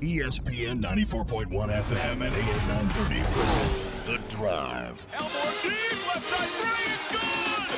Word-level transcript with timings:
ESPN 0.00 0.80
94.1 0.80 1.50
FM 1.50 2.12
and 2.12 2.22
AM 2.22 2.68
930 2.68 3.20
present 3.32 3.70
The 4.06 4.16
Drive. 4.34 5.06
Elmore 5.12 5.52
deep, 5.62 6.06
left 6.08 6.22
side 6.22 6.48
three, 6.56 6.88
it's 6.88 7.12
good! 7.12 7.68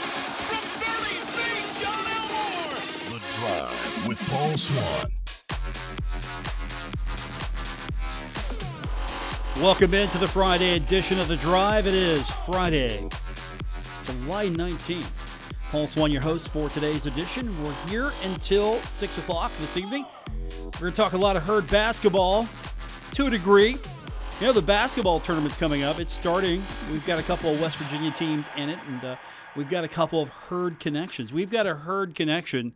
From 0.46 0.64
30 0.78 1.18
feet, 1.34 1.66
John 1.82 2.04
Elmore! 2.14 2.78
The 3.10 3.18
Drive 3.40 4.06
with 4.06 4.20
Paul 4.30 4.56
Swann. 4.56 5.10
Welcome 9.60 9.92
into 9.92 10.18
the 10.18 10.28
Friday 10.28 10.76
edition 10.76 11.18
of 11.18 11.26
The 11.26 11.38
Drive. 11.38 11.88
It 11.88 11.94
is 11.94 12.30
Friday, 12.46 13.08
July 14.04 14.48
19th. 14.48 15.10
Paul 15.72 15.88
Swann, 15.88 16.12
your 16.12 16.22
host 16.22 16.50
for 16.50 16.68
today's 16.68 17.04
edition. 17.06 17.52
We're 17.64 17.74
here 17.88 18.12
until 18.22 18.74
6 18.80 19.18
o'clock 19.18 19.50
this 19.54 19.76
evening. 19.76 20.06
We're 20.82 20.86
going 20.88 20.94
to 20.94 21.02
talk 21.02 21.12
a 21.12 21.16
lot 21.16 21.36
of 21.36 21.46
herd 21.46 21.70
basketball 21.70 22.48
to 23.12 23.26
a 23.26 23.30
degree. 23.30 23.76
You 24.40 24.46
know, 24.46 24.52
the 24.52 24.60
basketball 24.60 25.20
tournament's 25.20 25.56
coming 25.56 25.84
up. 25.84 26.00
It's 26.00 26.12
starting. 26.12 26.60
We've 26.90 27.06
got 27.06 27.20
a 27.20 27.22
couple 27.22 27.54
of 27.54 27.60
West 27.60 27.76
Virginia 27.76 28.10
teams 28.10 28.46
in 28.56 28.68
it, 28.68 28.80
and 28.88 29.04
uh, 29.04 29.16
we've 29.54 29.70
got 29.70 29.84
a 29.84 29.88
couple 29.88 30.20
of 30.20 30.28
herd 30.28 30.80
connections. 30.80 31.32
We've 31.32 31.52
got 31.52 31.68
a 31.68 31.76
herd 31.76 32.16
connection 32.16 32.74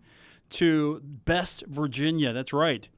to 0.51 1.01
Best 1.03 1.65
Virginia. 1.67 2.33
That's 2.33 2.53
right. 2.53 2.89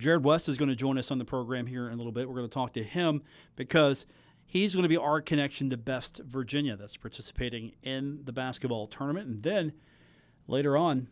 Jarrod 0.00 0.22
West 0.22 0.48
is 0.48 0.56
going 0.56 0.70
to 0.70 0.74
join 0.74 0.96
us 0.96 1.10
on 1.10 1.18
the 1.18 1.26
program 1.26 1.66
here 1.66 1.86
in 1.86 1.92
a 1.92 1.96
little 1.96 2.10
bit. 2.10 2.26
We're 2.26 2.36
going 2.36 2.48
to 2.48 2.54
talk 2.54 2.72
to 2.72 2.82
him 2.82 3.20
because 3.54 4.06
he's 4.46 4.72
going 4.72 4.84
to 4.84 4.88
be 4.88 4.96
our 4.96 5.20
connection 5.20 5.68
to 5.68 5.76
Best 5.76 6.22
Virginia 6.24 6.74
that's 6.74 6.96
participating 6.96 7.72
in 7.82 8.20
the 8.24 8.32
basketball 8.32 8.86
tournament. 8.86 9.28
And 9.28 9.42
then 9.42 9.74
later 10.46 10.74
on, 10.74 11.08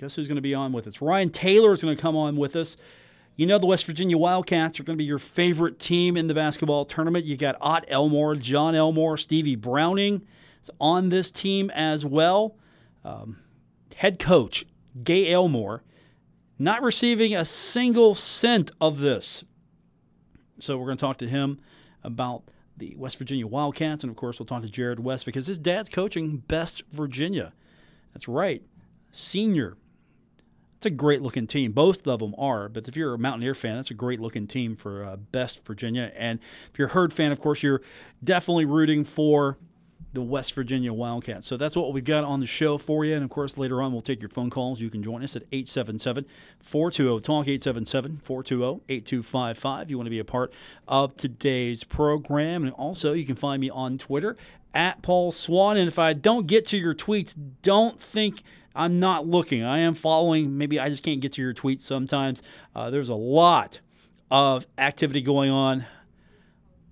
guess 0.00 0.14
who's 0.14 0.28
going 0.28 0.36
to 0.36 0.42
be 0.42 0.54
on 0.54 0.72
with 0.72 0.86
us? 0.86 1.02
Ryan 1.02 1.30
Taylor 1.30 1.72
is 1.72 1.82
going 1.82 1.94
to 1.94 2.00
come 2.00 2.16
on 2.16 2.36
with 2.36 2.56
us. 2.56 2.76
You 3.36 3.46
know, 3.46 3.58
the 3.58 3.66
West 3.66 3.86
Virginia 3.86 4.18
Wildcats 4.18 4.80
are 4.80 4.82
going 4.82 4.96
to 4.96 5.02
be 5.02 5.06
your 5.06 5.18
favorite 5.18 5.78
team 5.78 6.16
in 6.16 6.26
the 6.26 6.34
basketball 6.34 6.84
tournament. 6.84 7.24
You 7.24 7.36
got 7.36 7.56
Ot 7.60 7.84
Elmore, 7.88 8.34
John 8.36 8.74
Elmore, 8.74 9.16
Stevie 9.16 9.56
Browning 9.56 10.22
is 10.62 10.70
on 10.80 11.10
this 11.10 11.30
team 11.30 11.70
as 11.70 12.04
well. 12.04 12.56
Um, 13.04 13.38
head 13.96 14.18
coach 14.18 14.64
Gay 15.02 15.30
Elmore 15.30 15.82
not 16.58 16.82
receiving 16.82 17.34
a 17.34 17.44
single 17.44 18.14
cent 18.14 18.70
of 18.80 18.98
this. 18.98 19.44
So 20.58 20.76
we're 20.76 20.86
going 20.86 20.98
to 20.98 21.00
talk 21.00 21.18
to 21.18 21.28
him 21.28 21.58
about 22.04 22.42
the 22.76 22.94
West 22.96 23.18
Virginia 23.18 23.46
Wildcats, 23.46 24.02
and 24.04 24.10
of 24.10 24.16
course, 24.16 24.38
we'll 24.38 24.46
talk 24.46 24.62
to 24.62 24.68
Jarrod 24.68 24.98
West 24.98 25.24
because 25.24 25.46
his 25.46 25.58
dad's 25.58 25.88
coaching 25.88 26.38
Best 26.48 26.82
Virginia. 26.90 27.52
That's 28.12 28.28
right, 28.28 28.62
senior. 29.10 29.76
It's 30.80 30.86
a 30.86 30.90
great 30.90 31.20
looking 31.20 31.46
team. 31.46 31.72
Both 31.72 32.06
of 32.06 32.20
them 32.20 32.34
are, 32.38 32.66
but 32.66 32.88
if 32.88 32.96
you're 32.96 33.12
a 33.12 33.18
Mountaineer 33.18 33.54
fan, 33.54 33.76
that's 33.76 33.90
a 33.90 33.94
great 33.94 34.18
looking 34.18 34.46
team 34.46 34.76
for 34.76 35.04
uh, 35.04 35.16
Best 35.16 35.62
Virginia. 35.66 36.10
And 36.16 36.38
if 36.72 36.78
you're 36.78 36.88
a 36.88 36.92
Herd 36.92 37.12
fan, 37.12 37.32
of 37.32 37.38
course, 37.38 37.62
you're 37.62 37.82
definitely 38.24 38.64
rooting 38.64 39.04
for 39.04 39.58
the 40.14 40.22
West 40.22 40.54
Virginia 40.54 40.94
Wildcats. 40.94 41.46
So 41.46 41.58
that's 41.58 41.76
what 41.76 41.92
we've 41.92 42.02
got 42.02 42.24
on 42.24 42.40
the 42.40 42.46
show 42.46 42.78
for 42.78 43.04
you. 43.04 43.14
And 43.14 43.22
of 43.22 43.28
course, 43.28 43.58
later 43.58 43.82
on, 43.82 43.92
we'll 43.92 44.00
take 44.00 44.22
your 44.22 44.30
phone 44.30 44.48
calls. 44.48 44.80
You 44.80 44.88
can 44.88 45.02
join 45.02 45.22
us 45.22 45.36
at 45.36 45.42
877 45.52 46.24
420 46.60 47.20
TALK, 47.20 47.46
877 47.46 48.20
420 48.24 48.82
8255. 48.88 49.90
You 49.90 49.98
want 49.98 50.06
to 50.06 50.10
be 50.10 50.18
a 50.18 50.24
part 50.24 50.50
of 50.88 51.14
today's 51.14 51.84
program. 51.84 52.64
And 52.64 52.72
also, 52.72 53.12
you 53.12 53.26
can 53.26 53.36
find 53.36 53.60
me 53.60 53.68
on 53.68 53.98
Twitter 53.98 54.34
at 54.72 55.02
Paul 55.02 55.30
Swann. 55.30 55.76
And 55.76 55.88
if 55.88 55.98
I 55.98 56.14
don't 56.14 56.46
get 56.46 56.64
to 56.68 56.78
your 56.78 56.94
tweets, 56.94 57.36
don't 57.60 58.00
think. 58.00 58.42
I'm 58.74 59.00
not 59.00 59.26
looking. 59.26 59.64
I 59.64 59.78
am 59.78 59.94
following. 59.94 60.56
Maybe 60.56 60.78
I 60.78 60.88
just 60.88 61.02
can't 61.02 61.20
get 61.20 61.32
to 61.32 61.42
your 61.42 61.54
tweets 61.54 61.82
sometimes. 61.82 62.42
Uh, 62.74 62.90
there's 62.90 63.08
a 63.08 63.14
lot 63.14 63.80
of 64.30 64.66
activity 64.78 65.20
going 65.20 65.50
on 65.50 65.86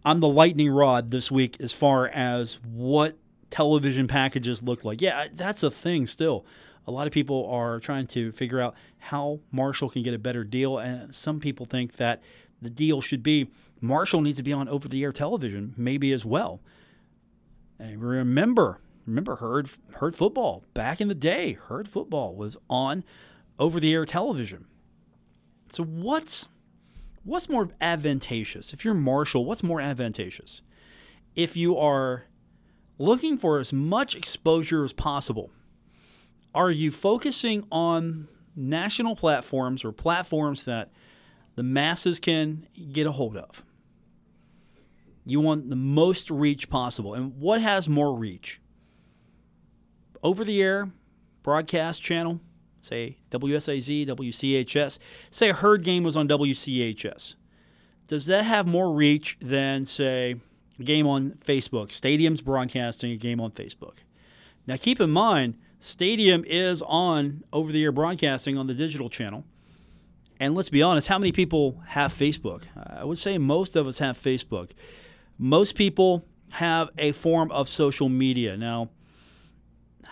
I'm 0.09 0.21
the 0.21 0.29
lightning 0.29 0.71
rod 0.71 1.11
this 1.11 1.31
week 1.31 1.59
as 1.61 1.73
far 1.73 2.09
as 2.09 2.59
what 2.65 3.19
television 3.51 4.09
packages 4.09 4.63
look 4.63 4.83
like. 4.83 5.03
Yeah, 5.03 5.27
that's 5.35 5.63
a 5.63 5.71
thing 5.71 6.07
still. 6.07 6.47
A 6.87 6.91
lot 6.91 7.07
of 7.07 7.13
people 7.13 7.47
are 7.51 7.79
trying 7.79 8.07
to 8.09 8.33
figure 8.33 8.59
out 8.59 8.75
how 8.97 9.41
Marshall 9.53 9.91
can 9.91 10.03
get 10.03 10.15
a 10.15 10.19
better 10.19 10.45
deal, 10.45 10.79
and 10.79 11.15
some 11.15 11.41
people 11.41 11.67
think 11.67 11.97
that 11.97 12.23
the 12.63 12.71
deal 12.71 13.03
should 13.03 13.23
be 13.23 13.51
Marshall 13.83 14.23
needs 14.23 14.39
to 14.39 14.43
be 14.43 14.53
on 14.53 14.67
over 14.69 14.89
the 14.89 15.03
air 15.05 15.13
television, 15.13 15.75
maybe 15.77 16.13
as 16.13 16.25
well. 16.25 16.61
And 17.79 18.03
remember, 18.03 18.81
remember 19.09 19.37
Heard 19.37 19.71
herd 19.95 20.15
football 20.15 20.65
back 20.75 21.01
in 21.01 21.09
the 21.09 21.15
day. 21.15 21.55
Herd 21.55 21.89
football 21.89 22.35
was 22.35 22.57
on 22.69 23.05
over 23.59 23.81
the 23.81 23.93
air 23.93 24.05
television. 24.05 24.67
So 25.71 25.83
what's 25.83 26.49
what's 27.25 27.49
more 27.49 27.71
advantageous? 27.81 28.73
If 28.73 28.85
you're 28.85 28.95
Marshall, 28.95 29.45
what's 29.45 29.63
more 29.63 29.81
advantageous? 29.81 30.61
If 31.35 31.57
you 31.57 31.77
are 31.77 32.25
looking 32.99 33.39
for 33.39 33.59
as 33.59 33.73
much 33.73 34.15
exposure 34.15 34.85
as 34.85 34.93
possible, 34.93 35.51
are 36.55 36.71
you 36.71 36.91
focusing 36.91 37.67
on 37.71 38.29
national 38.57 39.17
platforms 39.17 39.85
or 39.85 39.93
platforms 39.93 40.65
that 40.65 40.91
the 41.55 41.63
masses 41.63 42.19
can 42.19 42.67
get 42.93 43.07
a 43.07 43.13
hold 43.13 43.37
of? 43.37 43.65
You 45.25 45.41
want 45.41 45.69
the 45.69 45.77
most 45.77 46.31
reach 46.31 46.71
possible. 46.71 47.15
And 47.15 47.37
what 47.39 47.61
has 47.61 47.89
more 47.89 48.17
reach? 48.17 48.61
Over 50.23 50.45
the 50.45 50.63
air 50.63 50.91
broadcast 51.43 52.03
channel 52.03 52.41
say 52.89 53.19
WSAZ, 53.31 54.07
WCHS, 54.09 54.99
say 55.31 55.51
a 55.51 55.55
herd 55.55 55.85
game 55.85 56.03
was 56.03 56.17
on 56.17 56.29
WCHS. 56.29 57.35
Does 58.07 58.27
that 58.27 58.45
have 58.45 58.67
more 58.67 58.93
reach 58.93 59.37
than, 59.41 59.85
say, 59.85 60.37
a 60.79 60.83
game 60.83 61.07
on 61.07 61.33
Facebook? 61.45 61.93
Stadium's 61.93 62.41
broadcasting 62.41 63.13
a 63.13 63.17
game 63.17 63.41
on 63.41 63.51
Facebook. 63.51 63.99
Now, 64.67 64.77
keep 64.77 65.01
in 65.01 65.11
mind, 65.11 65.55
Stadium 65.81 66.45
is 66.47 66.83
on 66.83 67.45
over 67.53 67.71
the 67.71 67.85
air 67.85 67.93
broadcasting 67.93 68.59
on 68.59 68.67
the 68.67 68.75
digital 68.75 69.09
channel. 69.09 69.45
And 70.41 70.55
let's 70.55 70.71
be 70.71 70.83
honest, 70.83 71.09
how 71.09 71.19
many 71.19 71.33
people 71.33 71.83
have 71.89 72.13
Facebook? 72.13 72.63
I 72.77 73.05
would 73.05 73.19
say 73.19 73.39
most 73.39 73.77
of 73.77 73.87
us 73.87 73.99
have 73.99 74.21
Facebook. 74.21 74.71
Most 75.37 75.75
people 75.75 76.25
have 76.53 76.89
a 76.97 77.13
form 77.13 77.53
of 77.53 77.69
social 77.69 78.09
media. 78.09 78.57
Now, 78.57 78.89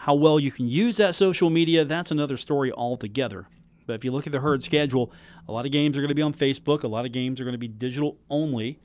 how 0.06 0.14
well 0.14 0.38
you 0.38 0.52
can 0.52 0.68
use 0.68 0.98
that 0.98 1.16
social 1.16 1.50
media, 1.50 1.84
that's 1.84 2.12
another 2.12 2.36
story 2.36 2.70
altogether. 2.70 3.48
But 3.86 3.94
if 3.94 4.04
you 4.04 4.12
look 4.12 4.24
at 4.24 4.32
the 4.32 4.38
herd 4.38 4.62
schedule, 4.62 5.10
a 5.48 5.52
lot 5.52 5.66
of 5.66 5.72
games 5.72 5.96
are 5.96 6.00
going 6.00 6.10
to 6.10 6.14
be 6.14 6.22
on 6.22 6.32
Facebook, 6.32 6.84
a 6.84 6.86
lot 6.86 7.04
of 7.04 7.10
games 7.10 7.40
are 7.40 7.44
going 7.44 7.54
to 7.54 7.58
be 7.58 7.66
digital 7.66 8.16
only. 8.30 8.78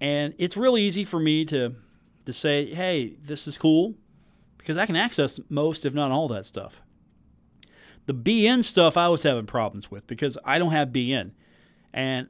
And 0.00 0.34
it's 0.36 0.56
really 0.56 0.82
easy 0.82 1.04
for 1.04 1.20
me 1.20 1.44
to, 1.44 1.76
to 2.26 2.32
say, 2.32 2.74
hey, 2.74 3.14
this 3.24 3.46
is 3.46 3.56
cool, 3.56 3.94
because 4.58 4.76
I 4.76 4.84
can 4.84 4.96
access 4.96 5.38
most, 5.48 5.84
if 5.84 5.94
not 5.94 6.10
all, 6.10 6.26
that 6.26 6.44
stuff. 6.44 6.80
The 8.06 8.14
beIN 8.14 8.64
stuff 8.64 8.96
I 8.96 9.06
was 9.06 9.22
having 9.22 9.46
problems 9.46 9.92
with 9.92 10.08
because 10.08 10.36
I 10.44 10.58
don't 10.58 10.72
have 10.72 10.88
beIN. 10.88 11.30
And 11.92 12.26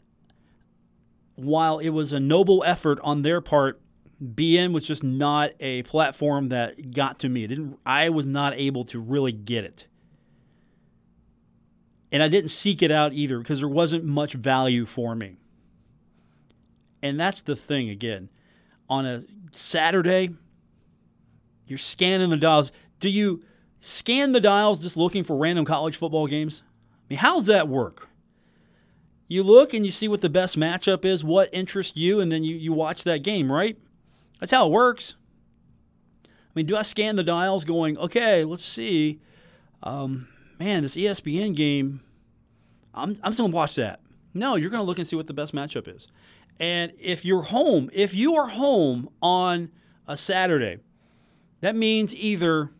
while 1.34 1.78
it 1.78 1.88
was 1.88 2.12
a 2.12 2.20
noble 2.20 2.62
effort 2.62 2.98
on 3.02 3.22
their 3.22 3.40
part 3.40 3.80
beIN 4.22 4.72
was 4.72 4.84
just 4.84 5.02
not 5.02 5.52
a 5.60 5.82
platform 5.82 6.48
that 6.48 6.92
got 6.92 7.18
to 7.20 7.28
me. 7.28 7.44
It 7.44 7.48
didn't 7.48 7.78
I 7.84 8.08
was 8.08 8.26
not 8.26 8.54
able 8.54 8.84
to 8.84 8.98
really 8.98 9.32
get 9.32 9.64
it. 9.64 9.86
And 12.12 12.22
I 12.22 12.28
didn't 12.28 12.50
seek 12.50 12.82
it 12.82 12.92
out 12.92 13.12
either 13.12 13.38
because 13.38 13.58
there 13.58 13.68
wasn't 13.68 14.04
much 14.04 14.34
value 14.34 14.86
for 14.86 15.14
me. 15.14 15.36
And 17.02 17.18
that's 17.18 17.42
the 17.42 17.56
thing 17.56 17.90
again. 17.90 18.30
On 18.88 19.04
a 19.04 19.24
Saturday, 19.52 20.30
you're 21.66 21.78
scanning 21.78 22.30
the 22.30 22.36
dials. 22.36 22.70
Do 23.00 23.08
you 23.08 23.42
scan 23.80 24.32
the 24.32 24.40
dials 24.40 24.78
just 24.78 24.96
looking 24.96 25.24
for 25.24 25.36
random 25.36 25.64
college 25.64 25.96
football 25.96 26.26
games? 26.26 26.62
I 26.64 27.04
mean, 27.10 27.18
how's 27.18 27.46
that 27.46 27.68
work? 27.68 28.08
You 29.26 29.42
look 29.42 29.74
and 29.74 29.84
you 29.84 29.90
see 29.90 30.06
what 30.06 30.20
the 30.20 30.28
best 30.28 30.56
matchup 30.56 31.04
is, 31.04 31.24
what 31.24 31.52
interests 31.52 31.96
you, 31.96 32.20
and 32.20 32.30
then 32.30 32.44
you, 32.44 32.54
you 32.56 32.72
watch 32.72 33.04
that 33.04 33.22
game, 33.22 33.50
right? 33.50 33.76
That's 34.44 34.52
how 34.52 34.66
it 34.66 34.72
works. 34.72 35.14
I 36.26 36.28
mean, 36.54 36.66
do 36.66 36.76
I 36.76 36.82
scan 36.82 37.16
the 37.16 37.22
dials 37.22 37.64
going, 37.64 37.96
okay, 37.96 38.44
let's 38.44 38.62
see. 38.62 39.22
Um, 39.82 40.28
man, 40.58 40.82
this 40.82 40.96
ESPN 40.96 41.56
game, 41.56 42.02
I'm, 42.92 43.16
I'm 43.22 43.32
just 43.32 43.38
going 43.38 43.52
to 43.52 43.56
watch 43.56 43.74
that. 43.76 44.00
No, 44.34 44.56
you're 44.56 44.68
going 44.68 44.82
to 44.82 44.86
look 44.86 44.98
and 44.98 45.08
see 45.08 45.16
what 45.16 45.28
the 45.28 45.32
best 45.32 45.54
matchup 45.54 45.88
is. 45.88 46.08
And 46.60 46.92
if 46.98 47.24
you're 47.24 47.44
home, 47.44 47.88
if 47.94 48.12
you 48.12 48.34
are 48.34 48.48
home 48.48 49.08
on 49.22 49.70
a 50.06 50.14
Saturday, 50.14 50.76
that 51.62 51.74
means 51.74 52.14
either 52.14 52.70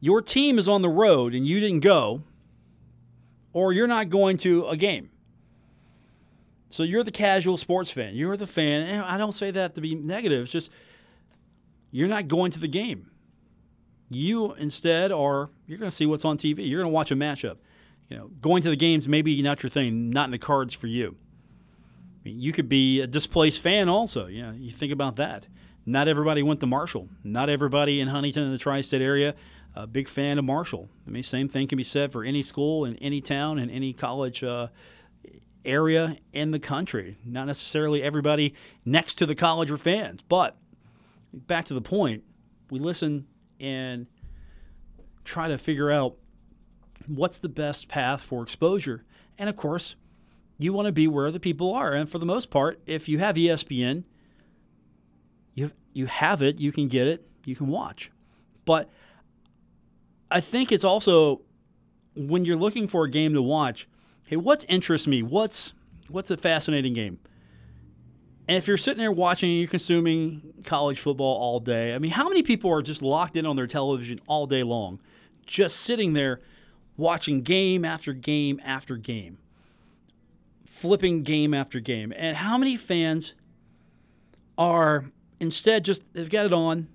your 0.00 0.20
team 0.20 0.58
is 0.58 0.66
on 0.66 0.82
the 0.82 0.88
road 0.88 1.36
and 1.36 1.46
you 1.46 1.60
didn't 1.60 1.84
go, 1.84 2.24
or 3.52 3.72
you're 3.72 3.86
not 3.86 4.10
going 4.10 4.36
to 4.38 4.66
a 4.66 4.76
game. 4.76 5.10
So 6.70 6.82
you're 6.82 7.02
the 7.02 7.10
casual 7.10 7.56
sports 7.56 7.90
fan. 7.90 8.14
You're 8.14 8.36
the 8.36 8.46
fan. 8.46 8.82
And 8.82 9.02
I 9.02 9.16
don't 9.18 9.32
say 9.32 9.50
that 9.50 9.74
to 9.74 9.80
be 9.80 9.94
negative. 9.94 10.42
It's 10.42 10.52
just 10.52 10.70
you're 11.90 12.08
not 12.08 12.28
going 12.28 12.50
to 12.52 12.58
the 12.58 12.68
game. 12.68 13.10
You 14.10 14.52
instead 14.54 15.12
are 15.12 15.50
you're 15.66 15.78
going 15.78 15.90
to 15.90 15.96
see 15.96 16.06
what's 16.06 16.24
on 16.24 16.38
TV. 16.38 16.68
You're 16.68 16.80
going 16.80 16.90
to 16.90 16.94
watch 16.94 17.10
a 17.10 17.16
matchup. 17.16 17.56
You 18.08 18.16
know, 18.16 18.30
going 18.40 18.62
to 18.62 18.70
the 18.70 18.76
games 18.76 19.06
maybe 19.06 19.40
not 19.42 19.62
your 19.62 19.70
thing, 19.70 20.10
not 20.10 20.26
in 20.26 20.30
the 20.30 20.38
cards 20.38 20.74
for 20.74 20.86
you. 20.86 21.16
you 22.24 22.52
could 22.52 22.68
be 22.68 23.00
a 23.00 23.06
displaced 23.06 23.60
fan 23.60 23.88
also. 23.88 24.26
You 24.26 24.42
know, 24.42 24.52
you 24.52 24.72
think 24.72 24.92
about 24.92 25.16
that. 25.16 25.46
Not 25.84 26.08
everybody 26.08 26.42
went 26.42 26.60
to 26.60 26.66
Marshall. 26.66 27.08
Not 27.24 27.48
everybody 27.48 28.00
in 28.00 28.08
Huntington 28.08 28.44
and 28.44 28.52
the 28.52 28.58
tri-state 28.58 29.00
area 29.00 29.34
a 29.74 29.86
big 29.86 30.08
fan 30.08 30.38
of 30.38 30.44
Marshall. 30.44 30.88
I 31.06 31.10
mean, 31.10 31.22
same 31.22 31.48
thing 31.48 31.68
can 31.68 31.76
be 31.76 31.84
said 31.84 32.10
for 32.10 32.24
any 32.24 32.42
school 32.42 32.84
in 32.84 32.96
any 32.96 33.20
town 33.20 33.58
and 33.58 33.70
any 33.70 33.92
college 33.92 34.42
uh, 34.42 34.68
area 35.68 36.16
in 36.32 36.50
the 36.50 36.58
country. 36.58 37.18
Not 37.24 37.46
necessarily 37.46 38.02
everybody 38.02 38.54
next 38.84 39.16
to 39.16 39.26
the 39.26 39.34
college 39.34 39.70
are 39.70 39.78
fans, 39.78 40.22
but 40.28 40.56
back 41.32 41.66
to 41.66 41.74
the 41.74 41.80
point, 41.80 42.24
we 42.70 42.78
listen 42.78 43.26
and 43.60 44.06
try 45.24 45.48
to 45.48 45.58
figure 45.58 45.90
out 45.90 46.16
what's 47.06 47.38
the 47.38 47.48
best 47.48 47.88
path 47.88 48.20
for 48.20 48.42
exposure. 48.42 49.04
And 49.36 49.48
of 49.48 49.56
course, 49.56 49.94
you 50.58 50.72
want 50.72 50.86
to 50.86 50.92
be 50.92 51.06
where 51.06 51.30
the 51.30 51.40
people 51.40 51.72
are. 51.72 51.92
And 51.92 52.10
for 52.10 52.18
the 52.18 52.26
most 52.26 52.50
part, 52.50 52.80
if 52.86 53.08
you 53.08 53.18
have 53.18 53.36
ESPN, 53.36 54.04
you 55.54 55.70
you 55.92 56.06
have 56.06 56.42
it, 56.42 56.58
you 56.58 56.72
can 56.72 56.88
get 56.88 57.06
it, 57.06 57.26
you 57.44 57.54
can 57.54 57.68
watch. 57.68 58.10
But 58.64 58.90
I 60.30 60.40
think 60.40 60.72
it's 60.72 60.84
also 60.84 61.42
when 62.14 62.44
you're 62.44 62.56
looking 62.56 62.88
for 62.88 63.04
a 63.04 63.10
game 63.10 63.34
to 63.34 63.42
watch, 63.42 63.88
hey, 64.28 64.36
what 64.36 64.62
interests 64.68 65.06
me? 65.06 65.22
What's 65.22 65.72
what's 66.08 66.30
a 66.30 66.36
fascinating 66.36 66.92
game? 66.92 67.18
And 68.46 68.58
if 68.58 68.68
you're 68.68 68.76
sitting 68.76 68.98
there 68.98 69.10
watching 69.10 69.50
you're 69.52 69.68
consuming 69.68 70.52
college 70.64 71.00
football 71.00 71.36
all 71.38 71.60
day, 71.60 71.94
I 71.94 71.98
mean, 71.98 72.10
how 72.10 72.28
many 72.28 72.42
people 72.42 72.70
are 72.70 72.82
just 72.82 73.00
locked 73.00 73.36
in 73.36 73.46
on 73.46 73.56
their 73.56 73.66
television 73.66 74.20
all 74.26 74.46
day 74.46 74.62
long, 74.62 75.00
just 75.46 75.76
sitting 75.76 76.12
there 76.12 76.40
watching 76.98 77.40
game 77.40 77.86
after 77.86 78.12
game 78.12 78.60
after 78.62 78.98
game, 78.98 79.38
flipping 80.66 81.22
game 81.22 81.54
after 81.54 81.80
game? 81.80 82.12
And 82.14 82.36
how 82.36 82.58
many 82.58 82.76
fans 82.76 83.32
are 84.58 85.06
instead 85.40 85.86
just, 85.86 86.02
they've 86.12 86.28
got 86.28 86.44
it 86.44 86.52
on, 86.52 86.88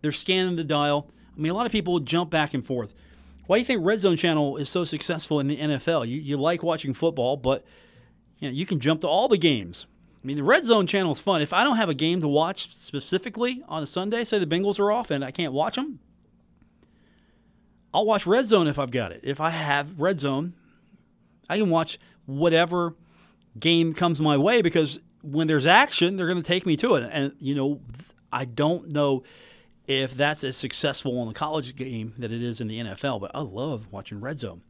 they're 0.00 0.12
scanning 0.12 0.56
the 0.56 0.64
dial, 0.64 1.10
I 1.36 1.40
mean, 1.40 1.52
a 1.52 1.54
lot 1.54 1.66
of 1.66 1.72
people 1.72 2.00
jump 2.00 2.30
back 2.30 2.54
and 2.54 2.64
forth. 2.64 2.94
Why 3.50 3.56
do 3.56 3.62
you 3.62 3.66
think 3.66 3.84
Red 3.84 3.98
Zone 3.98 4.16
Channel 4.16 4.58
is 4.58 4.68
so 4.68 4.84
successful 4.84 5.40
in 5.40 5.48
the 5.48 5.56
NFL? 5.56 6.06
You, 6.06 6.20
you 6.20 6.36
like 6.36 6.62
watching 6.62 6.94
football, 6.94 7.36
but 7.36 7.64
you, 8.38 8.48
know, 8.48 8.54
you 8.54 8.64
can 8.64 8.78
jump 8.78 9.00
to 9.00 9.08
all 9.08 9.26
the 9.26 9.36
games. 9.36 9.86
I 10.22 10.24
mean, 10.24 10.36
the 10.36 10.44
Red 10.44 10.64
Zone 10.64 10.86
Channel 10.86 11.10
is 11.10 11.18
fun. 11.18 11.42
If 11.42 11.52
I 11.52 11.64
don't 11.64 11.76
have 11.76 11.88
a 11.88 11.94
game 11.94 12.20
to 12.20 12.28
watch 12.28 12.72
specifically 12.72 13.64
on 13.66 13.82
a 13.82 13.88
Sunday, 13.88 14.22
say 14.22 14.38
the 14.38 14.46
Bengals 14.46 14.78
are 14.78 14.92
off 14.92 15.10
and 15.10 15.24
I 15.24 15.32
can't 15.32 15.52
watch 15.52 15.74
them, 15.74 15.98
I'll 17.92 18.06
watch 18.06 18.24
Red 18.24 18.46
Zone 18.46 18.68
if 18.68 18.78
I've 18.78 18.92
got 18.92 19.10
it. 19.10 19.22
If 19.24 19.40
I 19.40 19.50
have 19.50 19.98
Red 19.98 20.20
Zone, 20.20 20.52
I 21.48 21.58
can 21.58 21.70
watch 21.70 21.98
whatever 22.26 22.94
game 23.58 23.94
comes 23.94 24.20
my 24.20 24.36
way 24.36 24.62
because 24.62 25.00
when 25.22 25.48
there's 25.48 25.66
action, 25.66 26.16
they're 26.16 26.28
going 26.28 26.40
to 26.40 26.46
take 26.46 26.66
me 26.66 26.76
to 26.76 26.94
it. 26.94 27.10
And, 27.12 27.32
you 27.40 27.56
know, 27.56 27.80
I 28.32 28.44
don't 28.44 28.92
know 28.92 29.24
if 29.90 30.16
that's 30.16 30.44
as 30.44 30.56
successful 30.56 31.18
on 31.18 31.26
the 31.26 31.34
college 31.34 31.74
game 31.74 32.14
that 32.16 32.30
it 32.30 32.40
is 32.40 32.60
in 32.60 32.68
the 32.68 32.78
NFL. 32.78 33.20
But 33.20 33.32
I 33.34 33.40
love 33.40 33.88
watching 33.90 34.20
Red 34.20 34.38
Zone. 34.38 34.62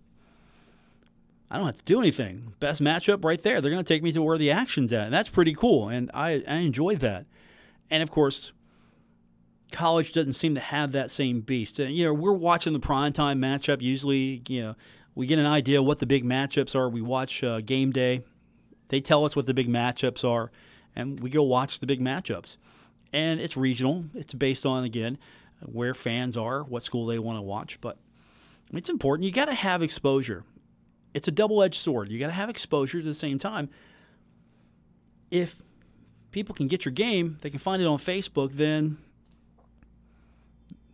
I 1.51 1.59
don't 1.59 1.67
have 1.67 1.77
to 1.77 1.85
do 1.85 2.01
anything. 2.01 2.55
Best 2.59 2.81
matchup 2.81 3.23
right 3.23 3.43
there. 3.43 3.61
They're 3.61 3.71
going 3.71 3.85
to 3.85 3.89
take 3.95 4.03
me 4.03 4.13
to 4.13 4.23
where 4.23 4.39
the 4.39 4.51
action's 4.51 4.95
at. 4.95 5.05
And 5.05 5.13
that's 5.13 5.29
pretty 5.29 5.53
cool. 5.53 5.91
And 5.91 6.11
I, 6.15 6.43
I 6.49 6.57
enjoy 6.57 6.97
that. 6.97 7.27
And 7.91 8.03
of 8.03 8.11
course, 8.11 8.53
college 9.71 10.13
doesn't 10.13 10.33
seem 10.33 10.55
to 10.55 10.61
have 10.61 10.93
that 10.93 11.11
same 11.11 11.43
beast. 11.43 11.79
And, 11.79 11.95
you 11.95 12.07
know, 12.07 12.15
we're 12.15 12.33
watching 12.33 12.73
the 12.73 12.81
primetime 12.81 13.41
matchup. 13.41 13.83
Usually, 13.83 14.43
you 14.49 14.63
know, 14.63 14.77
we 15.15 15.27
get 15.27 15.39
an 15.39 15.45
idea 15.45 15.83
what 15.83 15.99
the 15.99 16.07
big 16.07 16.25
matchups 16.25 16.75
are. 16.75 16.89
We 16.89 17.03
watch 17.03 17.45
uh, 17.45 17.61
game 17.61 17.93
day. 17.93 18.23
They 18.89 19.03
tell 19.03 19.27
us 19.27 19.37
what 19.37 19.45
the 19.45 19.55
big 19.55 19.69
matchups 19.69 20.25
are, 20.25 20.51
and 20.97 21.21
we 21.21 21.29
go 21.29 21.43
watch 21.43 21.79
the 21.79 21.87
big 21.87 22.01
matchups 22.01 22.57
and 23.13 23.41
it's 23.41 23.57
regional. 23.57 24.05
It's 24.15 24.35
based 24.35 24.65
on 24.67 24.85
again 24.85 25.19
where 25.61 25.95
fans 25.95 26.37
are, 26.37 26.63
what 26.63 26.83
school 26.83 27.07
they 27.07 27.19
want 27.19 27.39
to 27.39 27.43
watch, 27.43 27.81
but 27.81 27.99
it's 28.73 28.89
important. 28.89 29.27
You 29.27 29.33
got 29.33 29.47
to 29.47 29.55
have 29.55 29.83
exposure. 29.83 30.45
It's 31.13 31.29
a 31.29 31.33
double-edged 31.33 31.81
sword. 31.81 32.11
You 32.11 32.19
got 32.19 32.29
to 32.29 32.33
have 32.33 32.49
exposure 32.49 32.99
at 32.99 33.05
the 33.05 33.15
same 33.15 33.39
time. 33.39 33.69
If 35.31 35.61
people 36.31 36.55
can 36.55 36.69
get 36.69 36.85
your 36.85 36.93
game, 36.93 37.39
they 37.43 37.51
can 37.51 37.59
find 37.59 37.83
it 37.83 37.87
on 37.87 37.99
Facebook, 37.99 38.53
then 38.53 38.99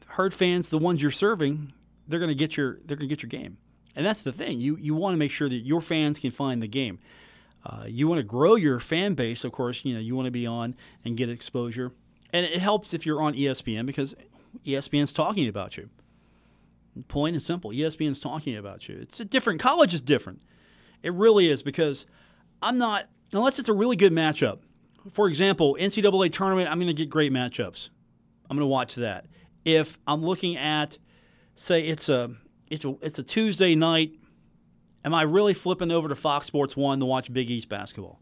herd 0.07 0.33
fans, 0.33 0.69
the 0.71 0.79
ones 0.79 1.03
you're 1.03 1.11
serving, 1.11 1.73
they're 2.09 2.19
going 2.19 2.31
to 2.31 2.35
get 2.35 2.57
your 2.57 2.79
they're 2.85 2.97
going 2.97 3.09
to 3.09 3.15
get 3.15 3.23
your 3.23 3.29
game. 3.29 3.59
And 3.95 4.05
that's 4.05 4.23
the 4.23 4.33
thing. 4.33 4.61
You 4.61 4.77
you 4.77 4.95
want 4.95 5.15
to 5.15 5.19
make 5.19 5.31
sure 5.31 5.49
that 5.49 5.57
your 5.57 5.81
fans 5.81 6.19
can 6.19 6.31
find 6.31 6.62
the 6.62 6.69
game. 6.69 6.99
Uh, 7.65 7.85
you 7.87 8.07
want 8.07 8.19
to 8.19 8.23
grow 8.23 8.55
your 8.55 8.79
fan 8.79 9.15
base, 9.15 9.43
of 9.45 9.53
course. 9.53 9.85
You 9.85 9.95
know 9.95 10.01
you 10.01 10.15
want 10.15 10.27
to 10.27 10.33
be 10.33 10.47
on 10.47 10.75
and 11.05 11.17
get 11.17 11.29
exposure. 11.29 11.93
And 12.32 12.44
it 12.44 12.58
helps 12.58 12.93
if 12.94 13.06
you're 13.06 13.23
on 13.23 13.34
ESPN 13.34 13.87
because 13.87 14.14
ESPN's 14.64 15.12
talking 15.12 15.49
about 15.49 15.76
you. 15.76 15.88
Point 17.08 17.34
and 17.34 17.43
simple. 17.43 17.70
ESPN's 17.70 18.19
talking 18.19 18.56
about 18.56 18.88
you. 18.88 18.99
It's 19.00 19.20
a 19.20 19.25
different 19.25 19.61
college 19.61 19.93
is 19.93 20.00
different. 20.00 20.40
It 21.02 21.12
really 21.12 21.50
is 21.50 21.62
because 21.62 22.06
I'm 22.62 22.78
not 22.78 23.08
unless 23.32 23.58
it's 23.58 23.69
a 23.69 23.73
really 23.75 23.96
good 23.96 24.12
matchup. 24.12 24.61
For 25.12 25.28
example, 25.28 25.76
NCAA 25.78 26.32
tournament, 26.32 26.69
I'm 26.70 26.78
going 26.78 26.88
to 26.88 26.94
get 26.94 27.11
great 27.11 27.32
matchups. 27.32 27.90
I'm 28.49 28.56
going 28.56 28.67
to 28.67 28.70
watch 28.70 28.94
that. 28.96 29.26
If 29.64 29.99
I'm 30.06 30.25
looking 30.25 30.56
at, 30.56 30.99
say, 31.55 31.87
it's 31.87 32.08
a 32.08 32.31
it's 32.70 32.84
a 32.84 32.96
it's 33.02 33.19
a 33.19 33.23
Tuesday 33.23 33.75
night, 33.75 34.12
am 35.05 35.14
I 35.14 35.23
really 35.23 35.55
flipping 35.55 35.90
over 35.90 36.08
to 36.08 36.14
Fox 36.14 36.46
Sports 36.46 36.76
One 36.76 36.99
to 37.00 37.06
watch 37.06 37.32
Big 37.32 37.50
East 37.50 37.69
basketball? 37.69 38.20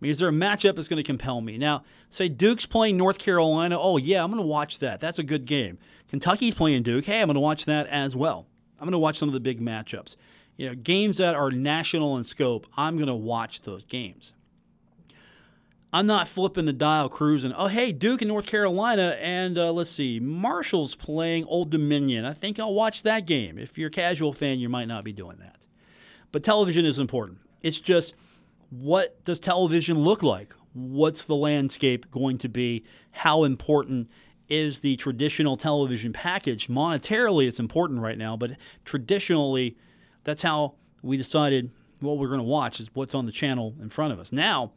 Mean, 0.00 0.10
is 0.12 0.18
there 0.18 0.28
a 0.28 0.32
matchup 0.32 0.76
that's 0.76 0.86
going 0.86 0.98
to 0.98 1.02
compel 1.02 1.40
me? 1.40 1.58
Now, 1.58 1.82
say 2.08 2.28
Duke's 2.28 2.66
playing 2.66 2.96
North 2.96 3.18
Carolina. 3.18 3.78
Oh, 3.78 3.96
yeah, 3.96 4.22
I'm 4.22 4.30
going 4.30 4.42
to 4.42 4.46
watch 4.46 4.78
that. 4.78 5.00
That's 5.00 5.18
a 5.18 5.24
good 5.24 5.44
game. 5.44 5.78
Kentucky's 6.08 6.54
playing 6.54 6.84
Duke. 6.84 7.04
Hey, 7.04 7.20
I'm 7.20 7.26
going 7.26 7.34
to 7.34 7.40
watch 7.40 7.64
that 7.64 7.88
as 7.88 8.14
well. 8.14 8.46
I'm 8.78 8.84
going 8.84 8.92
to 8.92 8.98
watch 8.98 9.18
some 9.18 9.28
of 9.28 9.32
the 9.32 9.40
big 9.40 9.60
matchups. 9.60 10.14
You 10.56 10.68
know, 10.68 10.74
games 10.76 11.16
that 11.16 11.34
are 11.34 11.50
national 11.50 12.16
in 12.16 12.22
scope, 12.22 12.66
I'm 12.76 12.96
going 12.96 13.08
to 13.08 13.14
watch 13.14 13.62
those 13.62 13.84
games. 13.84 14.34
I'm 15.92 16.06
not 16.06 16.28
flipping 16.28 16.66
the 16.66 16.72
dial 16.72 17.08
cruising. 17.08 17.52
Oh, 17.52 17.66
hey, 17.66 17.90
Duke 17.90 18.22
and 18.22 18.28
North 18.28 18.46
Carolina, 18.46 19.16
and 19.20 19.58
uh, 19.58 19.72
let's 19.72 19.90
see, 19.90 20.20
Marshall's 20.20 20.94
playing 20.94 21.44
Old 21.46 21.70
Dominion. 21.70 22.24
I 22.24 22.34
think 22.34 22.60
I'll 22.60 22.74
watch 22.74 23.02
that 23.02 23.26
game. 23.26 23.58
If 23.58 23.76
you're 23.76 23.88
a 23.88 23.90
casual 23.90 24.32
fan, 24.32 24.60
you 24.60 24.68
might 24.68 24.86
not 24.86 25.02
be 25.02 25.12
doing 25.12 25.38
that. 25.38 25.56
But 26.30 26.44
television 26.44 26.84
is 26.86 27.00
important. 27.00 27.38
It's 27.62 27.80
just– 27.80 28.14
what 28.70 29.24
does 29.24 29.40
television 29.40 29.98
look 29.98 30.22
like? 30.22 30.54
What's 30.72 31.24
the 31.24 31.36
landscape 31.36 32.10
going 32.10 32.38
to 32.38 32.48
be? 32.48 32.84
How 33.10 33.44
important 33.44 34.08
is 34.48 34.80
the 34.80 34.96
traditional 34.96 35.56
television 35.56 36.12
package? 36.12 36.68
Monetarily, 36.68 37.48
it's 37.48 37.58
important 37.58 38.00
right 38.00 38.18
now, 38.18 38.36
but 38.36 38.52
traditionally, 38.84 39.76
that's 40.24 40.42
how 40.42 40.74
we 41.02 41.16
decided 41.16 41.70
what 42.00 42.18
we're 42.18 42.28
going 42.28 42.38
to 42.38 42.44
watch 42.44 42.80
is 42.80 42.88
what's 42.94 43.14
on 43.14 43.26
the 43.26 43.32
channel 43.32 43.74
in 43.80 43.90
front 43.90 44.12
of 44.12 44.20
us. 44.20 44.32
Now, 44.32 44.72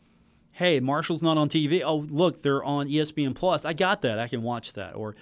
hey, 0.54 0.80
Marshall's 0.80 1.22
not 1.22 1.38
on 1.38 1.50
TV. 1.50 1.82
Oh, 1.86 1.98
look, 2.10 2.42
they're 2.42 2.64
on 2.64 2.88
ESPN 2.88 3.36
Plus. 3.36 3.66
I 3.66 3.74
got 3.74 4.02
that. 4.02 4.20
I 4.20 4.28
can 4.28 4.42
watch 4.42 4.74
that. 4.74 4.96
Or, 4.96 5.16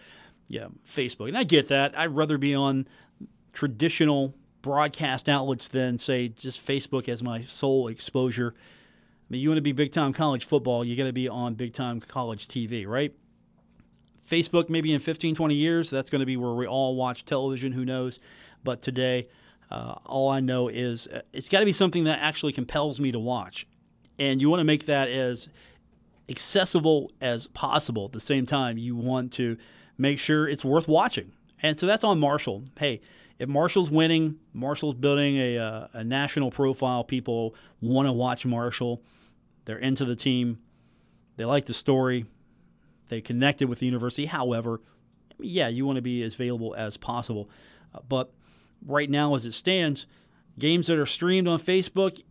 yeah, 0.48 0.68
Facebook. 0.88 1.28
And 1.28 1.38
I 1.38 1.44
get 1.44 1.68
that. 1.70 1.98
I'd 1.98 2.16
rather 2.16 2.38
be 2.38 2.56
on 2.56 2.88
traditional 3.54 4.34
broadcast 4.62 5.30
outlets 5.30 5.68
than 5.68 5.98
say 5.98 6.28
just 6.30 6.66
Facebook 6.66 7.08
as 7.08 7.24
my 7.24 7.42
sole 7.42 7.88
exposure. 7.88 8.54
I 8.56 9.26
mean, 9.30 9.42
you 9.42 9.50
want 9.50 9.58
to 9.58 9.62
be 9.64 9.72
big 9.72 9.92
time 9.92 10.14
college 10.14 10.46
football, 10.46 10.84
you 10.84 10.96
got 10.96 11.06
to 11.06 11.14
be 11.14 11.28
on 11.28 11.56
big 11.56 11.74
time 11.74 12.00
college 12.00 12.48
TV, 12.48 12.88
right? 12.88 13.14
Facebook, 14.30 14.70
maybe 14.70 14.94
in 14.94 15.00
15, 15.00 15.36
20 15.36 15.56
years, 15.56 15.90
that's 15.90 16.10
going 16.10 16.20
to 16.20 16.26
be 16.26 16.38
where 16.38 16.54
we 16.54 16.68
all 16.68 16.96
watch 16.96 17.26
television. 17.26 17.72
Who 17.72 17.84
knows? 17.84 18.20
But 18.64 18.82
today, 18.82 19.28
uh, 19.72 19.96
all 20.06 20.30
I 20.30 20.40
know 20.40 20.68
is 20.68 21.08
uh, 21.08 21.22
it's 21.34 21.50
got 21.50 21.60
to 21.60 21.66
be 21.66 21.74
something 21.74 22.04
that 22.04 22.20
actually 22.20 22.54
compels 22.54 23.00
me 23.00 23.12
to 23.12 23.20
watch. 23.20 23.66
And 24.20 24.42
you 24.42 24.50
want 24.50 24.60
to 24.60 24.66
make 24.66 24.86
that 24.86 25.10
as 25.10 25.48
accessible 26.28 27.12
as 27.22 27.48
possible. 27.48 28.06
At 28.06 28.12
the 28.12 28.20
same 28.20 28.46
time, 28.46 28.78
you 28.78 28.96
want 28.96 29.32
to 29.34 29.58
make 29.98 30.20
sure 30.20 30.48
it's 30.48 30.66
worth 30.66 30.88
watching. 30.88 31.32
And 31.62 31.78
so 31.78 31.86
that's 31.86 32.04
on 32.04 32.20
Marshall. 32.20 32.64
Hey, 32.78 33.02
if 33.40 33.48
Marshall's 33.48 33.90
winning, 33.90 34.38
Marshall's 34.54 34.96
building 34.96 35.38
a, 35.38 35.58
uh, 35.58 35.88
a 35.94 36.04
national 36.04 36.52
profile. 36.52 37.06
People 37.06 37.56
want 37.82 38.08
to 38.08 38.12
watch 38.12 38.46
Marshall. 38.46 39.02
They're 39.64 39.80
into 39.80 40.04
the 40.04 40.16
team. 40.16 40.60
They 41.38 41.46
like 41.46 41.66
the 41.66 41.74
story. 41.74 42.26
They 43.08 43.22
connected 43.22 43.70
with 43.70 43.80
the 43.80 43.86
university. 43.86 44.26
However, 44.26 44.82
yeah, 45.40 45.70
you 45.70 45.86
want 45.86 45.96
to 45.96 46.02
be 46.02 46.22
as 46.22 46.36
available 46.36 46.76
as 46.76 46.98
possible. 46.98 47.50
Uh, 47.96 48.00
but 48.08 48.30
right 48.86 49.10
now, 49.10 49.34
as 49.36 49.46
it 49.46 49.54
stands, 49.54 50.06
games 50.60 50.88
that 50.88 51.00
are 51.00 51.06
streamed 51.06 51.48
on 51.48 51.60
Facebook, 51.60 52.22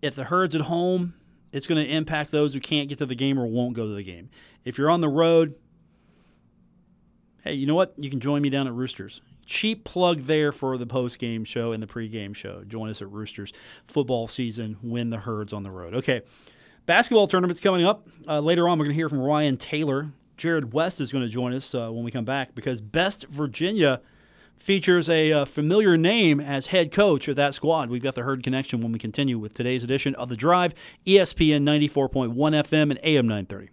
if 0.00 0.14
the 0.14 0.24
herd's 0.24 0.54
at 0.54 0.62
home, 0.62 1.14
it's 1.52 1.66
going 1.66 1.84
to 1.84 1.92
impact 1.92 2.30
those 2.30 2.54
who 2.54 2.60
can't 2.60 2.88
get 2.88 2.98
to 2.98 3.06
the 3.06 3.14
game 3.14 3.38
or 3.38 3.46
won't 3.46 3.74
go 3.74 3.86
to 3.86 3.94
the 3.94 4.02
game. 4.02 4.30
If 4.64 4.78
you're 4.78 4.90
on 4.90 5.02
the 5.02 5.08
road, 5.08 5.54
Hey, 7.48 7.54
you 7.54 7.64
know 7.64 7.74
what? 7.74 7.94
You 7.96 8.10
can 8.10 8.20
join 8.20 8.42
me 8.42 8.50
down 8.50 8.66
at 8.66 8.74
Roosters. 8.74 9.22
Cheap 9.46 9.84
plug 9.84 10.24
there 10.24 10.52
for 10.52 10.76
the 10.76 10.84
post 10.84 11.18
game 11.18 11.46
show 11.46 11.72
and 11.72 11.82
the 11.82 11.86
pre-game 11.86 12.34
show. 12.34 12.62
Join 12.64 12.90
us 12.90 13.00
at 13.00 13.10
Roosters. 13.10 13.54
Football 13.86 14.28
season, 14.28 14.76
win 14.82 15.08
the 15.08 15.16
herds 15.16 15.54
on 15.54 15.62
the 15.62 15.70
road. 15.70 15.94
Okay, 15.94 16.20
basketball 16.84 17.26
tournaments 17.26 17.58
coming 17.58 17.86
up 17.86 18.06
uh, 18.28 18.40
later 18.40 18.68
on. 18.68 18.78
We're 18.78 18.84
going 18.84 18.94
to 18.94 19.00
hear 19.00 19.08
from 19.08 19.22
Ryan 19.22 19.56
Taylor. 19.56 20.10
Jared 20.36 20.74
West 20.74 21.00
is 21.00 21.10
going 21.10 21.24
to 21.24 21.30
join 21.30 21.54
us 21.54 21.74
uh, 21.74 21.88
when 21.90 22.04
we 22.04 22.10
come 22.10 22.26
back 22.26 22.54
because 22.54 22.82
Best 22.82 23.24
Virginia 23.28 24.02
features 24.58 25.08
a 25.08 25.32
uh, 25.32 25.44
familiar 25.46 25.96
name 25.96 26.40
as 26.40 26.66
head 26.66 26.92
coach 26.92 27.28
of 27.28 27.36
that 27.36 27.54
squad. 27.54 27.88
We've 27.88 28.02
got 28.02 28.14
the 28.14 28.24
herd 28.24 28.42
connection 28.42 28.82
when 28.82 28.92
we 28.92 28.98
continue 28.98 29.38
with 29.38 29.54
today's 29.54 29.82
edition 29.82 30.14
of 30.16 30.28
The 30.28 30.36
Drive, 30.36 30.74
ESPN 31.06 31.62
94.1 31.62 32.34
FM 32.34 32.90
and 32.90 33.00
AM 33.02 33.26
930. 33.26 33.70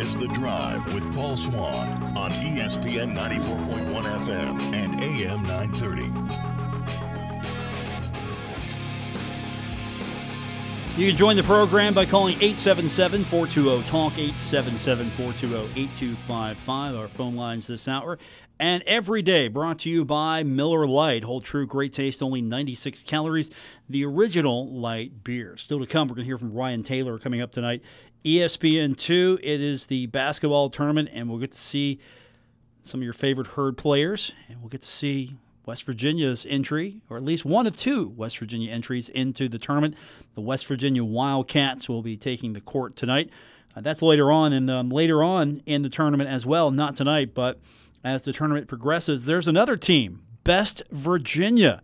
Is 0.00 0.16
The 0.16 0.28
Drive 0.28 0.94
with 0.94 1.12
Paul 1.14 1.36
Swann 1.36 1.88
on 2.16 2.30
ESPN 2.30 3.14
94.1 3.16 4.02
FM 4.02 4.60
and 4.72 4.94
AM 5.02 5.42
930. 5.42 6.38
You 10.96 11.08
can 11.08 11.16
join 11.16 11.36
the 11.36 11.42
program 11.42 11.94
by 11.94 12.06
calling 12.06 12.34
877 12.36 13.24
420 13.24 13.82
TALK, 13.88 14.12
877 14.18 15.10
420 15.10 15.80
8255, 15.80 16.94
our 16.96 17.08
phone 17.08 17.36
lines 17.36 17.66
this 17.66 17.86
hour. 17.86 18.18
And 18.60 18.82
every 18.82 19.22
day 19.22 19.46
brought 19.46 19.78
to 19.80 19.90
you 19.90 20.04
by 20.04 20.42
Miller 20.42 20.84
Lite. 20.88 21.22
Hold 21.22 21.44
true, 21.44 21.64
great 21.64 21.92
taste, 21.92 22.20
only 22.20 22.42
96 22.42 23.04
calories. 23.04 23.50
The 23.88 24.04
original 24.04 24.68
light 24.68 25.22
beer. 25.22 25.56
Still 25.56 25.78
to 25.78 25.86
come, 25.86 26.08
we're 26.08 26.16
going 26.16 26.24
to 26.24 26.28
hear 26.28 26.38
from 26.38 26.52
Ryan 26.52 26.82
Taylor 26.82 27.20
coming 27.20 27.40
up 27.40 27.52
tonight. 27.52 27.82
ESPN2, 28.24 29.38
it 29.42 29.60
is 29.60 29.86
the 29.86 30.06
basketball 30.06 30.70
tournament, 30.70 31.08
and 31.12 31.28
we'll 31.28 31.38
get 31.38 31.52
to 31.52 31.58
see 31.58 31.98
some 32.84 33.00
of 33.00 33.04
your 33.04 33.12
favorite 33.12 33.48
herd 33.48 33.76
players, 33.76 34.32
and 34.48 34.60
we'll 34.60 34.68
get 34.68 34.82
to 34.82 34.88
see 34.88 35.36
West 35.66 35.84
Virginia's 35.84 36.46
entry, 36.48 37.02
or 37.10 37.16
at 37.16 37.22
least 37.22 37.44
one 37.44 37.66
of 37.66 37.76
two 37.76 38.08
West 38.16 38.38
Virginia 38.38 38.72
entries 38.72 39.08
into 39.10 39.48
the 39.48 39.58
tournament. 39.58 39.94
The 40.34 40.40
West 40.40 40.66
Virginia 40.66 41.04
Wildcats 41.04 41.88
will 41.88 42.02
be 42.02 42.16
taking 42.16 42.54
the 42.54 42.60
court 42.60 42.96
tonight. 42.96 43.30
Uh, 43.76 43.82
that's 43.82 44.02
later 44.02 44.32
on, 44.32 44.52
and 44.52 44.70
um, 44.70 44.88
later 44.88 45.22
on 45.22 45.62
in 45.66 45.82
the 45.82 45.90
tournament 45.90 46.30
as 46.30 46.46
well. 46.46 46.70
Not 46.70 46.96
tonight, 46.96 47.34
but 47.34 47.60
as 48.02 48.22
the 48.22 48.32
tournament 48.32 48.66
progresses, 48.66 49.26
there's 49.26 49.46
another 49.46 49.76
team, 49.76 50.22
Best 50.42 50.82
Virginia. 50.90 51.82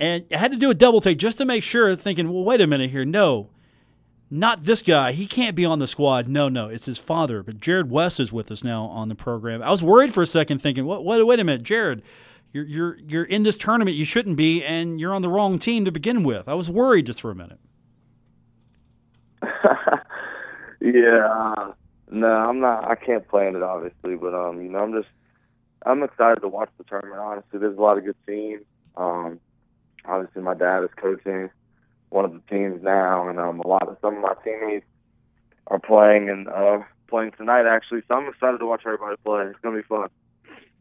And 0.00 0.24
I 0.32 0.36
had 0.36 0.50
to 0.50 0.58
do 0.58 0.70
a 0.70 0.74
double 0.74 1.00
take 1.00 1.18
just 1.18 1.38
to 1.38 1.44
make 1.44 1.62
sure, 1.62 1.94
thinking, 1.94 2.32
well, 2.32 2.44
wait 2.44 2.60
a 2.60 2.66
minute 2.66 2.90
here. 2.90 3.04
No, 3.04 3.48
not 4.30 4.64
this 4.64 4.82
guy. 4.82 5.12
He 5.12 5.26
can't 5.26 5.56
be 5.56 5.64
on 5.64 5.78
the 5.78 5.86
squad. 5.86 6.28
No, 6.28 6.48
no, 6.48 6.68
it's 6.68 6.84
his 6.86 6.98
father. 6.98 7.42
But 7.42 7.60
Jarrod 7.60 7.88
West 7.88 8.20
is 8.20 8.32
with 8.32 8.50
us 8.50 8.62
now 8.62 8.84
on 8.84 9.08
the 9.08 9.14
program. 9.14 9.62
I 9.62 9.70
was 9.70 9.82
worried 9.82 10.12
for 10.12 10.22
a 10.22 10.26
second, 10.26 10.58
thinking, 10.58 10.84
what? 10.84 11.04
What? 11.04 11.24
Wait 11.26 11.40
a 11.40 11.44
minute, 11.44 11.62
Jarrod. 11.62 12.02
You're 12.52 12.64
you're 12.64 12.98
you're 13.06 13.24
in 13.24 13.42
this 13.42 13.56
tournament. 13.56 13.96
You 13.96 14.04
shouldn't 14.04 14.36
be, 14.36 14.64
and 14.64 15.00
you're 15.00 15.14
on 15.14 15.22
the 15.22 15.28
wrong 15.28 15.58
team 15.58 15.84
to 15.84 15.92
begin 15.92 16.22
with. 16.24 16.48
I 16.48 16.54
was 16.54 16.68
worried 16.68 17.06
just 17.06 17.20
for 17.20 17.30
a 17.30 17.34
minute. 17.34 17.58
yeah, 20.80 21.72
no, 22.10 22.26
I'm 22.26 22.60
not. 22.60 22.90
I 22.90 22.94
can't 22.94 23.26
plan 23.28 23.54
it 23.56 23.62
obviously, 23.62 24.16
but 24.16 24.34
um, 24.34 24.62
you 24.62 24.70
know, 24.70 24.78
I'm 24.78 24.92
just 24.92 25.08
I'm 25.84 26.02
excited 26.02 26.40
to 26.40 26.48
watch 26.48 26.70
the 26.78 26.84
tournament. 26.84 27.20
Honestly, 27.20 27.58
there's 27.58 27.76
a 27.76 27.80
lot 27.80 27.98
of 27.98 28.04
good 28.04 28.16
teams. 28.26 28.62
Um, 28.96 29.40
obviously, 30.04 30.42
my 30.42 30.54
dad 30.54 30.84
is 30.84 30.90
coaching 30.96 31.50
one 32.10 32.24
of 32.24 32.32
the 32.32 32.40
teams 32.48 32.82
now, 32.82 33.28
and 33.28 33.38
um, 33.38 33.60
a 33.60 33.66
lot 33.66 33.88
of 33.88 33.96
some 34.00 34.16
of 34.16 34.22
my 34.22 34.34
teammates 34.44 34.86
are 35.66 35.78
playing 35.78 36.28
and 36.30 36.48
uh, 36.48 36.78
playing 37.08 37.32
tonight 37.36 37.66
actually. 37.66 38.02
So 38.08 38.14
I'm 38.14 38.28
excited 38.28 38.58
to 38.58 38.66
watch 38.66 38.82
everybody 38.86 39.16
play. 39.24 39.44
It's 39.46 39.58
gonna 39.60 39.76
be 39.76 39.82
fun. 39.82 40.08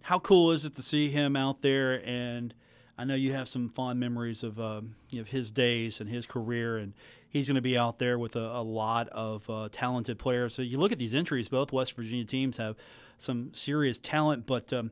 How 0.02 0.20
cool 0.20 0.52
is 0.52 0.64
it 0.64 0.76
to 0.76 0.82
see 0.82 1.10
him 1.10 1.36
out 1.36 1.62
there? 1.62 2.02
And 2.06 2.54
I 2.98 3.04
know 3.04 3.16
you 3.16 3.34
have 3.34 3.48
some 3.48 3.70
fond 3.70 4.00
memories 4.00 4.42
of 4.42 4.60
um, 4.60 4.96
you 5.10 5.24
his 5.24 5.52
days 5.52 6.00
and 6.00 6.10
his 6.10 6.26
career, 6.26 6.78
and 6.78 6.94
he's 7.30 7.48
going 7.48 7.56
to 7.56 7.62
be 7.62 7.78
out 7.78 8.00
there 8.00 8.18
with 8.18 8.36
a, 8.36 8.40
a 8.40 8.64
lot 8.64 9.08
of 9.10 9.48
uh, 9.50 9.70
talented 9.72 10.18
players. 10.18 10.56
So 10.56 10.62
you 10.62 10.80
look 10.80 10.92
at 10.92 10.98
these 10.98 11.14
entries; 11.14 11.48
both 11.48 11.72
West 11.72 11.94
Virginia 11.96 12.26
teams 12.26 12.58
have 12.58 12.76
some 13.18 13.54
serious 13.54 14.00
talent. 14.00 14.46
But 14.48 14.74
um, 14.74 14.92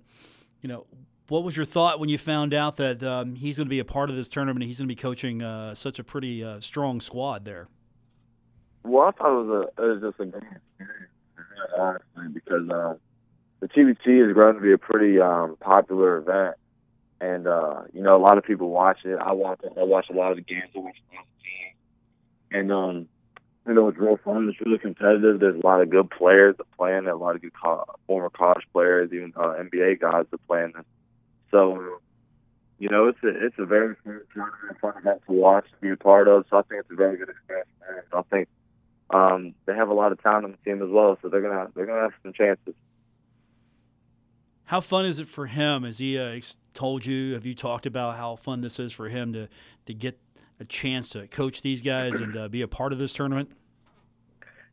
you 0.61 0.69
know, 0.69 0.85
what 1.27 1.43
was 1.43 1.57
your 1.57 1.65
thought 1.65 1.99
when 1.99 2.09
you 2.09 2.17
found 2.17 2.53
out 2.53 2.77
that 2.77 3.01
um, 3.03 3.35
he's 3.35 3.57
going 3.57 3.65
to 3.65 3.69
be 3.69 3.79
a 3.79 3.85
part 3.85 4.09
of 4.09 4.15
this 4.15 4.27
tournament? 4.27 4.63
and 4.63 4.69
He's 4.69 4.77
going 4.77 4.87
to 4.87 4.95
be 4.95 4.99
coaching 4.99 5.41
uh, 5.41 5.75
such 5.75 5.99
a 5.99 6.03
pretty 6.03 6.43
uh, 6.43 6.59
strong 6.59 7.01
squad 7.01 7.45
there. 7.45 7.67
Well, 8.83 9.07
I 9.07 9.11
thought 9.11 9.41
it 9.41 9.45
was 9.45 9.69
a 9.77 9.83
it 9.83 9.87
was 9.87 10.01
just 10.01 10.19
a 10.19 10.25
great 10.25 10.43
experience, 10.77 12.33
because 12.33 12.69
uh, 12.69 12.93
the 13.59 13.67
TBT 13.67 14.25
has 14.25 14.33
grown 14.33 14.55
to 14.55 14.61
be 14.61 14.73
a 14.73 14.77
pretty 14.77 15.19
um, 15.19 15.57
popular 15.59 16.17
event, 16.17 16.55
and 17.19 17.47
uh, 17.47 17.81
you 17.93 18.03
know 18.03 18.15
a 18.15 18.21
lot 18.21 18.37
of 18.37 18.43
people 18.43 18.69
watch 18.69 18.99
it. 19.03 19.17
I 19.19 19.31
watch 19.31 19.61
it. 19.63 19.73
I 19.75 19.83
watch 19.83 20.05
a 20.11 20.13
lot 20.13 20.31
of 20.31 20.37
the 20.37 20.43
games. 20.43 20.69
I 20.75 20.79
watch 20.79 20.97
the 21.09 21.17
team, 21.17 22.61
and 22.61 22.71
um, 22.71 23.07
you 23.65 23.73
know 23.73 23.87
it's 23.87 23.97
real 23.97 24.19
fun. 24.23 24.47
It's 24.49 24.61
really 24.63 24.77
competitive. 24.77 25.39
There's 25.39 25.59
a 25.59 25.65
lot 25.65 25.81
of 25.81 25.89
good 25.89 26.11
players 26.11 26.55
that 26.57 26.71
play 26.77 26.95
in. 26.95 27.07
A 27.07 27.15
lot 27.15 27.35
of 27.35 27.41
good 27.41 27.53
co- 27.59 27.85
former 28.05 28.29
college 28.29 28.67
players, 28.71 29.11
even 29.11 29.33
uh, 29.35 29.55
NBA 29.57 29.99
guys 29.99 30.25
that 30.29 30.47
play 30.47 30.63
in 30.63 30.69
it. 30.69 30.85
So, 31.51 31.99
you 32.79 32.89
know, 32.89 33.07
it's 33.07 33.19
a 33.23 33.45
it's 33.45 33.55
a 33.57 33.65
very 33.65 33.95
fun 34.03 34.21
tournament, 34.33 34.79
fun 34.81 34.93
event 34.97 35.21
to 35.27 35.33
watch, 35.33 35.65
to 35.69 35.77
be 35.81 35.89
a 35.89 35.97
part 35.97 36.27
of. 36.27 36.45
So 36.49 36.57
I 36.57 36.61
think 36.63 36.81
it's 36.81 36.91
a 36.91 36.95
very 36.95 37.17
good 37.17 37.29
experience. 37.29 37.69
I 38.13 38.21
think 38.23 38.47
um, 39.09 39.53
they 39.65 39.75
have 39.75 39.89
a 39.89 39.93
lot 39.93 40.11
of 40.11 40.21
talent 40.21 40.45
on 40.45 40.51
the 40.51 40.57
team 40.69 40.81
as 40.81 40.89
well, 40.89 41.17
so 41.21 41.29
they're 41.29 41.41
gonna 41.41 41.69
they're 41.75 41.85
gonna 41.85 42.01
have 42.01 42.13
some 42.23 42.33
chances. 42.33 42.73
How 44.65 44.81
fun 44.81 45.05
is 45.05 45.19
it 45.19 45.27
for 45.27 45.45
him? 45.45 45.83
Has 45.83 45.99
he 45.99 46.17
uh, 46.17 46.39
told 46.73 47.05
you? 47.05 47.33
Have 47.33 47.45
you 47.45 47.53
talked 47.53 47.85
about 47.85 48.17
how 48.17 48.35
fun 48.35 48.61
this 48.61 48.79
is 48.79 48.91
for 48.91 49.09
him 49.09 49.31
to 49.33 49.47
to 49.85 49.93
get 49.93 50.19
a 50.59 50.65
chance 50.65 51.09
to 51.09 51.27
coach 51.27 51.61
these 51.61 51.81
guys 51.81 52.15
and 52.15 52.35
uh, 52.35 52.47
be 52.47 52.61
a 52.61 52.67
part 52.67 52.91
of 52.91 52.99
this 52.99 53.13
tournament? 53.13 53.51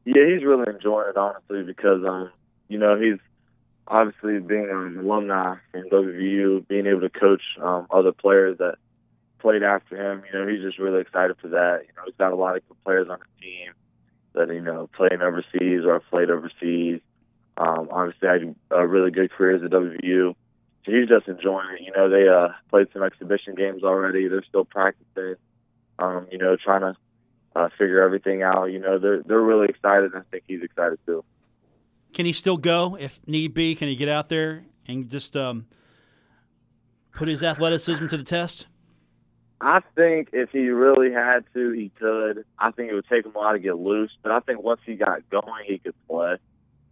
Yeah, 0.05 0.27
he's 0.27 0.45
really 0.45 0.73
enjoying 0.73 1.11
it 1.11 1.17
honestly 1.17 1.63
because 1.63 2.05
um, 2.07 2.31
you 2.69 2.79
know 2.79 2.99
he's 2.99 3.19
obviously 3.87 4.39
being 4.39 4.69
an 4.71 4.99
alumni 4.99 5.57
from 5.71 5.89
WVU, 5.91 6.67
being 6.69 6.87
able 6.87 7.01
to 7.01 7.11
coach 7.11 7.43
um, 7.61 7.87
other 7.91 8.13
players 8.13 8.59
that 8.59 8.77
played 9.39 9.63
after 9.63 9.97
him. 9.97 10.23
You 10.33 10.39
know, 10.39 10.47
he's 10.47 10.63
just 10.63 10.79
really 10.79 11.01
excited 11.01 11.37
for 11.41 11.49
that. 11.49 11.83
You 11.87 11.93
know, 11.97 12.03
he's 12.07 12.15
got 12.19 12.33
a 12.33 12.37
lot 12.37 12.57
of 12.57 12.67
good 12.69 12.83
players 12.85 13.09
on 13.11 13.19
his 13.19 13.43
team 13.43 13.73
that 14.35 14.49
you 14.49 14.61
know 14.61 14.89
playing 14.97 15.21
overseas 15.21 15.85
or 15.85 16.01
played 16.01 16.31
overseas. 16.31 17.01
Um, 17.57 17.89
obviously, 17.91 18.29
had 18.29 18.55
uh, 18.71 18.83
really 18.83 19.11
good 19.11 19.31
careers 19.31 19.63
at 19.63 19.71
WVU. 19.71 20.35
So 20.85 20.93
he's 20.93 21.09
just 21.09 21.29
enjoying 21.29 21.77
it. 21.79 21.83
You 21.83 21.93
know, 21.95 22.09
they 22.09 22.27
uh, 22.29 22.49
played 22.71 22.89
some 22.93 23.03
exhibition 23.03 23.55
games 23.55 23.85
already. 23.85 24.27
They're 24.29 24.45
still 24.45 24.65
practicing. 24.65 25.37
Um, 25.99 26.27
you 26.33 26.39
know, 26.39 26.57
trying 26.57 26.81
to 26.81 26.97
uh, 27.55 27.69
figure 27.79 28.03
everything 28.03 28.43
out. 28.43 28.67
You 28.67 28.79
know, 28.79 28.99
they're 28.99 29.23
they're 29.23 29.41
really 29.41 29.69
excited. 29.69 30.13
and 30.13 30.23
I 30.23 30.25
think 30.31 30.45
he's 30.47 30.63
excited 30.63 30.99
too. 31.05 31.25
Can 32.13 32.27
he 32.27 32.33
still 32.33 32.57
go 32.57 32.97
if 32.99 33.21
need 33.27 33.55
be? 33.55 33.75
Can 33.75 33.89
he 33.89 33.97
get 33.97 34.09
out 34.09 34.29
there 34.29 34.65
and 34.87 35.09
just 35.11 35.37
um, 35.37 35.67
put 37.13 37.29
his 37.29 37.43
athleticism 37.43 38.07
to 38.09 38.17
the 38.17 38.25
test? 38.25 38.67
I 39.61 39.81
think 39.95 40.31
if 40.33 40.51
he 40.51 40.71
really 40.71 41.13
had 41.13 41.45
to, 41.55 41.71
he 41.71 41.91
could. 41.91 42.45
I 42.59 42.73
think 42.73 42.91
it 42.91 42.95
would 42.95 43.09
take 43.09 43.25
him 43.25 43.33
a 43.35 43.39
while 43.39 43.53
to 43.53 43.61
get 43.61 43.79
loose, 43.79 44.11
but 44.23 44.33
I 44.33 44.41
think 44.41 44.61
once 44.61 44.81
he 44.85 44.97
got 44.97 45.29
going, 45.31 45.65
he 45.67 45.79
could 45.79 45.95
play. 46.09 46.37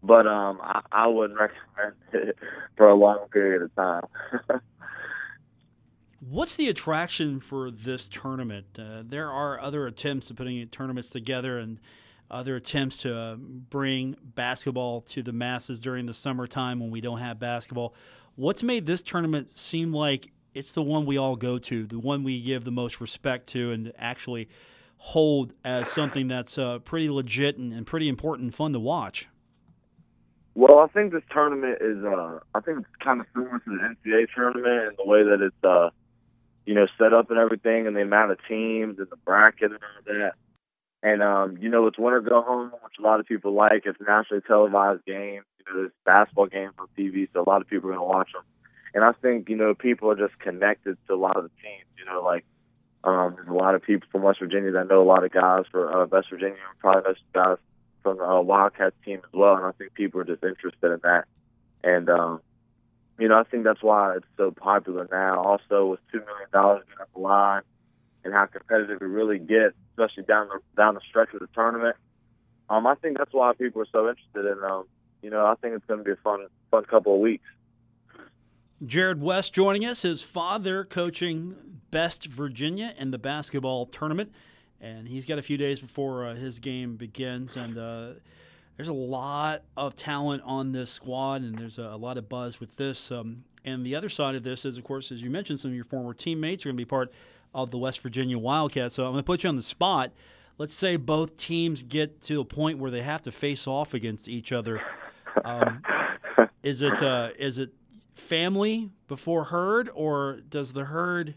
But 0.02 0.26
um, 0.28 0.60
I, 0.62 0.82
I 0.92 1.06
wouldn't 1.08 1.38
recommend 1.76 1.96
it 2.12 2.38
for 2.76 2.88
a 2.88 2.94
long 2.94 3.26
period 3.32 3.62
of 3.62 3.74
time. 3.74 4.04
What's 6.20 6.54
the 6.54 6.68
attraction 6.68 7.40
for 7.40 7.70
this 7.70 8.06
tournament? 8.06 8.66
Uh, 8.78 9.02
there 9.04 9.32
are 9.32 9.60
other 9.60 9.86
attempts 9.86 10.30
at 10.30 10.36
putting 10.36 10.66
tournaments 10.68 11.10
together 11.10 11.58
and 11.58 11.80
other 12.30 12.56
attempts 12.56 12.98
to 12.98 13.16
uh, 13.16 13.36
bring 13.36 14.16
basketball 14.22 15.00
to 15.02 15.22
the 15.22 15.32
masses 15.32 15.80
during 15.80 16.06
the 16.06 16.14
summertime 16.14 16.80
when 16.80 16.90
we 16.90 17.00
don't 17.00 17.18
have 17.18 17.38
basketball. 17.38 17.94
What's 18.36 18.62
made 18.62 18.86
this 18.86 19.02
tournament 19.02 19.50
seem 19.50 19.92
like 19.92 20.30
it's 20.54 20.72
the 20.72 20.82
one 20.82 21.06
we 21.06 21.16
all 21.16 21.36
go 21.36 21.58
to, 21.58 21.86
the 21.86 21.98
one 21.98 22.24
we 22.24 22.40
give 22.40 22.64
the 22.64 22.70
most 22.70 23.00
respect 23.00 23.48
to, 23.48 23.70
and 23.72 23.92
actually 23.98 24.48
hold 24.96 25.54
as 25.64 25.88
something 25.88 26.28
that's 26.28 26.58
uh, 26.58 26.78
pretty 26.80 27.08
legit 27.08 27.56
and, 27.56 27.72
and, 27.72 27.86
pretty 27.86 28.08
important 28.08 28.46
and 28.46 28.54
fun 28.54 28.72
to 28.72 28.78
watch? 28.78 29.28
Well, 30.54 30.78
I 30.78 30.88
think 30.88 31.12
this 31.12 31.22
tournament 31.30 31.78
is, 31.80 32.04
uh, 32.04 32.40
I 32.54 32.60
think 32.60 32.80
it's 32.80 33.02
kind 33.02 33.20
of 33.20 33.26
similar 33.32 33.58
to 33.58 33.64
the 33.64 34.10
NCAA 34.10 34.26
tournament 34.34 34.88
in 34.88 34.96
the 34.98 35.10
way 35.10 35.22
that 35.22 35.40
it's, 35.40 35.64
uh, 35.64 35.90
you 36.66 36.74
know, 36.74 36.86
set 36.98 37.14
up 37.14 37.30
and 37.30 37.38
everything, 37.38 37.86
and 37.86 37.96
the 37.96 38.02
amount 38.02 38.32
of 38.32 38.38
teams 38.46 38.98
and 38.98 39.08
the 39.10 39.16
bracket 39.16 39.72
and 39.72 39.80
all 39.80 40.14
that. 40.14 40.32
And 41.02 41.22
um, 41.22 41.56
you 41.60 41.68
know, 41.68 41.86
it's 41.86 41.98
winter 41.98 42.20
go 42.20 42.42
home, 42.42 42.72
which 42.82 42.94
a 42.98 43.02
lot 43.02 43.20
of 43.20 43.26
people 43.26 43.54
like. 43.54 43.82
It's 43.86 43.98
nationally 44.06 44.42
televised 44.46 45.04
games. 45.06 45.44
You 45.58 45.64
know, 45.66 45.80
there's 45.80 45.92
basketball 46.04 46.46
games 46.46 46.74
on 46.78 46.88
TV, 46.98 47.28
so 47.32 47.42
a 47.42 47.48
lot 47.48 47.62
of 47.62 47.68
people 47.68 47.88
are 47.88 47.94
going 47.94 48.04
to 48.04 48.08
watch 48.08 48.32
them. 48.32 48.42
and 48.94 49.04
I 49.04 49.12
think 49.12 49.48
you 49.48 49.56
know 49.56 49.74
people 49.74 50.10
are 50.10 50.16
just 50.16 50.38
connected 50.38 50.98
to 51.06 51.14
a 51.14 51.16
lot 51.16 51.36
of 51.36 51.44
the 51.44 51.50
teams. 51.62 51.88
You 51.98 52.04
know, 52.04 52.22
like 52.22 52.44
um, 53.04 53.34
there's 53.36 53.48
a 53.48 53.52
lot 53.52 53.74
of 53.74 53.82
people 53.82 54.08
from 54.12 54.22
West 54.22 54.40
Virginia 54.40 54.72
that 54.72 54.88
know 54.88 55.02
a 55.02 55.04
lot 55.04 55.24
of 55.24 55.32
guys 55.32 55.64
for 55.70 56.02
uh, 56.02 56.06
West 56.06 56.28
Virginia, 56.28 56.56
probably 56.80 57.02
know 57.02 57.14
some 57.14 57.42
guys 57.42 57.58
from 58.02 58.18
the 58.18 58.24
uh, 58.24 58.40
Wildcats 58.40 58.96
team 59.04 59.20
as 59.24 59.32
well. 59.32 59.56
And 59.56 59.64
I 59.64 59.72
think 59.72 59.94
people 59.94 60.20
are 60.20 60.24
just 60.24 60.42
interested 60.42 60.92
in 60.92 61.00
that. 61.02 61.24
And 61.82 62.10
um, 62.10 62.40
you 63.18 63.28
know, 63.28 63.38
I 63.38 63.44
think 63.44 63.64
that's 63.64 63.82
why 63.82 64.16
it's 64.16 64.26
so 64.36 64.50
popular 64.50 65.08
now. 65.10 65.42
Also, 65.42 65.86
with 65.86 66.00
two 66.12 66.18
million 66.18 66.48
dollars 66.52 66.84
being 66.86 67.00
up 67.00 67.08
the 67.14 67.20
line, 67.20 67.62
and 68.24 68.34
how 68.34 68.46
competitive 68.46 68.98
we 69.00 69.06
really 69.06 69.38
get, 69.38 69.72
especially 69.92 70.24
down 70.24 70.48
the 70.48 70.60
down 70.76 70.94
the 70.94 71.00
stretch 71.08 71.32
of 71.34 71.40
the 71.40 71.48
tournament. 71.54 71.96
Um, 72.68 72.86
I 72.86 72.94
think 72.94 73.18
that's 73.18 73.32
why 73.32 73.52
people 73.54 73.82
are 73.82 73.86
so 73.90 74.08
interested 74.08 74.46
in. 74.46 74.62
Um, 74.64 74.84
you 75.22 75.30
know, 75.30 75.44
I 75.44 75.54
think 75.56 75.74
it's 75.74 75.84
going 75.86 75.98
to 75.98 76.04
be 76.04 76.12
a 76.12 76.16
fun 76.16 76.46
fun 76.70 76.84
couple 76.84 77.14
of 77.14 77.20
weeks. 77.20 77.44
Jarrod 78.84 79.18
West 79.18 79.52
joining 79.52 79.84
us, 79.84 80.02
his 80.02 80.22
father 80.22 80.84
coaching 80.84 81.54
Best 81.90 82.26
Virginia 82.26 82.94
in 82.96 83.10
the 83.10 83.18
basketball 83.18 83.84
tournament, 83.86 84.32
and 84.80 85.08
he's 85.08 85.26
got 85.26 85.38
a 85.38 85.42
few 85.42 85.58
days 85.58 85.80
before 85.80 86.26
uh, 86.26 86.34
his 86.34 86.58
game 86.58 86.96
begins. 86.96 87.56
And 87.56 87.76
uh, 87.76 88.12
there's 88.76 88.88
a 88.88 88.94
lot 88.94 89.64
of 89.76 89.96
talent 89.96 90.42
on 90.46 90.72
this 90.72 90.90
squad, 90.90 91.42
and 91.42 91.58
there's 91.58 91.78
a, 91.78 91.82
a 91.82 91.96
lot 91.96 92.16
of 92.16 92.28
buzz 92.30 92.60
with 92.60 92.76
this. 92.76 93.10
Um, 93.10 93.44
and 93.64 93.84
the 93.84 93.94
other 93.94 94.08
side 94.08 94.34
of 94.34 94.42
this 94.42 94.64
is, 94.64 94.78
of 94.78 94.84
course, 94.84 95.12
as 95.12 95.22
you 95.22 95.28
mentioned, 95.28 95.60
some 95.60 95.72
of 95.72 95.74
your 95.74 95.84
former 95.84 96.14
teammates 96.14 96.64
are 96.64 96.70
going 96.70 96.76
to 96.76 96.80
be 96.80 96.86
part 96.86 97.12
of 97.54 97.70
the 97.70 97.78
West 97.78 98.00
Virginia 98.00 98.38
Wildcats. 98.38 98.94
So 98.94 99.04
I'm 99.04 99.12
going 99.12 99.22
to 99.22 99.26
put 99.26 99.42
you 99.42 99.48
on 99.48 99.56
the 99.56 99.62
spot. 99.62 100.12
Let's 100.58 100.74
say 100.74 100.96
both 100.96 101.36
teams 101.36 101.82
get 101.82 102.20
to 102.22 102.40
a 102.40 102.44
point 102.44 102.78
where 102.78 102.90
they 102.90 103.02
have 103.02 103.22
to 103.22 103.32
face 103.32 103.66
off 103.66 103.94
against 103.94 104.28
each 104.28 104.52
other. 104.52 104.80
Um, 105.44 105.82
is 106.62 106.82
it 106.82 107.02
uh, 107.02 107.30
is 107.38 107.58
it 107.58 107.70
family 108.14 108.90
before 109.08 109.44
herd, 109.44 109.88
or 109.94 110.40
does 110.48 110.74
the 110.74 110.84
herd 110.84 111.34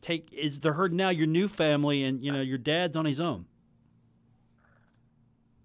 take? 0.00 0.32
Is 0.32 0.60
the 0.60 0.72
herd 0.72 0.94
now 0.94 1.10
your 1.10 1.26
new 1.26 1.46
family, 1.46 2.04
and 2.04 2.22
you 2.22 2.32
know 2.32 2.40
your 2.40 2.58
dad's 2.58 2.96
on 2.96 3.04
his 3.04 3.20
own? 3.20 3.44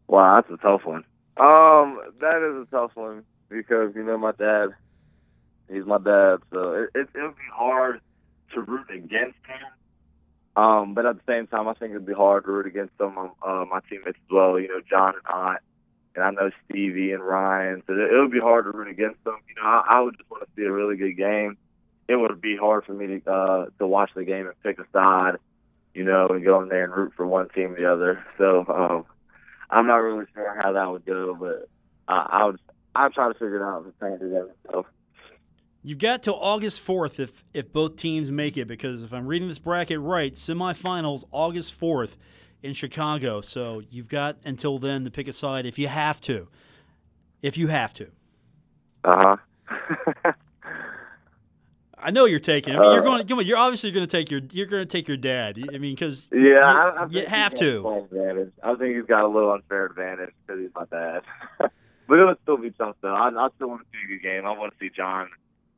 Wow, 0.08 0.42
that's 0.42 0.54
a 0.54 0.62
tough 0.62 0.86
one. 0.86 1.06
Um, 1.38 2.00
that 2.20 2.44
is 2.44 2.68
a 2.68 2.70
tough 2.70 2.92
one 2.96 3.24
because 3.50 3.96
you 3.96 4.04
know 4.04 4.18
my 4.18 4.34
dad, 4.34 4.70
he's 5.72 5.86
my 5.86 6.00
dad, 6.00 6.40
so 6.52 6.74
it 6.74 6.90
it, 6.94 7.08
it 7.16 7.22
would 7.22 7.36
be 7.36 7.42
hard 7.54 8.02
to 8.54 8.62
root 8.62 8.90
against 8.90 9.38
him. 9.46 9.68
Um, 10.56 10.94
but 10.94 11.06
at 11.06 11.16
the 11.16 11.24
same 11.28 11.48
time, 11.48 11.68
I 11.68 11.74
think 11.74 11.92
it'd 11.92 12.06
be 12.06 12.14
hard 12.14 12.46
to 12.46 12.52
root 12.52 12.68
against 12.68 12.96
some 12.98 13.18
of 13.18 13.32
uh, 13.42 13.66
my 13.66 13.80
teammates 13.90 14.18
as 14.18 14.32
well. 14.32 14.60
You 14.60 14.68
know, 14.68 14.82
John 14.88 15.16
and 15.16 15.24
I, 15.26 15.56
and 16.16 16.24
I 16.24 16.30
know 16.30 16.52
Stevie 16.66 17.12
and 17.12 17.24
Ryan. 17.24 17.82
So 17.88 17.94
it, 17.94 18.12
would 18.12 18.32
be 18.32 18.40
hard 18.40 18.66
to 18.66 18.72
root 18.72 18.88
against 18.88 19.24
them. 19.24 19.38
You 19.50 19.56
know, 19.56 19.68
I, 19.68 19.84
I 19.90 20.02
would 20.02 20.18
just 20.18 20.30
want 20.30 20.44
to 20.44 20.50
see 20.56 20.66
a 20.66 20.72
really 20.72 20.96
good 20.96 21.14
game. 21.14 21.58
It 22.08 22.18
would 22.18 22.40
be 22.40 22.56
hard 22.56 22.86
for 22.86 22.94
me 22.94 23.08
to 23.08 23.32
uh, 23.32 23.66
to 23.80 23.88
watch 23.88 24.12
the 24.16 24.26
game 24.26 24.46
and 24.46 24.62
pick 24.62 24.78
a 24.78 24.86
side. 24.94 25.38
You 25.96 26.04
know, 26.04 26.28
and 26.28 26.44
go 26.44 26.62
in 26.62 26.70
there 26.70 26.86
and 26.86 26.94
root 26.94 27.14
for 27.16 27.26
one 27.26 27.50
team 27.50 27.74
or 27.74 27.76
the 27.76 27.92
other. 27.92 28.26
So 28.38 28.66
um, 28.68 29.06
I'm 29.70 29.88
not 29.88 29.98
really 29.98 30.26
sure 30.34 30.60
how 30.62 30.74
that 30.74 30.90
would 30.90 31.06
go, 31.06 31.36
but 31.36 31.70
uh, 32.08 32.28
I 32.30 32.46
would. 32.46 32.60
I'll 32.96 33.10
try 33.10 33.28
to 33.28 33.34
figure 33.34 33.58
it 33.58 33.64
out 33.64 33.86
and 33.86 33.94
trying 33.98 34.20
to 34.20 34.26
do 34.26 34.50
myself. 34.66 34.86
You've 35.86 36.00
got 36.00 36.24
till 36.24 36.38
August 36.40 36.86
4th 36.86 37.20
if, 37.20 37.44
if 37.54 37.74
both 37.74 37.98
teams 37.98 38.32
make 38.32 38.56
it, 38.56 38.68
because 38.68 39.04
if 39.04 39.14
I'm 39.14 39.28
reading 39.28 39.50
this 39.50 39.60
bracket 39.60 40.00
right, 40.00 40.34
semifinals 40.34 41.26
August 41.32 41.78
4th 41.78 42.16
in 42.62 42.74
Chicago. 42.74 43.42
So 43.42 43.82
you've 43.92 44.08
got 44.08 44.38
until 44.46 44.80
then 44.80 45.04
to 45.04 45.12
pick 45.12 45.28
a 45.28 45.34
side 45.34 45.66
if 45.66 45.78
you 45.78 45.90
have 45.90 46.22
to. 46.22 46.48
If 47.42 47.58
you 47.58 47.68
have 47.68 47.94
to. 47.96 48.08
Uh 49.04 49.36
huh. 49.68 50.32
I 51.98 52.12
know 52.12 52.26
you're 52.26 52.40
taking. 52.40 52.76
I 52.76 52.80
mean, 52.80 52.92
you're 52.94 53.02
going. 53.02 53.26
To, 53.26 53.44
you're 53.44 53.58
obviously 53.58 53.92
going 53.92 54.08
to 54.08 54.12
take 54.12 54.32
your. 54.32 54.42
You're 54.52 54.68
going 54.68 54.86
to 54.86 54.92
take 54.92 55.08
your 55.08 55.18
dad. 55.18 55.58
I 55.74 55.78
mean, 55.78 55.96
because 55.96 56.28
yeah, 56.32 56.40
you, 56.40 56.56
I, 56.56 56.90
I 56.90 57.08
you 57.10 57.26
have 57.26 57.54
he's 57.54 57.60
got 57.62 57.68
a 57.68 58.06
to. 58.12 58.52
I 58.64 58.76
think 58.76 58.96
he's 58.96 59.06
got 59.06 59.24
a 59.24 59.28
little 59.28 59.52
unfair 59.52 59.86
advantage 59.86 60.34
because 60.46 60.62
he's 60.62 60.72
my 60.76 60.86
dad. 60.86 61.22
but 61.60 62.20
it 62.20 62.26
would 62.26 62.38
still 62.44 62.58
be 62.58 62.72
tough 62.72 62.96
though. 63.02 63.14
I, 63.14 63.30
I 63.30 63.48
still 63.56 63.70
want 63.70 63.82
to 63.82 63.88
see 63.92 64.04
a 64.06 64.18
good 64.18 64.24
game. 64.24 64.46
I 64.46 64.52
want 64.58 64.74
to 64.74 64.80
see 64.80 64.90
John 64.94 65.30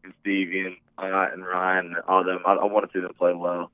and 0.06 0.14
Stevie 0.22 0.62
and 0.62 0.76
and 0.98 1.46
Ryan 1.46 1.88
and 1.88 1.96
all 2.08 2.24
them. 2.24 2.40
I, 2.46 2.54
I 2.54 2.66
want 2.66 2.90
to 2.90 2.98
see 2.98 3.02
them 3.02 3.14
play 3.18 3.34
well. 3.34 3.72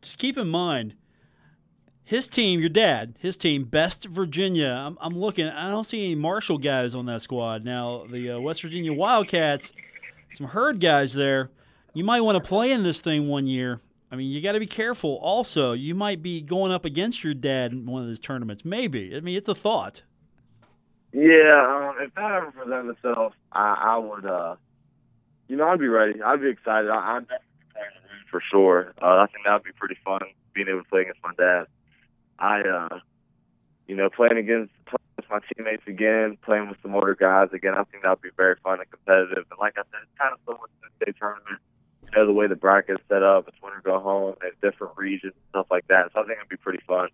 Just 0.00 0.18
keep 0.18 0.38
in 0.38 0.48
mind, 0.48 0.94
his 2.02 2.28
team, 2.28 2.60
your 2.60 2.68
dad, 2.68 3.18
his 3.20 3.36
team, 3.36 3.64
Best 3.64 4.06
Virginia. 4.06 4.68
I'm, 4.68 4.96
I'm 5.00 5.18
looking. 5.18 5.46
I 5.46 5.70
don't 5.70 5.84
see 5.84 6.04
any 6.04 6.14
Marshall 6.14 6.58
guys 6.58 6.94
on 6.94 7.06
that 7.06 7.22
squad. 7.22 7.64
Now 7.64 8.06
the 8.10 8.32
uh, 8.32 8.40
West 8.40 8.62
Virginia 8.62 8.92
Wildcats, 8.92 9.72
some 10.32 10.46
herd 10.46 10.80
guys 10.80 11.12
there. 11.12 11.50
You 11.92 12.04
might 12.04 12.22
want 12.22 12.42
to 12.42 12.48
play 12.48 12.72
in 12.72 12.82
this 12.82 13.00
thing 13.00 13.28
one 13.28 13.46
year. 13.46 13.80
I 14.10 14.16
mean, 14.16 14.30
you 14.30 14.40
got 14.40 14.52
to 14.52 14.60
be 14.60 14.66
careful. 14.66 15.18
Also, 15.22 15.72
you 15.72 15.94
might 15.94 16.22
be 16.22 16.40
going 16.40 16.72
up 16.72 16.84
against 16.84 17.24
your 17.24 17.34
dad 17.34 17.72
in 17.72 17.86
one 17.86 18.02
of 18.02 18.08
these 18.08 18.20
tournaments. 18.20 18.64
Maybe. 18.64 19.14
I 19.16 19.20
mean, 19.20 19.36
it's 19.36 19.48
a 19.48 19.54
thought. 19.54 20.02
Yeah, 21.12 21.90
um, 21.90 21.96
if 22.00 22.14
that 22.14 22.30
ever 22.32 22.52
presented 22.52 22.90
itself, 22.90 23.34
I, 23.52 23.76
I 23.80 23.98
would. 23.98 24.26
uh 24.26 24.56
You 25.48 25.56
know, 25.56 25.68
I'd 25.68 25.78
be 25.78 25.88
ready. 25.88 26.22
I'd 26.22 26.40
be 26.40 26.48
excited. 26.48 26.90
I, 26.90 27.16
I'd 27.16 27.28
definitely 27.28 27.46
be 27.60 27.66
playing 27.72 27.90
the 27.94 28.08
room 28.08 28.24
for 28.30 28.42
sure. 28.50 28.92
Uh, 29.00 29.22
I 29.22 29.26
think 29.26 29.44
that'd 29.44 29.62
be 29.62 29.72
pretty 29.72 29.96
fun 30.04 30.20
being 30.54 30.68
able 30.68 30.82
to 30.82 30.88
play 30.88 31.02
against 31.02 31.20
my 31.22 31.32
dad. 31.36 31.66
I, 32.38 32.60
uh 32.62 32.98
you 33.86 33.96
know, 33.96 34.08
playing 34.08 34.38
against 34.38 34.72
playing 34.86 35.12
with 35.16 35.26
my 35.30 35.40
teammates 35.52 35.82
again, 35.86 36.38
playing 36.42 36.68
with 36.68 36.78
some 36.82 36.94
older 36.94 37.14
guys 37.14 37.48
again. 37.52 37.74
I 37.74 37.84
think 37.84 38.02
that'd 38.02 38.20
be 38.22 38.30
very 38.36 38.56
fun 38.62 38.80
and 38.80 38.90
competitive. 38.90 39.44
And 39.50 39.58
like 39.60 39.74
I 39.76 39.82
said, 39.82 40.00
it's 40.02 40.18
kind 40.18 40.32
of 40.32 40.40
similar 40.46 40.66
to 40.66 40.80
the 40.82 41.04
state 41.04 41.16
tournament. 41.18 41.60
You 42.04 42.10
know, 42.18 42.26
the 42.26 42.32
way 42.32 42.46
the 42.46 42.56
bracket 42.56 43.00
is 43.00 43.04
set 43.08 43.22
up, 43.22 43.48
it's 43.48 43.56
winner 43.62 43.82
go 43.84 44.00
home, 44.00 44.36
there's 44.40 44.54
different 44.62 44.96
regions, 44.96 45.34
stuff 45.50 45.66
like 45.70 45.86
that. 45.88 46.10
So 46.14 46.20
I 46.20 46.24
think 46.24 46.38
it'd 46.38 46.48
be 46.48 46.56
pretty 46.56 46.82
fun. 46.86 47.08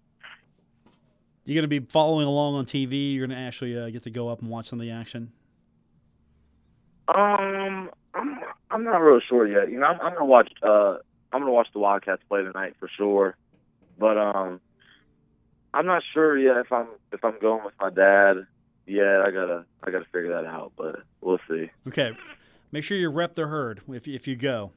You're 1.45 1.55
going 1.61 1.71
to 1.71 1.81
be 1.81 1.87
following 1.87 2.27
along 2.27 2.55
on 2.55 2.67
TV. 2.67 3.15
You're 3.15 3.27
going 3.27 3.37
to 3.37 3.43
actually 3.43 3.77
uh, 3.77 3.91
get 3.91 4.05
to 4.05 4.11
go 4.11 4.29
up 4.29 4.41
and 4.41 4.51
watch 4.51 4.69
some 4.69 4.79
of 4.79 4.87
the 4.87 4.93
action. 4.93 5.33
Um, 7.09 7.91
I'm 8.15 8.39
I'm 8.71 8.85
not 8.85 8.99
real 8.99 9.21
sure 9.29 9.47
yet. 9.47 9.71
You 9.71 9.79
know, 9.79 9.87
I'm, 9.87 10.01
I'm 10.01 10.13
gonna 10.15 10.25
watch. 10.25 10.53
Uh, 10.63 10.97
I'm 11.33 11.41
gonna 11.41 11.53
watch 11.53 11.69
the 11.73 11.79
Wildcats 11.79 12.23
play 12.29 12.43
tonight 12.43 12.75
for 12.79 12.89
sure. 12.97 13.37
But 13.99 14.19
um, 14.19 14.61
I'm 15.73 15.87
not 15.87 16.03
sure 16.13 16.37
yet 16.39 16.57
if 16.57 16.73
I'm 16.73 16.89
if 17.13 17.25
I'm 17.25 17.39
going 17.41 17.65
with 17.65 17.75
my 17.81 17.91
dad. 17.91 18.47
Yeah, 18.87 19.23
I 19.25 19.31
gotta 19.31 19.65
I 19.85 19.91
gotta 19.91 20.07
figure 20.07 20.31
that 20.31 20.47
out. 20.47 20.73
But 20.77 20.97
we'll 21.21 21.39
see. 21.49 21.71
Okay, 21.89 22.13
make 22.73 22.85
sure 22.85 22.97
you 22.97 23.11
rep 23.11 23.35
the 23.35 23.47
herd 23.47 23.83
if 23.89 24.09
if 24.09 24.27
you 24.27 24.37
go. 24.37 24.73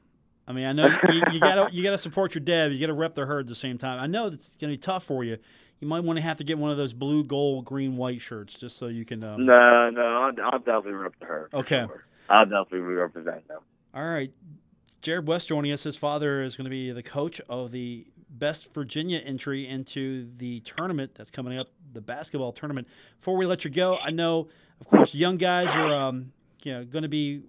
I 0.46 0.52
mean, 0.52 0.66
I 0.66 0.72
know 0.72 0.88
you, 1.10 1.22
you 1.32 1.40
gotta 1.40 1.68
you 1.72 1.82
gotta 1.82 1.98
support 1.98 2.34
your 2.34 2.44
dad. 2.44 2.68
But 2.68 2.74
you 2.74 2.80
gotta 2.80 2.92
rep 2.92 3.14
the 3.14 3.26
herd 3.26 3.40
at 3.40 3.46
the 3.48 3.54
same 3.54 3.78
time. 3.78 3.98
I 3.98 4.06
know 4.06 4.26
it's 4.26 4.50
gonna 4.60 4.74
be 4.74 4.78
tough 4.78 5.04
for 5.04 5.24
you. 5.24 5.38
You 5.80 5.88
might 5.88 6.04
want 6.04 6.16
to 6.16 6.22
have 6.22 6.36
to 6.38 6.44
get 6.44 6.56
one 6.56 6.70
of 6.70 6.76
those 6.76 6.92
blue, 6.92 7.24
gold, 7.24 7.64
green, 7.64 7.96
white 7.96 8.20
shirts 8.20 8.54
just 8.54 8.78
so 8.78 8.86
you 8.86 9.04
can. 9.04 9.24
Um, 9.24 9.44
No, 9.44 9.90
no, 9.90 10.02
I'll, 10.02 10.32
I'll 10.52 10.58
definitely 10.58 10.92
rep 10.92 11.18
the 11.18 11.26
herd. 11.26 11.48
Okay. 11.52 11.84
sure. 11.86 12.04
I'll 12.28 12.46
definitely 12.46 12.80
represent 12.80 13.46
them. 13.48 13.60
All 13.94 14.04
right. 14.04 14.32
Jarrod 15.02 15.26
West 15.26 15.48
joining 15.48 15.72
us. 15.72 15.82
His 15.82 15.96
father 15.96 16.42
is 16.42 16.56
going 16.56 16.64
to 16.64 16.70
be 16.70 16.90
the 16.90 17.02
coach 17.02 17.40
of 17.48 17.70
the 17.70 18.06
Best 18.30 18.72
Virginia 18.74 19.18
entry 19.18 19.68
into 19.68 20.28
the 20.38 20.60
tournament 20.60 21.12
that's 21.14 21.30
coming 21.30 21.58
up, 21.58 21.68
the 21.92 22.00
basketball 22.00 22.52
tournament. 22.52 22.88
Before 23.20 23.36
we 23.36 23.46
let 23.46 23.64
you 23.64 23.70
go, 23.70 23.96
I 23.98 24.10
know, 24.10 24.48
of 24.80 24.86
course, 24.88 25.14
young 25.14 25.36
guys 25.36 25.68
are 25.68 25.94
um, 25.94 26.32
you 26.62 26.72
know 26.72 26.84
going 26.84 27.02
to 27.02 27.08
be 27.08 27.42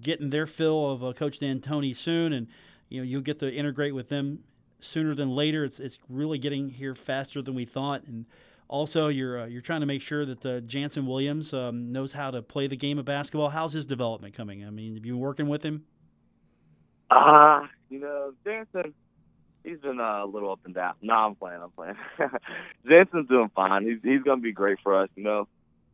getting 0.00 0.30
their 0.30 0.46
fill 0.46 0.90
of 0.90 1.04
uh, 1.04 1.12
Coach 1.12 1.38
D'Antoni 1.38 1.96
soon, 1.96 2.32
and 2.32 2.48
you 2.88 3.00
know 3.00 3.04
you'll 3.04 3.22
get 3.22 3.38
to 3.38 3.52
integrate 3.52 3.94
with 3.94 4.08
them 4.08 4.40
sooner 4.80 5.14
than 5.14 5.30
later. 5.30 5.64
It's 5.64 5.78
it's 5.80 5.98
really 6.08 6.38
getting 6.38 6.68
here 6.70 6.94
faster 6.94 7.40
than 7.40 7.54
we 7.54 7.64
thought, 7.64 8.02
and 8.06 8.26
also 8.68 9.08
you're 9.08 9.42
uh, 9.42 9.46
you're 9.46 9.62
trying 9.62 9.80
to 9.80 9.86
make 9.86 10.02
sure 10.02 10.24
that 10.26 10.44
uh, 10.44 10.60
Jannson 10.60 11.06
Williams 11.06 11.52
um, 11.52 11.92
knows 11.92 12.12
how 12.12 12.30
to 12.30 12.42
play 12.42 12.66
the 12.66 12.76
game 12.76 12.98
of 12.98 13.04
basketball. 13.04 13.50
How's 13.50 13.72
his 13.72 13.86
development 13.86 14.34
coming? 14.34 14.64
I 14.64 14.70
mean, 14.70 14.94
have 14.94 15.04
you 15.04 15.12
been 15.12 15.20
working 15.20 15.48
with 15.48 15.62
him? 15.62 15.84
Ah, 17.10 17.62
uh, 17.62 17.66
you 17.88 18.00
know, 18.00 18.32
Jannson, 18.44 18.94
he's 19.64 19.78
been 19.78 20.00
uh, 20.00 20.24
a 20.24 20.26
little 20.26 20.50
up 20.50 20.60
and 20.64 20.74
down. 20.74 20.94
No, 21.02 21.14
I'm 21.14 21.34
playing. 21.34 21.60
I'm 21.62 21.70
playing. 21.70 21.96
Jannson's 22.88 23.28
doing 23.28 23.50
fine. 23.54 23.84
He's 23.84 23.98
he's 24.02 24.22
gonna 24.22 24.40
be 24.40 24.52
great 24.52 24.78
for 24.82 25.00
us. 25.02 25.08
You 25.14 25.24
know, 25.24 25.48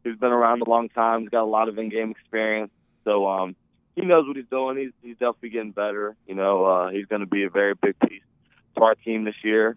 he's 0.05 0.17
been 0.17 0.33
around 0.33 0.63
a 0.63 0.69
long 0.69 0.89
time. 0.89 1.21
He's 1.21 1.31
got 1.31 1.43
a 1.43 1.45
lot 1.45 1.69
of 1.69 1.79
in-game 1.79 2.13
experience. 2.13 2.71
So 3.05 3.27
um, 3.27 3.57
he 3.97 4.03
knows 4.03 4.27
what 4.27 4.37
he's 4.37 4.47
doing. 4.51 4.77
He's 4.79 4.93
he's 5.03 5.17
definitely 5.17 5.51
getting 5.51 5.73
better. 5.73 6.17
You 6.27 6.35
know, 6.35 6.65
uh, 6.65 6.91
he's 6.91 7.07
gonna 7.07 7.27
be 7.27 7.45
a 7.45 7.51
very 7.51 7.75
big 7.75 7.99
piece 8.01 8.23
to 8.77 8.83
our 8.83 8.95
team 8.95 9.25
this 9.25 9.35
year. 9.43 9.77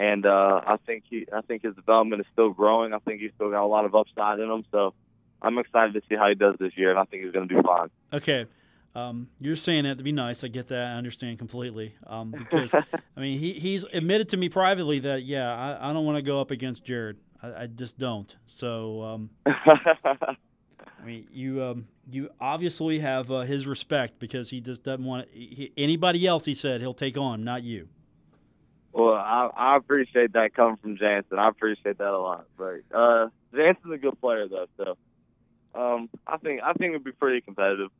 And 0.00 0.24
uh, 0.24 0.62
I 0.66 0.78
think 0.86 1.04
he, 1.10 1.26
I 1.30 1.42
think 1.42 1.62
his 1.62 1.74
development 1.74 2.22
is 2.22 2.26
still 2.32 2.48
growing. 2.48 2.94
I 2.94 2.98
think 3.00 3.20
he's 3.20 3.32
still 3.34 3.50
got 3.50 3.62
a 3.62 3.66
lot 3.66 3.84
of 3.84 3.94
upside 3.94 4.40
in 4.40 4.50
him. 4.50 4.64
So 4.72 4.94
I'm 5.42 5.58
excited 5.58 5.92
to 5.92 6.00
see 6.08 6.14
how 6.16 6.26
he 6.26 6.34
does 6.34 6.54
this 6.58 6.72
year, 6.74 6.88
and 6.88 6.98
I 6.98 7.04
think 7.04 7.22
he's 7.22 7.32
going 7.32 7.46
to 7.46 7.54
do 7.54 7.62
fine. 7.62 7.90
Okay. 8.10 8.46
Um, 8.94 9.28
you're 9.40 9.56
saying 9.56 9.84
that 9.84 9.98
to 9.98 10.02
be 10.02 10.10
nice. 10.10 10.42
I 10.42 10.48
get 10.48 10.68
that. 10.68 10.86
I 10.86 10.92
understand 10.94 11.38
completely. 11.38 11.94
Um, 12.06 12.30
because 12.30 12.72
I 13.16 13.20
mean, 13.20 13.38
he, 13.38 13.52
he's 13.52 13.84
admitted 13.92 14.30
to 14.30 14.38
me 14.38 14.48
privately 14.48 15.00
that 15.00 15.24
yeah, 15.24 15.54
I, 15.54 15.90
I 15.90 15.92
don't 15.92 16.06
want 16.06 16.16
to 16.16 16.22
go 16.22 16.40
up 16.40 16.50
against 16.50 16.86
Jarrod. 16.86 17.16
I, 17.42 17.64
I 17.64 17.66
just 17.66 17.98
don't. 17.98 18.34
So 18.46 19.02
um, 19.02 19.30
I 19.46 20.36
mean, 21.04 21.26
you 21.30 21.62
um, 21.62 21.86
you 22.10 22.30
obviously 22.40 23.00
have 23.00 23.30
uh, 23.30 23.40
his 23.40 23.66
respect 23.66 24.18
because 24.18 24.48
he 24.48 24.62
just 24.62 24.82
doesn't 24.82 25.04
want 25.04 25.28
he, 25.30 25.74
anybody 25.76 26.26
else. 26.26 26.46
He 26.46 26.54
said 26.54 26.80
he'll 26.80 26.94
take 26.94 27.18
on, 27.18 27.44
not 27.44 27.62
you. 27.62 27.88
Well, 28.92 29.14
I, 29.14 29.50
I 29.56 29.76
appreciate 29.76 30.32
that 30.32 30.54
coming 30.54 30.76
from 30.76 30.96
Jannson. 30.96 31.38
I 31.38 31.48
appreciate 31.48 31.98
that 31.98 32.12
a 32.12 32.18
lot. 32.18 32.46
But 32.58 32.80
uh, 32.92 33.28
Jannson's 33.54 33.94
a 33.94 33.98
good 33.98 34.20
player 34.20 34.48
though, 34.48 34.66
so 34.76 34.96
um, 35.74 36.08
I 36.26 36.36
think 36.38 36.60
I 36.64 36.72
think 36.72 36.90
it'd 36.90 37.04
be 37.04 37.12
pretty 37.12 37.40
competitive. 37.40 37.90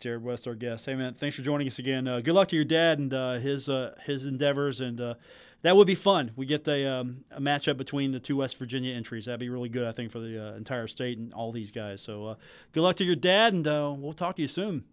Jarrod 0.00 0.22
West, 0.22 0.46
our 0.46 0.54
guest. 0.54 0.86
Hey 0.86 0.94
man, 0.94 1.14
thanks 1.14 1.34
for 1.34 1.42
joining 1.42 1.66
us 1.66 1.78
again. 1.78 2.06
Uh, 2.06 2.20
good 2.20 2.34
luck 2.34 2.48
to 2.48 2.56
your 2.56 2.64
dad 2.64 2.98
and 2.98 3.12
uh, 3.12 3.38
his 3.38 3.68
uh, 3.68 3.94
his 4.06 4.26
endeavors, 4.26 4.80
and 4.80 5.00
uh, 5.00 5.14
that 5.62 5.76
would 5.76 5.88
be 5.88 5.96
fun. 5.96 6.30
We 6.36 6.46
get 6.46 6.66
a, 6.68 6.86
um, 6.86 7.24
a 7.32 7.40
matchup 7.40 7.76
between 7.76 8.12
the 8.12 8.20
two 8.20 8.36
West 8.36 8.56
Virginia 8.58 8.94
entries. 8.94 9.24
That'd 9.24 9.40
be 9.40 9.48
really 9.48 9.68
good, 9.68 9.88
I 9.88 9.92
think, 9.92 10.12
for 10.12 10.20
the 10.20 10.52
uh, 10.52 10.56
entire 10.56 10.86
state 10.86 11.18
and 11.18 11.34
all 11.34 11.50
these 11.50 11.72
guys. 11.72 12.00
So 12.00 12.26
uh, 12.26 12.34
good 12.72 12.82
luck 12.82 12.96
to 12.96 13.04
your 13.04 13.16
dad, 13.16 13.54
and 13.54 13.66
we'll 14.00 14.12
talk 14.12 14.36
to 14.36 14.42
you 14.42 14.48
soon. 14.48 14.84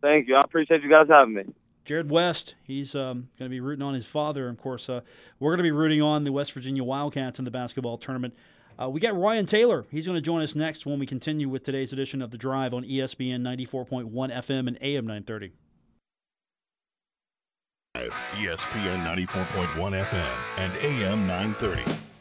Thank 0.00 0.28
you. 0.28 0.36
I 0.36 0.42
appreciate 0.42 0.82
you 0.82 0.90
guys 0.90 1.06
having 1.08 1.34
me. 1.34 1.42
Jarrod 1.86 2.08
West, 2.08 2.54
he's 2.64 2.94
um, 2.94 3.28
going 3.38 3.48
to 3.48 3.54
be 3.54 3.60
rooting 3.60 3.82
on 3.82 3.94
his 3.94 4.06
father. 4.06 4.48
Of 4.48 4.58
course, 4.58 4.88
we're 4.88 5.02
going 5.50 5.58
to 5.58 5.62
be 5.62 5.72
rooting 5.72 6.00
on 6.00 6.24
the 6.24 6.32
West 6.32 6.52
Virginia 6.52 6.84
Wildcats 6.84 7.38
in 7.38 7.44
the 7.44 7.50
basketball 7.50 7.98
tournament. 7.98 8.34
Uh, 8.80 8.88
we 8.88 9.00
got 9.00 9.18
Ryan 9.18 9.46
Taylor. 9.46 9.84
He's 9.90 10.06
going 10.06 10.16
to 10.16 10.22
join 10.22 10.42
us 10.42 10.54
next 10.54 10.86
when 10.86 10.98
we 10.98 11.06
continue 11.06 11.48
with 11.48 11.62
today's 11.62 11.92
edition 11.92 12.22
of 12.22 12.30
The 12.30 12.38
Drive 12.38 12.72
on 12.72 12.84
ESPN 12.84 13.42
94.1 13.42 14.10
FM 14.10 14.68
and 14.68 14.78
AM 14.80 15.06
930. 15.06 15.52
ESPN 17.94 19.04
94.1 19.04 20.04
FM 20.04 20.34
and 20.56 20.72
AM 20.78 21.26
930. 21.26 22.11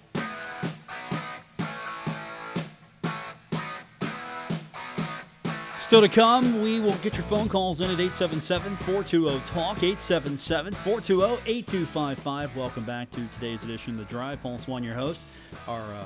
Still 5.92 6.00
to 6.00 6.08
come, 6.08 6.62
we 6.62 6.80
will 6.80 6.96
get 7.00 7.16
your 7.16 7.24
phone 7.24 7.50
calls 7.50 7.82
in 7.82 7.88
at 7.88 8.00
877 8.00 8.78
420 8.78 9.42
TALK, 9.42 9.84
877 9.84 10.72
420 10.72 11.34
8255. 11.46 12.56
Welcome 12.56 12.86
back 12.86 13.12
to 13.12 13.28
today's 13.34 13.62
edition 13.64 14.00
of 14.00 14.08
The 14.08 14.14
Drive. 14.14 14.42
Paul 14.42 14.58
Swann, 14.58 14.86
your 14.86 14.96
host. 14.96 15.22
Our, 15.68 15.82
uh, 15.82 16.06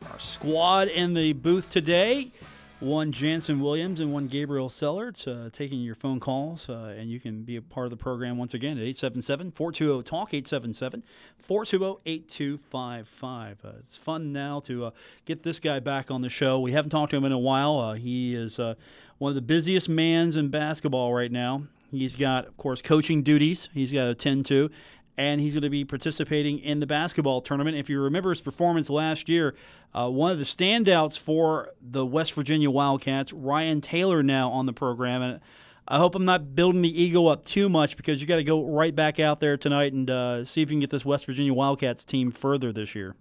our, 0.00 0.12
our, 0.12 0.18
squad 0.18 0.88
in 0.88 1.12
the 1.12 1.34
booth 1.34 1.68
today 1.68 2.32
one 2.80 3.10
Jannson 3.10 3.60
Williams 3.60 4.00
and 4.00 4.12
one 4.12 4.26
Gabriel 4.26 4.68
Sellards 4.68 5.26
uh, 5.26 5.48
taking 5.50 5.80
your 5.80 5.94
phone 5.94 6.20
calls, 6.20 6.68
uh, 6.68 6.94
and 6.96 7.10
you 7.10 7.18
can 7.18 7.42
be 7.42 7.56
a 7.56 7.62
part 7.62 7.86
of 7.86 7.90
the 7.90 7.96
program 7.96 8.36
once 8.36 8.52
again 8.52 8.76
at 8.76 8.82
877 8.82 9.52
420 9.52 10.02
TALK, 10.02 10.34
877 10.34 11.02
420 11.38 12.00
8255. 12.04 13.58
Uh, 13.64 13.68
it's 13.78 13.96
fun 13.96 14.32
now 14.32 14.60
to 14.60 14.86
uh, 14.86 14.90
get 15.24 15.42
this 15.42 15.58
guy 15.58 15.80
back 15.80 16.10
on 16.10 16.20
the 16.20 16.28
show. 16.28 16.60
We 16.60 16.72
haven't 16.72 16.90
talked 16.90 17.10
to 17.10 17.16
him 17.16 17.24
in 17.24 17.32
a 17.32 17.38
while. 17.38 17.78
Uh, 17.78 17.94
he 17.94 18.34
is 18.34 18.58
uh, 18.58 18.74
one 19.18 19.30
of 19.30 19.34
the 19.36 19.42
busiest 19.42 19.88
mans 19.88 20.36
in 20.36 20.48
basketball 20.48 21.14
right 21.14 21.32
now. 21.32 21.62
He's 21.90 22.16
got, 22.16 22.46
of 22.46 22.56
course, 22.56 22.82
coaching 22.82 23.22
duties 23.22 23.68
he's 23.72 23.92
got 23.92 24.04
to 24.04 24.10
attend 24.10 24.44
to, 24.46 24.70
and 25.16 25.40
he's 25.40 25.54
going 25.54 25.62
to 25.62 25.70
be 25.70 25.84
participating 25.84 26.58
in 26.58 26.80
the 26.80 26.86
basketball 26.86 27.40
tournament. 27.40 27.76
If 27.76 27.88
you 27.88 28.00
remember 28.00 28.30
his 28.30 28.40
performance 28.40 28.90
last 28.90 29.28
year, 29.28 29.54
uh, 29.94 30.08
one 30.08 30.30
of 30.30 30.38
the 30.38 30.44
standouts 30.44 31.18
for 31.18 31.70
the 31.80 32.04
West 32.04 32.34
Virginia 32.34 32.70
Wildcats, 32.70 33.32
Ryan 33.32 33.80
Taylor, 33.80 34.22
now 34.22 34.50
on 34.50 34.66
the 34.66 34.72
program. 34.72 35.22
And 35.22 35.40
I 35.88 35.98
hope 35.98 36.14
I'm 36.14 36.24
not 36.24 36.54
building 36.54 36.82
the 36.82 37.02
ego 37.02 37.26
up 37.28 37.44
too 37.46 37.68
much 37.68 37.96
because 37.96 38.20
you 38.20 38.26
got 38.26 38.36
to 38.36 38.44
go 38.44 38.64
right 38.64 38.94
back 38.94 39.18
out 39.18 39.40
there 39.40 39.56
tonight 39.56 39.92
and 39.92 40.10
uh, 40.10 40.44
see 40.44 40.62
if 40.62 40.70
you 40.70 40.74
can 40.74 40.80
get 40.80 40.90
this 40.90 41.04
West 41.04 41.26
Virginia 41.26 41.54
Wildcats 41.54 42.04
team 42.04 42.30
further 42.30 42.72
this 42.72 42.94
year. 42.94 43.14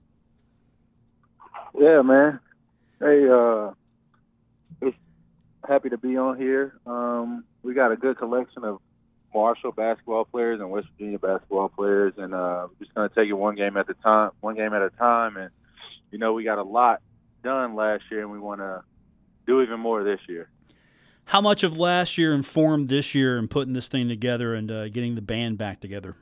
Yeah, 1.80 2.02
man. 2.02 2.40
Hey, 3.00 3.28
uh, 3.30 3.72
happy 5.68 5.90
to 5.90 5.98
be 5.98 6.18
on 6.18 6.38
here. 6.38 6.80
Um, 6.86 7.44
we 7.64 7.74
got 7.74 7.92
a 7.92 7.96
good 7.96 8.18
collection 8.18 8.64
of 8.64 8.80
Marshall 9.36 9.74
basketball 9.74 10.24
players 10.24 10.62
and 10.62 10.72
West 10.72 10.88
Virginia 10.94 11.20
basketball 11.20 11.68
players, 11.68 12.14
and 12.18 12.34
uh, 12.34 12.68
we're 12.70 12.86
just 12.86 12.96
going 12.96 13.10
to 13.10 13.14
take 13.14 13.30
it 13.30 13.34
one 13.34 13.56
game 13.56 13.76
at 13.76 13.90
a 13.90 13.94
time, 13.96 14.32
one 14.40 14.56
game 14.56 14.74
at 14.74 14.82
a 14.82 14.90
time. 14.92 15.36
And 15.36 15.52
you 16.10 16.18
know, 16.18 16.34
we 16.34 16.46
got 16.46 16.58
a 16.58 16.64
lot 16.64 17.02
done 17.44 17.76
last 17.76 18.04
year, 18.10 18.22
and 18.22 18.32
we 18.32 18.40
want 18.40 18.62
to 18.62 18.82
do 19.46 19.62
even 19.62 19.80
more 19.80 20.06
this 20.06 20.22
year. 20.30 20.48
How 21.26 21.42
much 21.42 21.64
of 21.64 21.78
last 21.78 22.18
year 22.18 22.34
informed 22.34 22.88
this 22.88 23.14
year 23.14 23.38
and 23.38 23.50
putting 23.50 23.74
this 23.74 23.90
thing 23.90 24.08
together 24.08 24.56
and 24.56 24.72
uh, 24.72 24.88
getting 24.88 25.16
the 25.16 25.22
band 25.22 25.58
back 25.58 25.82
together? 25.82 26.16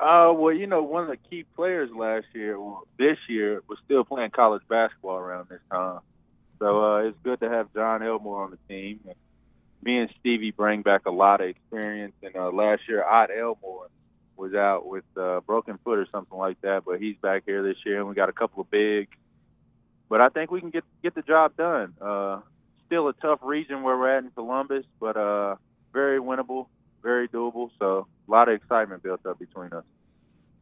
Uh, 0.00 0.32
well, 0.34 0.52
you 0.52 0.66
know, 0.66 0.82
one 0.82 1.04
of 1.04 1.08
the 1.08 1.16
key 1.30 1.44
players 1.54 1.90
last 1.94 2.26
year, 2.34 2.58
well, 2.58 2.82
this 2.98 3.18
year, 3.28 3.62
was 3.68 3.78
still 3.84 4.04
playing 4.04 4.30
college 4.30 4.62
basketball 4.68 5.16
around 5.16 5.48
this 5.48 5.60
time. 5.70 6.00
So 6.58 6.84
uh, 6.84 6.98
it's 7.02 7.18
good 7.22 7.38
to 7.40 7.48
have 7.48 7.72
John 7.74 8.02
Elmore 8.02 8.42
on 8.42 8.50
the 8.50 8.58
team. 8.68 9.00
And 9.06 9.14
me 9.82 9.98
and 9.98 10.10
Stevie 10.20 10.50
bring 10.50 10.82
back 10.82 11.06
a 11.06 11.10
lot 11.10 11.40
of 11.40 11.48
experience. 11.48 12.14
And 12.22 12.36
uh, 12.36 12.50
last 12.50 12.82
year, 12.88 13.04
Ot 13.04 13.30
Elmore 13.30 13.88
was 14.36 14.54
out 14.54 14.86
with 14.86 15.04
uh, 15.16 15.40
broken 15.40 15.78
foot 15.84 15.98
or 15.98 16.06
something 16.12 16.38
like 16.38 16.60
that, 16.62 16.84
but 16.84 17.00
he's 17.00 17.16
back 17.16 17.42
here 17.46 17.62
this 17.62 17.76
year, 17.84 17.98
and 17.98 18.08
we 18.08 18.14
got 18.14 18.28
a 18.28 18.32
couple 18.32 18.60
of 18.60 18.70
big. 18.70 19.08
But 20.08 20.20
I 20.20 20.28
think 20.28 20.50
we 20.50 20.60
can 20.60 20.70
get 20.70 20.84
get 21.02 21.14
the 21.14 21.22
job 21.22 21.56
done. 21.56 21.94
Uh, 22.00 22.40
still 22.86 23.08
a 23.08 23.12
tough 23.14 23.40
region 23.42 23.82
where 23.82 23.96
we're 23.96 24.16
at 24.16 24.24
in 24.24 24.30
Columbus, 24.30 24.84
but 25.00 25.16
uh, 25.16 25.56
very 25.92 26.18
winnable, 26.18 26.68
very 27.02 27.28
doable. 27.28 27.70
So 27.78 28.06
a 28.26 28.30
lot 28.30 28.48
of 28.48 28.54
excitement 28.54 29.02
built 29.02 29.26
up 29.26 29.38
between 29.38 29.72
us. 29.72 29.84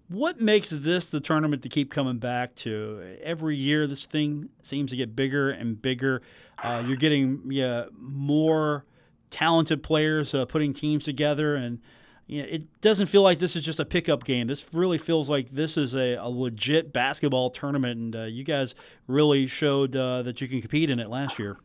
What 0.09 0.40
makes 0.40 0.70
this 0.70 1.11
the 1.11 1.20
tournament 1.20 1.62
to 1.62 1.68
keep 1.68 1.90
coming 1.90 2.18
back 2.18 2.55
to? 2.57 3.16
Every 3.22 3.57
year, 3.57 3.87
this 3.87 4.07
thing 4.07 4.48
seems 4.62 4.90
to 4.90 4.96
get 4.96 5.16
bigger 5.16 5.50
and 5.50 5.81
bigger. 5.81 6.22
Uh, 6.62 6.85
you're 6.87 6.96
getting 6.96 7.42
yeah, 7.50 7.87
more 7.98 8.85
talented 9.31 9.83
players 9.83 10.35
uh, 10.35 10.45
putting 10.45 10.73
teams 10.73 11.05
together, 11.05 11.55
and 11.55 11.81
you 12.27 12.43
know, 12.43 12.49
it 12.49 12.81
doesn't 12.81 13.07
feel 13.07 13.23
like 13.23 13.39
this 13.39 13.55
is 13.55 13.65
just 13.65 13.79
a 13.79 13.85
pickup 13.85 14.25
game. 14.25 14.47
This 14.47 14.67
really 14.73 14.99
feels 14.99 15.29
like 15.29 15.51
this 15.51 15.77
is 15.77 15.95
a, 15.95 16.15
a 16.15 16.29
legit 16.29 16.93
basketball 16.93 17.51
tournament, 17.51 18.01
and 18.01 18.17
uh, 18.17 18.23
you 18.25 18.45
guys 18.45 18.75
really 19.07 19.47
showed 19.47 19.95
uh, 19.95 20.23
that 20.23 20.41
you 20.41 20.49
can 20.49 20.61
compete 20.61 20.91
in 20.91 20.99
it 20.99 21.09
last 21.09 21.39
year. 21.39 21.57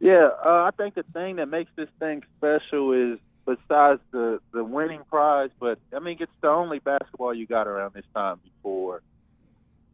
Yeah, 0.00 0.30
uh, 0.44 0.64
I 0.64 0.70
think 0.76 0.94
the 0.94 1.04
thing 1.12 1.36
that 1.36 1.46
makes 1.46 1.70
this 1.76 1.88
thing 1.98 2.22
special 2.38 2.92
is 2.92 3.18
besides 3.44 4.00
the 4.12 4.40
the 4.52 4.64
winning 4.64 5.02
prize, 5.08 5.50
but 5.60 5.78
I 5.94 5.98
mean 5.98 6.16
it's 6.20 6.32
the 6.40 6.48
only 6.48 6.78
basketball 6.78 7.34
you 7.34 7.46
got 7.46 7.66
around 7.66 7.94
this 7.94 8.04
time 8.14 8.40
before. 8.42 9.02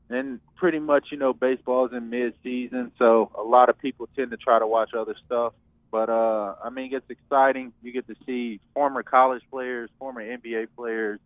And 0.08 0.38
pretty 0.54 0.78
much, 0.78 1.08
you 1.10 1.18
know, 1.18 1.32
baseball's 1.32 1.92
in 1.92 2.10
mid 2.10 2.34
season, 2.44 2.92
so 2.96 3.32
a 3.36 3.42
lot 3.42 3.68
of 3.68 3.78
people 3.78 4.08
tend 4.14 4.30
to 4.30 4.36
try 4.36 4.60
to 4.60 4.66
watch 4.66 4.90
other 4.94 5.16
stuff. 5.26 5.52
But 5.90 6.10
uh, 6.10 6.54
I 6.62 6.70
mean, 6.70 6.92
it's 6.92 7.08
exciting. 7.08 7.72
You 7.82 7.92
get 7.92 8.06
to 8.08 8.16
see 8.26 8.60
former 8.74 9.02
college 9.02 9.42
players, 9.50 9.90
former 9.98 10.22
NBA 10.22 10.68
players, 10.76 11.20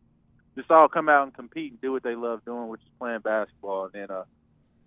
just 0.56 0.70
all 0.70 0.88
come 0.88 1.08
out 1.08 1.24
and 1.24 1.34
compete 1.34 1.72
and 1.72 1.80
do 1.80 1.92
what 1.92 2.02
they 2.02 2.14
love 2.14 2.44
doing, 2.44 2.68
which 2.68 2.80
is 2.80 2.88
playing 2.98 3.20
basketball. 3.20 3.84
And 3.84 3.92
then 3.92 4.10
uh, 4.10 4.24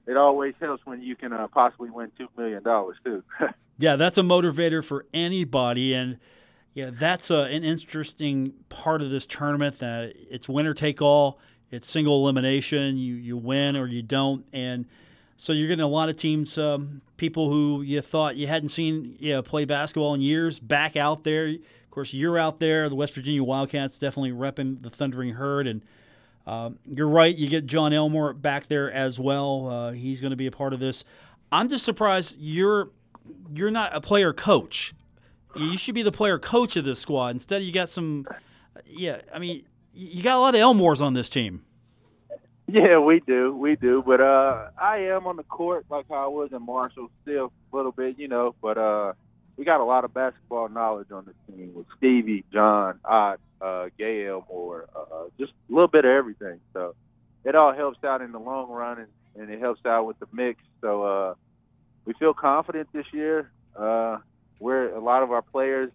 it 0.08 0.18
always 0.18 0.54
helps 0.60 0.86
when 0.86 1.02
you 1.02 1.16
can 1.16 1.34
uh, 1.34 1.48
possibly 1.48 1.90
win 1.90 2.12
two 2.18 2.28
million 2.38 2.64
dollars 2.64 2.98
too. 3.04 3.24
yeah, 3.78 3.96
that's 3.96 4.18
a 4.18 4.22
motivator 4.22 4.84
for 4.84 5.06
anybody, 5.14 5.94
and 5.94 6.20
yeah, 6.74 6.90
that's 6.92 7.32
uh, 7.32 7.44
an 7.44 7.64
interesting 7.64 8.54
part 8.70 9.02
of 9.02 9.12
this 9.12 9.26
tournament. 9.26 9.80
That 9.80 10.14
it's 10.16 10.50
winner 10.50 10.74
take 10.74 11.02
all. 11.02 11.40
It's 11.72 11.90
single 11.90 12.22
elimination. 12.22 12.98
You 12.98 13.16
you 13.16 13.38
win 13.38 13.76
or 13.76 13.88
you 13.88 14.02
don't, 14.02 14.46
and 14.54 14.86
so 15.38 15.54
you're 15.54 15.68
getting 15.68 15.84
a 15.84 15.88
lot 15.88 16.10
of 16.10 16.16
teams, 16.16 16.58
um, 16.58 17.02
people 17.18 17.50
who 17.50 17.82
you 17.82 18.02
thought 18.02 18.36
you 18.36 18.48
hadn't 18.48 18.70
seen 18.70 19.16
you 19.20 19.34
know, 19.34 19.42
play 19.42 19.66
basketball 19.66 20.14
in 20.14 20.22
years, 20.22 20.60
back 20.60 20.96
out 20.96 21.24
there. 21.24 21.48
Of 21.48 21.92
course, 21.92 22.14
you're 22.14 22.38
out 22.38 22.60
there. 22.60 22.90
The 22.90 22.96
West 22.96 23.14
Virginia 23.14 23.44
Wildcats 23.44 23.98
definitely 23.98 24.32
repping 24.32 24.82
the 24.82 24.90
Thundering 24.90 25.34
Herd, 25.34 25.68
and 25.68 25.84
uh, 26.48 26.72
you're 26.86 27.08
right. 27.08 27.36
You 27.36 27.48
get 27.48 27.66
John 27.66 27.94
Elmore 27.94 28.34
back 28.34 28.68
there 28.68 28.92
as 28.92 29.20
well. 29.20 29.70
Uh, 29.70 29.92
he's 29.92 30.20
going 30.20 30.32
to 30.32 30.38
be 30.38 30.48
a 30.48 30.52
part 30.52 30.74
of 30.74 30.80
this. 30.80 31.04
I'm 31.52 31.70
just 31.70 31.86
surprised 31.86 32.36
you're 32.40 32.90
you're 33.54 33.72
not 33.72 33.96
a 33.96 34.02
player 34.02 34.34
coach. 34.34 34.94
You 35.56 35.78
should 35.78 35.94
be 35.94 36.02
the 36.02 36.12
player 36.12 36.40
coach 36.40 36.76
of 36.76 36.84
this 36.84 37.00
squad. 37.00 37.30
Instead, 37.30 37.62
you 37.62 37.72
got 37.72 37.90
some. 37.90 38.26
Yeah, 38.88 39.22
I 39.34 39.38
mean, 39.40 39.64
you 39.94 40.24
got 40.24 40.38
a 40.38 40.40
lot 40.40 40.56
of 40.56 40.62
Elmores 40.62 41.00
on 41.00 41.14
this 41.14 41.30
team. 41.30 41.64
Yeah, 42.68 43.00
we 43.00 43.20
do, 43.20 43.56
we 43.56 43.76
do. 43.76 44.04
But 44.06 44.22
uh, 44.22 44.70
I 44.82 44.98
am 45.14 45.28
on 45.28 45.36
the 45.36 45.44
court 45.44 45.86
like 45.90 46.06
I 46.10 46.28
was 46.28 46.50
in 46.54 46.66
Marshall, 46.66 47.10
still 47.22 47.52
a 47.72 47.76
little 47.76 47.92
bit, 47.92 48.18
you 48.18 48.28
know. 48.28 48.56
But 48.62 48.78
uh, 48.78 49.14
we 49.58 49.66
got 49.66 49.82
a 49.82 49.84
lot 49.84 50.06
of 50.06 50.14
basketball 50.14 50.70
knowledge 50.70 51.12
on 51.12 51.26
the 51.26 51.54
team 51.54 51.74
with 51.76 51.88
Stevie, 51.98 52.46
John, 52.54 53.00
Ot, 53.04 53.40
uh, 53.62 53.86
Gay 53.98 54.28
Elmore, 54.28 54.88
uh, 54.96 55.26
just 55.38 55.52
a 55.70 55.74
little 55.74 55.90
bit 55.90 56.06
of 56.06 56.12
everything. 56.12 56.60
So 56.74 56.96
it 57.44 57.56
all 57.56 57.74
helps 57.74 58.04
out 58.04 58.22
in 58.22 58.32
the 58.32 58.40
long 58.40 58.70
run, 58.72 59.00
and, 59.00 59.08
and 59.36 59.54
it 59.54 59.60
helps 59.60 59.86
out 59.86 60.06
with 60.08 60.20
the 60.20 60.28
mix. 60.32 60.60
So 60.82 61.04
uh, 61.04 61.34
we 62.06 62.14
feel 62.14 62.34
confident 62.34 62.88
this 62.94 63.06
year. 63.12 63.52
Uh, 63.76 64.20
we're 64.60 64.90
a 64.96 65.00
lot 65.00 65.22
of 65.22 65.32
our 65.32 65.42
players. 65.42 65.92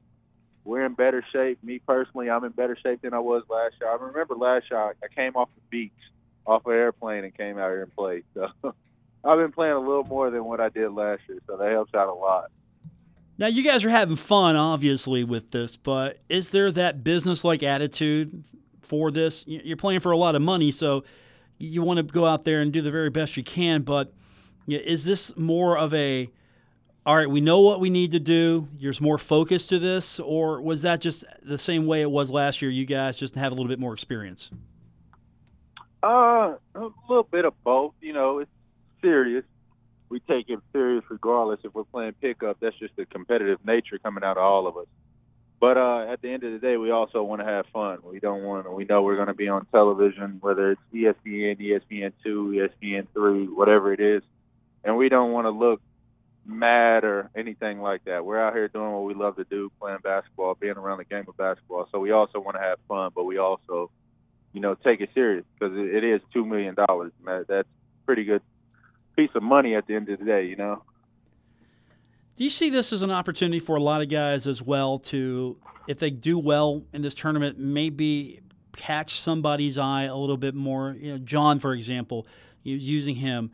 We're 0.65 0.85
in 0.85 0.93
better 0.93 1.25
shape. 1.33 1.65
Me 1.65 1.79
personally, 1.79 2.29
I'm 2.29 2.45
in 2.45 2.53
better 2.53 2.77
shape 2.77 3.01
than 3.01 3.15
I 3.15 3.21
was 3.21 3.43
last 3.49 3.77
year. 3.81 3.91
I 3.91 3.95
remember 3.95 4.35
last 4.35 4.67
year 4.71 4.79
I 4.79 4.93
came 5.15 5.35
off 5.35 5.49
the 5.55 5.63
beach 5.71 5.93
off 6.49 6.67
an 6.67 6.73
airplane 6.73 7.25
and 7.25 7.37
came 7.37 7.59
out 7.59 7.69
here 7.69 7.83
and 7.83 7.95
played. 7.95 8.25
So 8.35 8.49
I've 9.25 9.39
been 9.39 9.53
playing 9.53 9.75
a 9.75 9.81
little 9.81 10.05
more 10.05 10.31
than 10.31 10.45
what 10.45 10.61
I 10.61 10.69
did 10.71 10.91
last 10.91 11.23
year, 11.29 11.39
so 11.47 11.57
that 11.57 11.71
helps 11.71 11.95
out 11.95 12.09
a 12.09 12.15
lot. 12.15 12.51
Now, 13.37 13.47
you 13.47 13.63
guys 13.63 13.85
are 13.85 13.91
having 13.91 14.17
fun, 14.17 14.57
obviously, 14.57 15.23
with 15.23 15.53
this, 15.53 15.77
but 15.77 16.19
is 16.29 16.51
there 16.51 16.73
that 16.73 17.05
business 17.05 17.45
like 17.45 17.63
attitude 17.63 18.43
for 18.81 19.13
this? 19.13 19.45
You're 19.47 19.77
playing 19.77 20.01
for 20.01 20.11
a 20.11 20.17
lot 20.17 20.35
of 20.35 20.43
money, 20.43 20.73
so 20.73 21.05
you 21.59 21.83
want 21.83 21.99
to 21.99 22.03
go 22.03 22.27
out 22.27 22.45
there 22.45 22.61
and 22.61 22.73
do 22.73 22.83
the 22.83 22.91
very 22.91 23.11
best 23.11 23.37
you 23.37 23.45
can, 23.45 23.83
but 23.83 24.13
is 24.67 25.05
this 25.05 25.37
more 25.37 25.79
of 25.79 25.95
a 25.95 26.31
all 27.07 27.17
right, 27.17 27.31
we 27.31 27.41
know 27.41 27.61
what 27.61 27.81
we 27.81 27.89
need 27.89 28.11
to 28.11 28.21
do. 28.21 28.69
There's 28.79 29.01
more 29.01 29.17
focus 29.17 29.65
to 29.69 29.79
this, 29.79 30.21
or 30.21 30.61
was 30.61 30.83
that 30.83 31.01
just 31.01 31.25
the 31.43 31.57
same 31.57 31.87
way 31.87 32.03
it 32.03 32.11
was 32.11 32.29
last 32.29 32.61
year? 32.61 32.71
You 32.71 32.85
guys 32.85 33.17
just 33.17 33.35
have 33.35 33.51
a 33.51 33.55
little 33.55 33.69
bit 33.69 33.79
more 33.79 33.95
experience. 33.95 34.51
Uh, 36.03 36.57
a 36.75 36.91
little 37.09 37.29
bit 37.31 37.45
of 37.45 37.55
both. 37.65 37.95
You 38.01 38.13
know, 38.13 38.39
it's 38.39 38.51
serious. 39.03 39.45
We 40.09 40.21
take 40.21 40.49
it 40.49 40.61
serious 40.73 41.05
regardless 41.09 41.61
if 41.65 41.75
we're 41.75 41.85
playing 41.85 42.15
pickup. 42.21 42.59
That's 42.61 42.77
just 42.79 42.97
the 42.97 43.05
competitive 43.07 43.59
nature 43.65 43.99
coming 43.99 44.25
out 44.25 44.37
of 44.39 44.43
all 44.43 44.67
of 44.67 44.77
us. 44.77 44.87
But 45.61 45.77
uh, 45.77 46.07
at 46.13 46.23
the 46.23 46.31
end 46.31 46.45
of 46.45 46.53
the 46.53 46.59
day, 46.59 46.77
we 46.77 46.91
also 46.93 47.23
want 47.25 47.41
to 47.41 47.45
have 47.45 47.67
fun. 47.73 47.99
We 48.05 48.21
don't 48.21 48.45
want 48.45 48.67
to. 48.67 48.71
We 48.71 48.85
know 48.85 49.03
we're 49.03 49.17
going 49.17 49.27
to 49.29 49.35
be 49.35 49.49
on 49.49 49.67
television, 49.67 50.39
whether 50.41 50.71
it's 50.73 50.81
ESPN, 50.95 51.61
ESPN 51.61 52.13
two, 52.23 52.69
ESPN 52.83 53.09
three, 53.13 53.47
whatever 53.47 53.93
it 53.93 54.01
is, 54.01 54.23
and 54.85 54.97
we 54.97 55.09
don't 55.09 55.33
want 55.33 55.47
to 55.47 55.51
look 55.51 55.81
mad 56.47 57.05
or 57.05 57.31
anything 57.37 57.81
like 57.81 58.05
that. 58.05 58.25
We're 58.25 58.41
out 58.41 58.55
here 58.55 58.69
doing 58.69 58.93
what 58.93 59.05
we 59.05 59.15
love 59.15 59.37
to 59.37 59.45
do, 59.45 59.71
playing 59.81 59.99
basketball, 60.03 60.55
being 60.55 60.77
around 60.77 60.99
the 60.99 61.05
game 61.05 61.25
of 61.29 61.37
basketball. 61.37 61.89
So 61.93 61.99
we 61.99 62.13
also 62.13 62.41
want 62.41 62.57
to 62.57 62.63
have 62.63 62.79
fun, 62.89 63.11
but 63.15 63.25
we 63.25 63.39
also, 63.39 63.91
you 64.53 64.61
know, 64.61 64.75
take 64.75 65.01
it 65.01 65.11
serious 65.15 65.45
because 65.59 65.77
it 65.77 66.05
is 66.05 66.21
two 66.33 66.45
million 66.45 66.75
dollars. 66.75 67.13
That's 67.25 67.69
pretty 68.07 68.25
good 68.25 68.43
piece 69.17 69.31
of 69.35 69.43
money 69.43 69.75
at 69.75 69.87
the 69.87 69.95
end 69.95 70.09
of 70.09 70.19
the 70.19 70.25
day, 70.25 70.47
you 70.47 70.57
know. 70.57 70.83
Do 72.37 72.45
you 72.45 72.51
see 72.51 72.71
this 72.71 72.93
as 72.93 73.03
an 73.03 73.11
opportunity 73.11 73.59
for 73.59 73.75
a 73.77 73.83
lot 73.83 74.01
of 74.01 74.09
guys 74.09 74.47
as 74.47 74.63
well 74.63 75.01
to, 75.01 75.57
if 75.89 75.99
they 75.99 76.11
do 76.11 76.39
well 76.39 76.85
in 76.93 77.03
this 77.03 77.15
tournament, 77.15 77.59
maybe 77.59 78.41
catch 78.77 79.19
somebody's 79.19 79.77
eye 79.77 80.05
a 80.05 80.17
little 80.17 80.37
bit 80.37 80.55
more? 80.55 80.97
You 80.99 81.13
know, 81.13 81.19
John, 81.19 81.59
for 81.59 81.75
example, 81.75 82.29
using 82.63 83.17
him. 83.17 83.51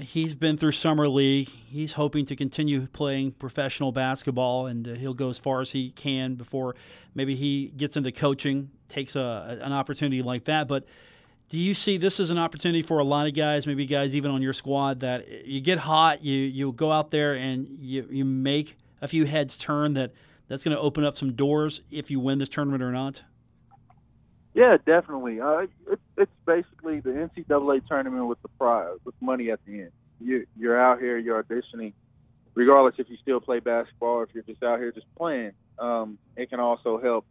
He's 0.00 0.34
been 0.34 0.56
through 0.56 0.72
summer 0.72 1.08
league. 1.08 1.48
He's 1.48 1.92
hoping 1.92 2.26
to 2.26 2.36
continue 2.36 2.86
playing 2.86 3.32
professional 3.32 3.92
basketball, 3.92 4.66
and 4.66 4.86
uh, 4.86 4.94
he'll 4.94 5.14
go 5.14 5.28
as 5.28 5.38
far 5.38 5.60
as 5.60 5.72
he 5.72 5.90
can 5.90 6.34
before 6.34 6.74
maybe 7.14 7.34
he 7.34 7.72
gets 7.76 7.96
into 7.96 8.12
coaching, 8.12 8.70
takes 8.88 9.16
a, 9.16 9.58
an 9.62 9.72
opportunity 9.72 10.22
like 10.22 10.44
that. 10.44 10.68
But 10.68 10.84
do 11.48 11.58
you 11.58 11.74
see 11.74 11.98
this 11.98 12.18
as 12.18 12.30
an 12.30 12.38
opportunity 12.38 12.82
for 12.82 12.98
a 12.98 13.04
lot 13.04 13.26
of 13.26 13.34
guys, 13.34 13.66
maybe 13.66 13.84
guys 13.86 14.14
even 14.14 14.30
on 14.30 14.40
your 14.40 14.54
squad, 14.54 15.00
that 15.00 15.46
you 15.46 15.60
get 15.60 15.78
hot, 15.78 16.24
you 16.24 16.38
you 16.38 16.72
go 16.72 16.90
out 16.90 17.10
there 17.10 17.34
and 17.34 17.78
you 17.80 18.06
you 18.10 18.24
make 18.24 18.76
a 19.00 19.08
few 19.08 19.26
heads 19.26 19.58
turn 19.58 19.94
that 19.94 20.12
that's 20.48 20.64
going 20.64 20.76
to 20.76 20.80
open 20.80 21.04
up 21.04 21.16
some 21.16 21.32
doors 21.32 21.82
if 21.90 22.10
you 22.10 22.20
win 22.20 22.38
this 22.38 22.48
tournament 22.48 22.82
or 22.82 22.90
not? 22.92 23.22
Yeah, 24.54 24.76
definitely. 24.84 25.40
Uh, 25.40 25.66
it, 25.90 26.00
it's 26.16 26.32
basically 26.46 27.00
the 27.00 27.10
NCAA 27.10 27.86
tournament 27.86 28.26
with 28.26 28.40
the 28.42 28.48
prize, 28.48 28.98
with 29.04 29.14
money 29.20 29.50
at 29.50 29.60
the 29.66 29.82
end. 29.82 29.92
You, 30.20 30.46
you're 30.56 30.80
out 30.80 31.00
here, 31.00 31.18
you're 31.18 31.42
auditioning, 31.42 31.94
regardless 32.54 32.94
if 32.98 33.08
you 33.08 33.16
still 33.22 33.40
play 33.40 33.60
basketball 33.60 34.16
or 34.16 34.22
if 34.24 34.30
you're 34.34 34.42
just 34.42 34.62
out 34.62 34.78
here 34.78 34.92
just 34.92 35.06
playing. 35.16 35.52
Um, 35.78 36.18
it 36.36 36.50
can 36.50 36.60
also 36.60 37.00
help 37.00 37.24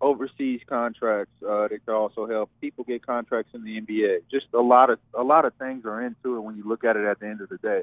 overseas 0.00 0.60
contracts. 0.68 1.32
Uh, 1.42 1.64
it 1.64 1.84
can 1.84 1.94
also 1.94 2.26
help 2.26 2.50
people 2.60 2.84
get 2.84 3.04
contracts 3.04 3.52
in 3.54 3.64
the 3.64 3.80
NBA. 3.80 4.20
Just 4.30 4.46
a 4.54 4.60
lot 4.60 4.90
of 4.90 4.98
a 5.14 5.22
lot 5.22 5.44
of 5.44 5.54
things 5.54 5.84
are 5.84 6.02
into 6.02 6.36
it 6.36 6.40
when 6.40 6.56
you 6.56 6.64
look 6.66 6.84
at 6.84 6.96
it 6.96 7.04
at 7.04 7.18
the 7.18 7.26
end 7.26 7.40
of 7.40 7.48
the 7.48 7.58
day. 7.58 7.82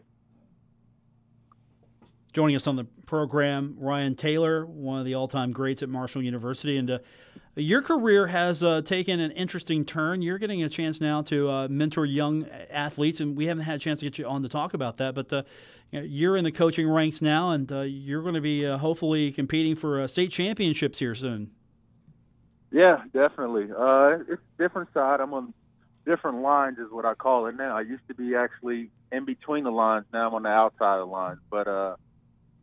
Joining 2.32 2.56
us 2.56 2.68
on 2.68 2.76
the 2.76 2.86
program, 3.06 3.76
Ryan 3.80 4.16
Taylor, 4.16 4.66
one 4.66 5.00
of 5.00 5.06
the 5.06 5.14
all-time 5.14 5.54
greats 5.54 5.82
at 5.82 5.88
Marshall 5.88 6.22
University, 6.22 6.76
and 6.76 6.92
uh, 6.92 7.00
your 7.56 7.82
career 7.82 8.28
has 8.28 8.62
uh, 8.62 8.82
taken 8.82 9.20
an 9.20 9.32
interesting 9.32 9.86
turn. 9.86 10.22
You're 10.22 10.38
getting 10.38 10.64
a 10.64 10.70
chance 10.70 11.00
now 11.00 11.22
to 11.24 11.50
uh, 11.50 11.68
mentor 11.70 12.06
young 12.06 12.48
athletes, 12.70 13.20
and 13.20 13.36
we 13.36 13.46
haven't 13.46 13.64
had 13.64 13.76
a 13.76 13.80
chance 13.80 14.00
to 14.00 14.06
get 14.06 14.18
you 14.18 14.26
on 14.28 14.44
to 14.44 14.50
talk 14.50 14.74
about 14.74 14.98
that. 14.98 15.16
But 15.16 15.32
uh, 15.32 15.44
you're 15.92 16.36
in 16.36 16.44
the 16.44 16.52
coaching 16.52 16.90
ranks 16.90 17.22
now, 17.22 17.52
and 17.52 17.72
uh, 17.72 17.82
you're 17.82 18.22
going 18.22 18.36
to 18.36 18.42
be 18.42 18.66
uh, 18.66 18.78
hopefully 18.78 19.32
competing 19.32 19.76
for 19.76 20.06
state 20.08 20.32
championships 20.32 21.00
here 21.00 21.16
soon. 21.16 21.52
Yeah, 22.72 23.04
definitely. 23.14 23.70
Uh, 23.72 24.18
it's 24.28 24.42
different 24.58 24.90
side. 24.94 25.22
I'm 25.22 25.34
on 25.34 25.54
different 26.06 26.42
lines, 26.42 26.78
is 26.78 26.92
what 26.92 27.06
I 27.06 27.14
call 27.14 27.48
it 27.48 27.56
now. 27.56 27.78
I 27.78 27.82
used 27.82 28.06
to 28.10 28.14
be 28.14 28.36
actually 28.36 28.90
in 29.12 29.24
between 29.24 29.64
the 29.64 29.72
lines. 29.72 30.06
Now 30.12 30.28
I'm 30.28 30.34
on 30.34 30.44
the 30.44 30.50
outside 30.50 31.00
of 31.00 31.08
the 31.08 31.12
lines. 31.12 31.40
But 31.50 31.68
uh, 31.70 31.96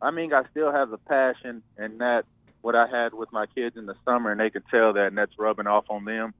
I 0.01 0.11
mean, 0.11 0.33
I 0.33 0.43
still 0.51 0.71
have 0.71 0.91
the 0.91 0.97
passion 0.99 1.63
and 1.77 1.99
that 1.99 2.25
what 2.63 2.75
I 2.75 2.87
had 2.87 3.13
with 3.13 3.31
my 3.31 3.45
kids 3.45 3.77
in 3.77 3.85
the 3.85 3.93
summer, 4.03 4.31
and 4.31 4.39
they 4.39 4.49
can 4.49 4.63
tell 4.71 4.93
that, 4.93 5.07
and 5.07 5.17
that's 5.17 5.37
rubbing 5.37 5.67
off 5.67 5.85
on 5.89 6.05
them. 6.05 6.33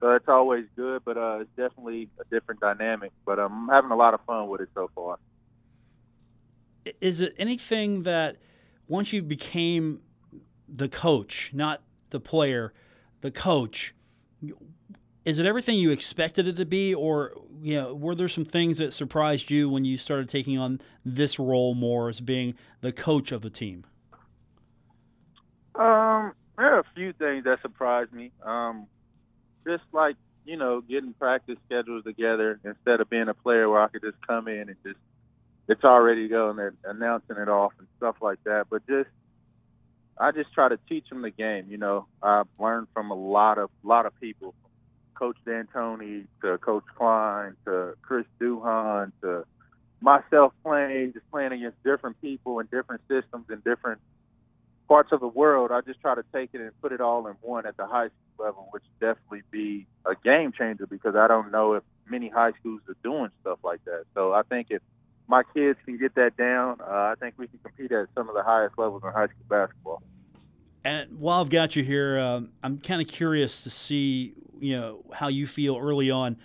So 0.00 0.10
it's 0.12 0.28
always 0.28 0.64
good, 0.74 1.02
but 1.04 1.16
uh, 1.16 1.38
it's 1.42 1.50
definitely 1.56 2.08
a 2.18 2.24
different 2.34 2.60
dynamic. 2.60 3.12
But 3.24 3.38
I'm 3.38 3.68
having 3.68 3.92
a 3.92 3.96
lot 3.96 4.14
of 4.14 4.20
fun 4.26 4.48
with 4.48 4.62
it 4.62 4.70
so 4.74 4.90
far. 4.94 5.18
Is 7.00 7.20
it 7.20 7.34
anything 7.38 8.02
that 8.02 8.38
once 8.88 9.12
you 9.12 9.22
became 9.22 10.00
the 10.68 10.88
coach, 10.88 11.52
not 11.54 11.82
the 12.08 12.18
player? 12.18 12.72
the 13.20 13.30
coach, 13.30 13.94
is 15.24 15.38
it 15.38 15.46
everything 15.46 15.78
you 15.78 15.90
expected 15.90 16.46
it 16.46 16.56
to 16.56 16.64
be, 16.64 16.94
or 16.94 17.32
you 17.62 17.74
know, 17.74 17.94
were 17.94 18.14
there 18.14 18.28
some 18.28 18.44
things 18.44 18.78
that 18.78 18.92
surprised 18.92 19.50
you 19.50 19.68
when 19.68 19.84
you 19.84 19.96
started 19.96 20.28
taking 20.28 20.58
on 20.58 20.80
this 21.04 21.38
role 21.38 21.74
more 21.74 22.08
as 22.08 22.20
being 22.20 22.54
the 22.80 22.92
coach 22.92 23.32
of 23.32 23.42
the 23.42 23.50
team? 23.50 23.84
Um, 25.80 26.34
there 26.58 26.74
are 26.76 26.80
a 26.80 26.84
few 26.94 27.14
things 27.14 27.44
that 27.44 27.62
surprised 27.62 28.12
me. 28.12 28.32
Um, 28.44 28.86
just 29.66 29.84
like 29.92 30.16
you 30.44 30.56
know, 30.56 30.80
getting 30.80 31.12
practice 31.14 31.56
schedules 31.66 32.04
together 32.04 32.58
instead 32.64 33.00
of 33.00 33.08
being 33.10 33.28
a 33.28 33.34
player 33.34 33.68
where 33.68 33.80
I 33.80 33.88
could 33.88 34.02
just 34.02 34.16
come 34.26 34.48
in 34.48 34.68
and 34.68 34.76
just 34.84 34.98
it's 35.68 35.84
already 35.84 36.28
going 36.28 36.58
and 36.58 36.76
announcing 36.84 37.36
it 37.36 37.48
off 37.48 37.72
and 37.78 37.86
stuff 37.96 38.16
like 38.20 38.42
that. 38.44 38.66
But 38.68 38.86
just 38.86 39.08
I 40.18 40.32
just 40.32 40.52
try 40.52 40.68
to 40.68 40.78
teach 40.88 41.08
them 41.08 41.22
the 41.22 41.30
game. 41.30 41.66
You 41.70 41.78
know, 41.78 42.06
I've 42.22 42.48
learned 42.58 42.88
from 42.92 43.10
a 43.10 43.14
lot 43.14 43.58
of 43.58 43.70
lot 43.82 44.06
of 44.06 44.18
people, 44.20 44.54
Coach 45.14 45.36
D'Antoni 45.46 46.26
to 46.42 46.58
Coach 46.58 46.84
Klein 46.96 47.54
to 47.64 47.94
Chris 48.02 48.26
Duhon 48.40 49.12
to 49.22 49.44
myself 50.00 50.52
playing, 50.64 51.12
just 51.12 51.30
playing 51.30 51.52
against 51.52 51.82
different 51.84 52.20
people 52.20 52.58
and 52.58 52.70
different 52.70 53.02
systems 53.08 53.46
and 53.48 53.62
different 53.62 54.00
parts 54.90 55.12
of 55.12 55.20
the 55.20 55.28
world. 55.28 55.70
I 55.70 55.82
just 55.82 56.00
try 56.00 56.16
to 56.16 56.24
take 56.34 56.50
it 56.52 56.60
and 56.60 56.72
put 56.82 56.90
it 56.90 57.00
all 57.00 57.28
in 57.28 57.36
one 57.42 57.64
at 57.64 57.76
the 57.76 57.86
high 57.86 58.08
school 58.08 58.46
level, 58.46 58.68
which 58.72 58.82
definitely 59.00 59.42
be 59.52 59.86
a 60.04 60.16
game 60.16 60.50
changer 60.50 60.84
because 60.84 61.14
I 61.14 61.28
don't 61.28 61.52
know 61.52 61.74
if 61.74 61.84
many 62.08 62.28
high 62.28 62.50
schools 62.58 62.80
are 62.88 62.96
doing 63.04 63.30
stuff 63.40 63.60
like 63.62 63.84
that. 63.84 64.06
So 64.14 64.32
I 64.32 64.42
think 64.42 64.66
if 64.70 64.82
my 65.28 65.44
kids 65.54 65.78
can 65.84 65.96
get 65.96 66.16
that 66.16 66.36
down, 66.36 66.80
uh, 66.80 66.84
I 66.84 67.14
think 67.20 67.34
we 67.38 67.46
can 67.46 67.60
compete 67.62 67.92
at 67.92 68.08
some 68.16 68.28
of 68.28 68.34
the 68.34 68.42
highest 68.42 68.76
levels 68.78 69.02
in 69.04 69.12
high 69.12 69.26
school 69.26 69.46
basketball. 69.48 70.02
And 70.84 71.20
while 71.20 71.40
I've 71.40 71.50
got 71.50 71.76
you 71.76 71.84
here, 71.84 72.18
um, 72.18 72.48
I'm 72.64 72.78
kind 72.78 73.00
of 73.00 73.06
curious 73.06 73.62
to 73.62 73.70
see, 73.70 74.34
you 74.58 74.76
know, 74.76 75.04
how 75.12 75.28
you 75.28 75.46
feel 75.46 75.78
early 75.78 76.10
on 76.10 76.36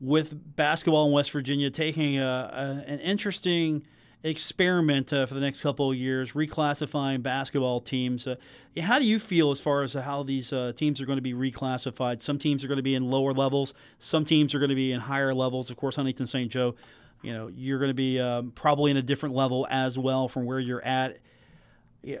with 0.00 0.56
basketball 0.56 1.06
in 1.06 1.12
West 1.12 1.30
Virginia, 1.30 1.70
taking 1.70 2.18
a, 2.18 2.24
a, 2.52 2.90
an 2.90 2.98
interesting 2.98 3.86
experiment 4.22 5.12
uh, 5.12 5.26
for 5.26 5.34
the 5.34 5.40
next 5.40 5.62
couple 5.62 5.90
of 5.90 5.96
years, 5.96 6.32
reclassifying 6.32 7.22
basketball 7.22 7.80
teams. 7.80 8.26
Uh, 8.26 8.36
how 8.80 8.98
do 8.98 9.04
you 9.04 9.18
feel 9.18 9.50
as 9.50 9.60
far 9.60 9.82
as 9.82 9.94
how 9.94 10.22
these 10.22 10.52
uh, 10.52 10.72
teams 10.76 11.00
are 11.00 11.06
going 11.06 11.18
to 11.18 11.22
be 11.22 11.34
reclassified? 11.34 12.22
Some 12.22 12.38
teams 12.38 12.64
are 12.64 12.68
going 12.68 12.76
to 12.76 12.82
be 12.82 12.94
in 12.94 13.10
lower 13.10 13.32
levels. 13.32 13.74
Some 13.98 14.24
teams 14.24 14.54
are 14.54 14.58
going 14.58 14.70
to 14.70 14.74
be 14.74 14.92
in 14.92 15.00
higher 15.00 15.34
levels. 15.34 15.70
Of 15.70 15.76
course, 15.76 15.96
Huntington 15.96 16.26
St. 16.26 16.50
Joe 16.50 16.74
you 17.22 17.32
know 17.32 17.48
you're 17.48 17.78
going 17.78 17.90
to 17.90 17.94
be 17.94 18.20
um, 18.20 18.50
probably 18.50 18.90
in 18.90 18.96
a 18.96 19.02
different 19.02 19.34
level 19.34 19.66
as 19.70 19.96
well 19.96 20.28
from 20.28 20.44
where 20.44 20.60
you're 20.60 20.84
at. 20.84 21.18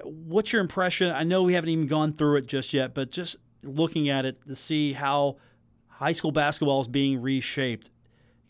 What's 0.04 0.52
your 0.52 0.62
impression? 0.62 1.10
I 1.10 1.24
know 1.24 1.42
we 1.42 1.54
haven't 1.54 1.70
even 1.70 1.88
gone 1.88 2.12
through 2.12 2.36
it 2.36 2.46
just 2.46 2.72
yet, 2.72 2.94
but 2.94 3.10
just 3.10 3.36
looking 3.64 4.08
at 4.08 4.24
it 4.24 4.46
to 4.46 4.54
see 4.54 4.92
how 4.92 5.38
high 5.88 6.12
school 6.12 6.30
basketball 6.30 6.80
is 6.80 6.86
being 6.86 7.20
reshaped. 7.20 7.90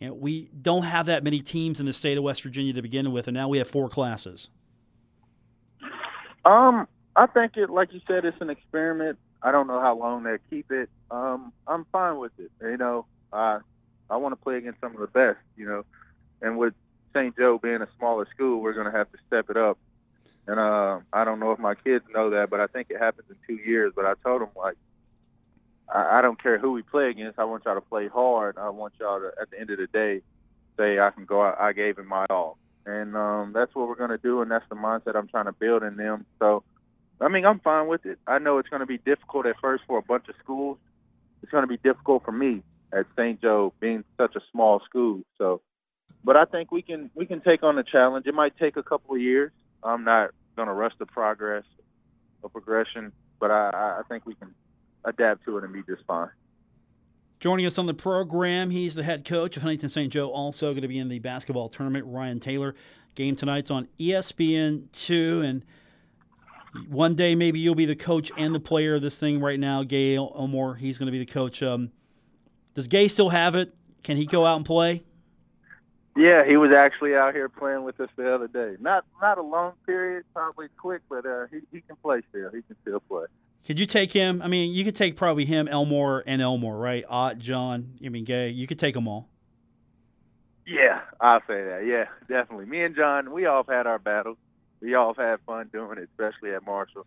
You 0.02 0.08
know, 0.08 0.14
we 0.14 0.48
don't 0.60 0.82
have 0.82 1.06
that 1.06 1.22
many 1.22 1.38
teams 1.42 1.78
in 1.78 1.86
the 1.86 1.92
state 1.92 2.18
of 2.18 2.24
West 2.24 2.42
Virginia 2.42 2.72
to 2.72 2.82
begin 2.82 3.12
with, 3.12 3.28
and 3.28 3.36
now 3.36 3.48
we 3.48 3.58
have 3.58 3.68
four 3.68 3.88
classes. 3.88 4.48
Um, 6.44 6.88
I 7.14 7.26
think 7.28 7.56
it, 7.56 7.70
like 7.70 7.92
you 7.92 8.00
said, 8.08 8.24
it's 8.24 8.36
an 8.40 8.50
experiment. 8.50 9.16
I 9.44 9.52
don't 9.52 9.68
know 9.68 9.80
how 9.80 9.96
long 9.96 10.24
they 10.24 10.38
keep 10.50 10.72
it. 10.72 10.90
Um, 11.12 11.52
I'm 11.68 11.86
fine 11.92 12.18
with 12.18 12.32
it. 12.40 12.50
You 12.60 12.78
know, 12.78 13.06
I 13.32 13.60
I 14.10 14.16
want 14.16 14.32
to 14.32 14.36
play 14.42 14.56
against 14.56 14.80
some 14.80 14.92
of 14.92 15.00
the 15.00 15.06
best. 15.06 15.38
You 15.56 15.66
know, 15.66 15.84
and 16.40 16.58
with 16.58 16.74
St. 17.14 17.36
Joe 17.36 17.60
being 17.62 17.80
a 17.80 17.88
smaller 17.96 18.26
school, 18.34 18.60
we're 18.60 18.74
going 18.74 18.90
to 18.90 18.98
have 18.98 19.08
to 19.12 19.18
step 19.28 19.50
it 19.50 19.56
up. 19.56 19.78
And 20.48 20.58
uh, 20.58 20.98
I 21.12 21.22
don't 21.24 21.38
know 21.38 21.52
if 21.52 21.60
my 21.60 21.76
kids 21.76 22.04
know 22.12 22.30
that, 22.30 22.50
but 22.50 22.58
I 22.58 22.66
think 22.66 22.88
it 22.90 22.98
happens 22.98 23.28
in 23.30 23.36
two 23.46 23.62
years. 23.62 23.92
But 23.94 24.06
I 24.06 24.14
told 24.24 24.40
them 24.40 24.48
like, 24.56 24.74
I, 25.88 26.18
I 26.18 26.22
don't 26.22 26.40
care 26.42 26.58
who 26.58 26.72
we 26.72 26.82
play 26.82 27.10
against. 27.10 27.38
I 27.38 27.44
want 27.44 27.64
y'all 27.64 27.74
to 27.74 27.80
play 27.80 28.08
hard. 28.08 28.58
I 28.58 28.70
want 28.70 28.94
y'all 29.00 29.20
to, 29.20 29.30
at 29.40 29.50
the 29.50 29.60
end 29.60 29.70
of 29.70 29.78
the 29.78 29.86
day, 29.86 30.22
say 30.76 30.98
I 30.98 31.10
can 31.10 31.24
go 31.24 31.42
out. 31.42 31.60
I 31.60 31.72
gave 31.72 31.98
it 31.98 32.06
my 32.06 32.26
all, 32.30 32.58
and 32.86 33.16
um, 33.16 33.52
that's 33.54 33.74
what 33.74 33.88
we're 33.88 33.94
to 34.10 34.18
do, 34.18 34.42
and 34.42 34.50
that's 34.50 34.68
the 34.68 34.76
mindset 34.76 35.16
I'm 35.16 35.28
trying 35.28 35.46
to 35.46 35.52
build 35.52 35.82
in 35.82 35.96
them. 35.96 36.26
So, 36.38 36.62
I 37.20 37.28
mean, 37.28 37.44
I'm 37.44 37.60
fine 37.60 37.86
with 37.88 38.06
it. 38.06 38.18
I 38.26 38.38
know 38.38 38.58
it's 38.58 38.68
to 38.80 38.86
be 38.86 38.98
difficult 38.98 39.46
at 39.46 39.56
first 39.60 39.84
for 39.86 39.98
a 39.98 40.02
bunch 40.02 40.28
of 40.28 40.34
schools. 40.42 40.78
It's 41.42 41.50
to 41.62 41.68
be 41.68 41.76
difficult 41.76 42.24
for 42.24 42.32
me 42.32 42.62
at 42.92 43.06
St. 43.16 43.40
Joe, 43.40 43.72
being 43.80 44.04
such 44.16 44.36
a 44.36 44.40
small 44.50 44.80
school. 44.84 45.22
So, 45.38 45.60
but 46.24 46.36
I 46.36 46.44
think 46.44 46.70
we 46.70 46.82
can 46.82 47.10
we 47.14 47.26
can 47.26 47.40
take 47.40 47.62
on 47.62 47.76
the 47.76 47.82
challenge. 47.82 48.26
It 48.26 48.34
might 48.34 48.56
take 48.58 48.76
a 48.76 48.82
couple 48.82 49.14
of 49.14 49.20
years. 49.20 49.50
I'm 49.82 50.04
not 50.04 50.30
to 50.68 50.74
rush 50.74 50.92
the 50.98 51.06
progress 51.06 51.64
or 52.42 52.50
progression, 52.50 53.12
but 53.40 53.50
I, 53.50 54.00
I 54.00 54.02
think 54.08 54.26
we 54.26 54.34
can 54.34 54.54
adapt 55.04 55.44
to 55.44 55.58
it 55.58 55.64
and 55.64 55.72
be 55.72 55.82
just 55.82 56.04
fine. 56.06 56.30
Joining 57.40 57.66
us 57.66 57.76
on 57.76 57.86
the 57.86 57.94
program, 57.94 58.70
he's 58.70 58.94
the 58.94 59.02
head 59.02 59.24
coach 59.24 59.56
of 59.56 59.62
Huntington 59.62 59.88
St. 59.88 60.12
Joe, 60.12 60.30
also 60.30 60.70
going 60.72 60.82
to 60.82 60.88
be 60.88 60.98
in 60.98 61.08
the 61.08 61.18
basketball 61.18 61.68
tournament. 61.68 62.06
Ryan 62.06 62.38
Taylor. 62.38 62.74
Game 63.14 63.36
tonight's 63.36 63.70
on 63.70 63.88
ESPN 63.98 64.90
two, 64.92 65.42
and 65.44 65.64
one 66.88 67.14
day 67.14 67.34
maybe 67.34 67.58
you'll 67.58 67.74
be 67.74 67.84
the 67.84 67.96
coach 67.96 68.30
and 68.38 68.54
the 68.54 68.60
player 68.60 68.94
of 68.94 69.02
this 69.02 69.16
thing. 69.16 69.40
Right 69.40 69.60
now, 69.60 69.82
Gay 69.82 70.16
Elmore, 70.16 70.76
he's 70.76 70.96
going 70.96 71.06
to 71.06 71.12
be 71.12 71.18
the 71.18 71.30
coach. 71.30 71.62
Um, 71.62 71.90
does 72.74 72.86
Gay 72.86 73.08
still 73.08 73.28
have 73.28 73.54
it? 73.54 73.74
Can 74.02 74.16
he 74.16 74.24
go 74.24 74.46
out 74.46 74.56
and 74.56 74.64
play? 74.64 75.02
Yeah, 76.16 76.44
he 76.46 76.56
was 76.56 76.70
actually 76.72 77.14
out 77.14 77.34
here 77.34 77.48
playing 77.48 77.84
with 77.84 77.98
us 78.00 78.08
the 78.16 78.34
other 78.34 78.48
day. 78.48 78.76
Not 78.80 79.04
not 79.20 79.38
a 79.38 79.42
long 79.42 79.72
period, 79.86 80.24
probably 80.34 80.68
quick, 80.76 81.02
but 81.08 81.24
uh, 81.24 81.46
he 81.50 81.60
he 81.72 81.80
can 81.80 81.96
play 81.96 82.22
still. 82.28 82.50
He 82.50 82.62
can 82.62 82.76
still 82.82 83.00
play. 83.00 83.26
Could 83.66 83.78
you 83.78 83.86
take 83.86 84.12
him? 84.12 84.42
I 84.42 84.48
mean, 84.48 84.72
you 84.72 84.84
could 84.84 84.96
take 84.96 85.16
probably 85.16 85.44
him, 85.44 85.68
Elmore, 85.68 86.24
and 86.26 86.42
Elmore, 86.42 86.76
right? 86.76 87.04
Ot, 87.08 87.38
Jon, 87.38 87.94
I 88.04 88.08
mean, 88.08 88.24
Gay. 88.24 88.48
You 88.48 88.66
could 88.66 88.78
take 88.78 88.94
them 88.94 89.06
all. 89.06 89.28
Yeah, 90.66 91.00
I'll 91.20 91.40
say 91.40 91.64
that. 91.64 91.84
Yeah, 91.86 92.06
definitely. 92.28 92.66
Me 92.66 92.82
and 92.82 92.94
Jon, 92.94 93.32
we 93.32 93.46
all 93.46 93.64
have 93.64 93.74
had 93.74 93.86
our 93.86 93.98
battles. 93.98 94.38
We 94.80 94.94
all 94.94 95.14
have 95.14 95.24
had 95.24 95.40
fun 95.46 95.70
doing 95.72 95.98
it, 95.98 96.08
especially 96.10 96.54
at 96.54 96.64
Marshall. 96.64 97.06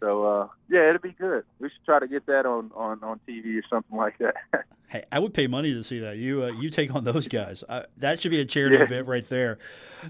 So 0.00 0.24
uh, 0.24 0.48
yeah, 0.68 0.88
it'll 0.88 1.00
be 1.00 1.12
good. 1.12 1.44
We 1.58 1.68
should 1.68 1.84
try 1.84 1.98
to 2.00 2.08
get 2.08 2.26
that 2.26 2.46
on 2.46 2.70
on, 2.74 3.02
on 3.02 3.20
TV 3.28 3.58
or 3.58 3.62
something 3.70 3.96
like 3.96 4.18
that. 4.18 4.34
hey, 4.88 5.04
I 5.10 5.18
would 5.18 5.32
pay 5.34 5.46
money 5.46 5.72
to 5.74 5.82
see 5.82 6.00
that. 6.00 6.16
You 6.18 6.44
uh, 6.44 6.46
you 6.48 6.70
take 6.70 6.94
on 6.94 7.04
those 7.04 7.28
guys. 7.28 7.64
Uh, 7.68 7.84
that 7.98 8.20
should 8.20 8.30
be 8.30 8.40
a 8.40 8.44
charity 8.44 8.76
Yeah. 8.76 8.84
event 8.84 9.06
right 9.06 9.28
there. 9.28 9.58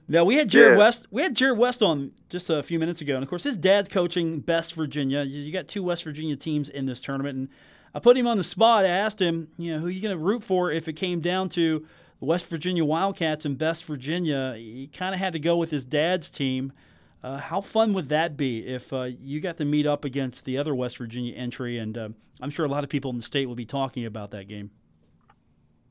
Now 0.08 0.24
we 0.24 0.34
had 0.34 0.50
Jarrod 0.50 0.72
Yeah. 0.72 0.76
West. 0.78 1.06
We 1.10 1.22
had 1.22 1.34
Jarrod 1.36 1.56
West 1.58 1.82
on 1.82 2.10
just 2.28 2.50
a 2.50 2.62
few 2.62 2.78
minutes 2.78 3.00
ago, 3.00 3.14
and 3.14 3.22
of 3.22 3.28
course 3.30 3.44
his 3.44 3.56
dad's 3.56 3.88
coaching 3.88 4.40
Best 4.40 4.74
Virginia. 4.74 5.22
You, 5.22 5.40
you 5.42 5.52
got 5.52 5.68
two 5.68 5.82
West 5.82 6.02
Virginia 6.04 6.36
teams 6.36 6.68
in 6.68 6.86
this 6.86 7.00
tournament, 7.00 7.38
and 7.38 7.48
I 7.94 8.00
put 8.00 8.16
him 8.16 8.26
on 8.26 8.36
the 8.36 8.44
spot. 8.44 8.84
I 8.84 8.88
asked 8.88 9.20
him, 9.22 9.48
you 9.56 9.72
know, 9.72 9.78
who 9.80 9.86
you 9.88 10.02
going 10.02 10.16
to 10.16 10.22
root 10.22 10.42
for 10.42 10.70
if 10.72 10.88
it 10.88 10.94
came 10.94 11.20
down 11.20 11.48
to 11.50 11.86
the 12.18 12.24
West 12.26 12.46
Virginia 12.48 12.84
Wildcats 12.84 13.44
and 13.44 13.56
Best 13.56 13.84
Virginia. 13.84 14.54
He 14.56 14.90
kind 14.92 15.14
of 15.14 15.20
had 15.20 15.32
to 15.34 15.38
go 15.38 15.56
with 15.56 15.70
his 15.70 15.84
dad's 15.84 16.28
team. 16.28 16.72
Uh, 17.26 17.38
how 17.38 17.60
fun 17.60 17.92
would 17.92 18.08
that 18.08 18.36
be 18.36 18.64
if 18.68 18.92
uh, 18.92 19.02
you 19.02 19.40
got 19.40 19.56
to 19.56 19.64
meet 19.64 19.84
up 19.84 20.04
against 20.04 20.44
the 20.44 20.56
other 20.56 20.72
West 20.72 20.96
Virginia 20.98 21.34
entry? 21.34 21.76
And 21.76 21.98
uh, 21.98 22.10
I'm 22.40 22.50
sure 22.50 22.64
a 22.64 22.68
lot 22.68 22.84
of 22.84 22.90
people 22.90 23.10
in 23.10 23.16
the 23.16 23.22
state 23.24 23.46
will 23.46 23.56
be 23.56 23.66
talking 23.66 24.06
about 24.06 24.30
that 24.30 24.46
game. 24.46 24.70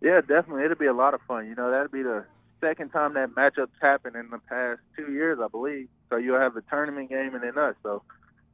yeah, 0.01 0.21
definitely. 0.21 0.63
It'll 0.63 0.77
be 0.77 0.85
a 0.85 0.93
lot 0.93 1.13
of 1.13 1.19
fun. 1.27 1.45
You 1.47 1.55
know, 1.55 1.69
that'll 1.69 1.89
be 1.89 2.03
the 2.03 2.23
second 2.61 2.91
time 2.91 3.15
that 3.15 3.31
matchup's 3.31 3.75
happened 3.81 4.15
in 4.15 4.29
the 4.29 4.37
past 4.49 4.79
two 4.95 5.11
years, 5.11 5.37
I 5.43 5.49
believe. 5.49 5.89
So 6.09 6.15
you'll 6.15 6.39
have 6.39 6.53
the 6.53 6.63
tournament 6.69 7.09
game 7.09 7.35
and 7.35 7.43
then 7.43 7.57
us. 7.57 7.75
So 7.83 8.03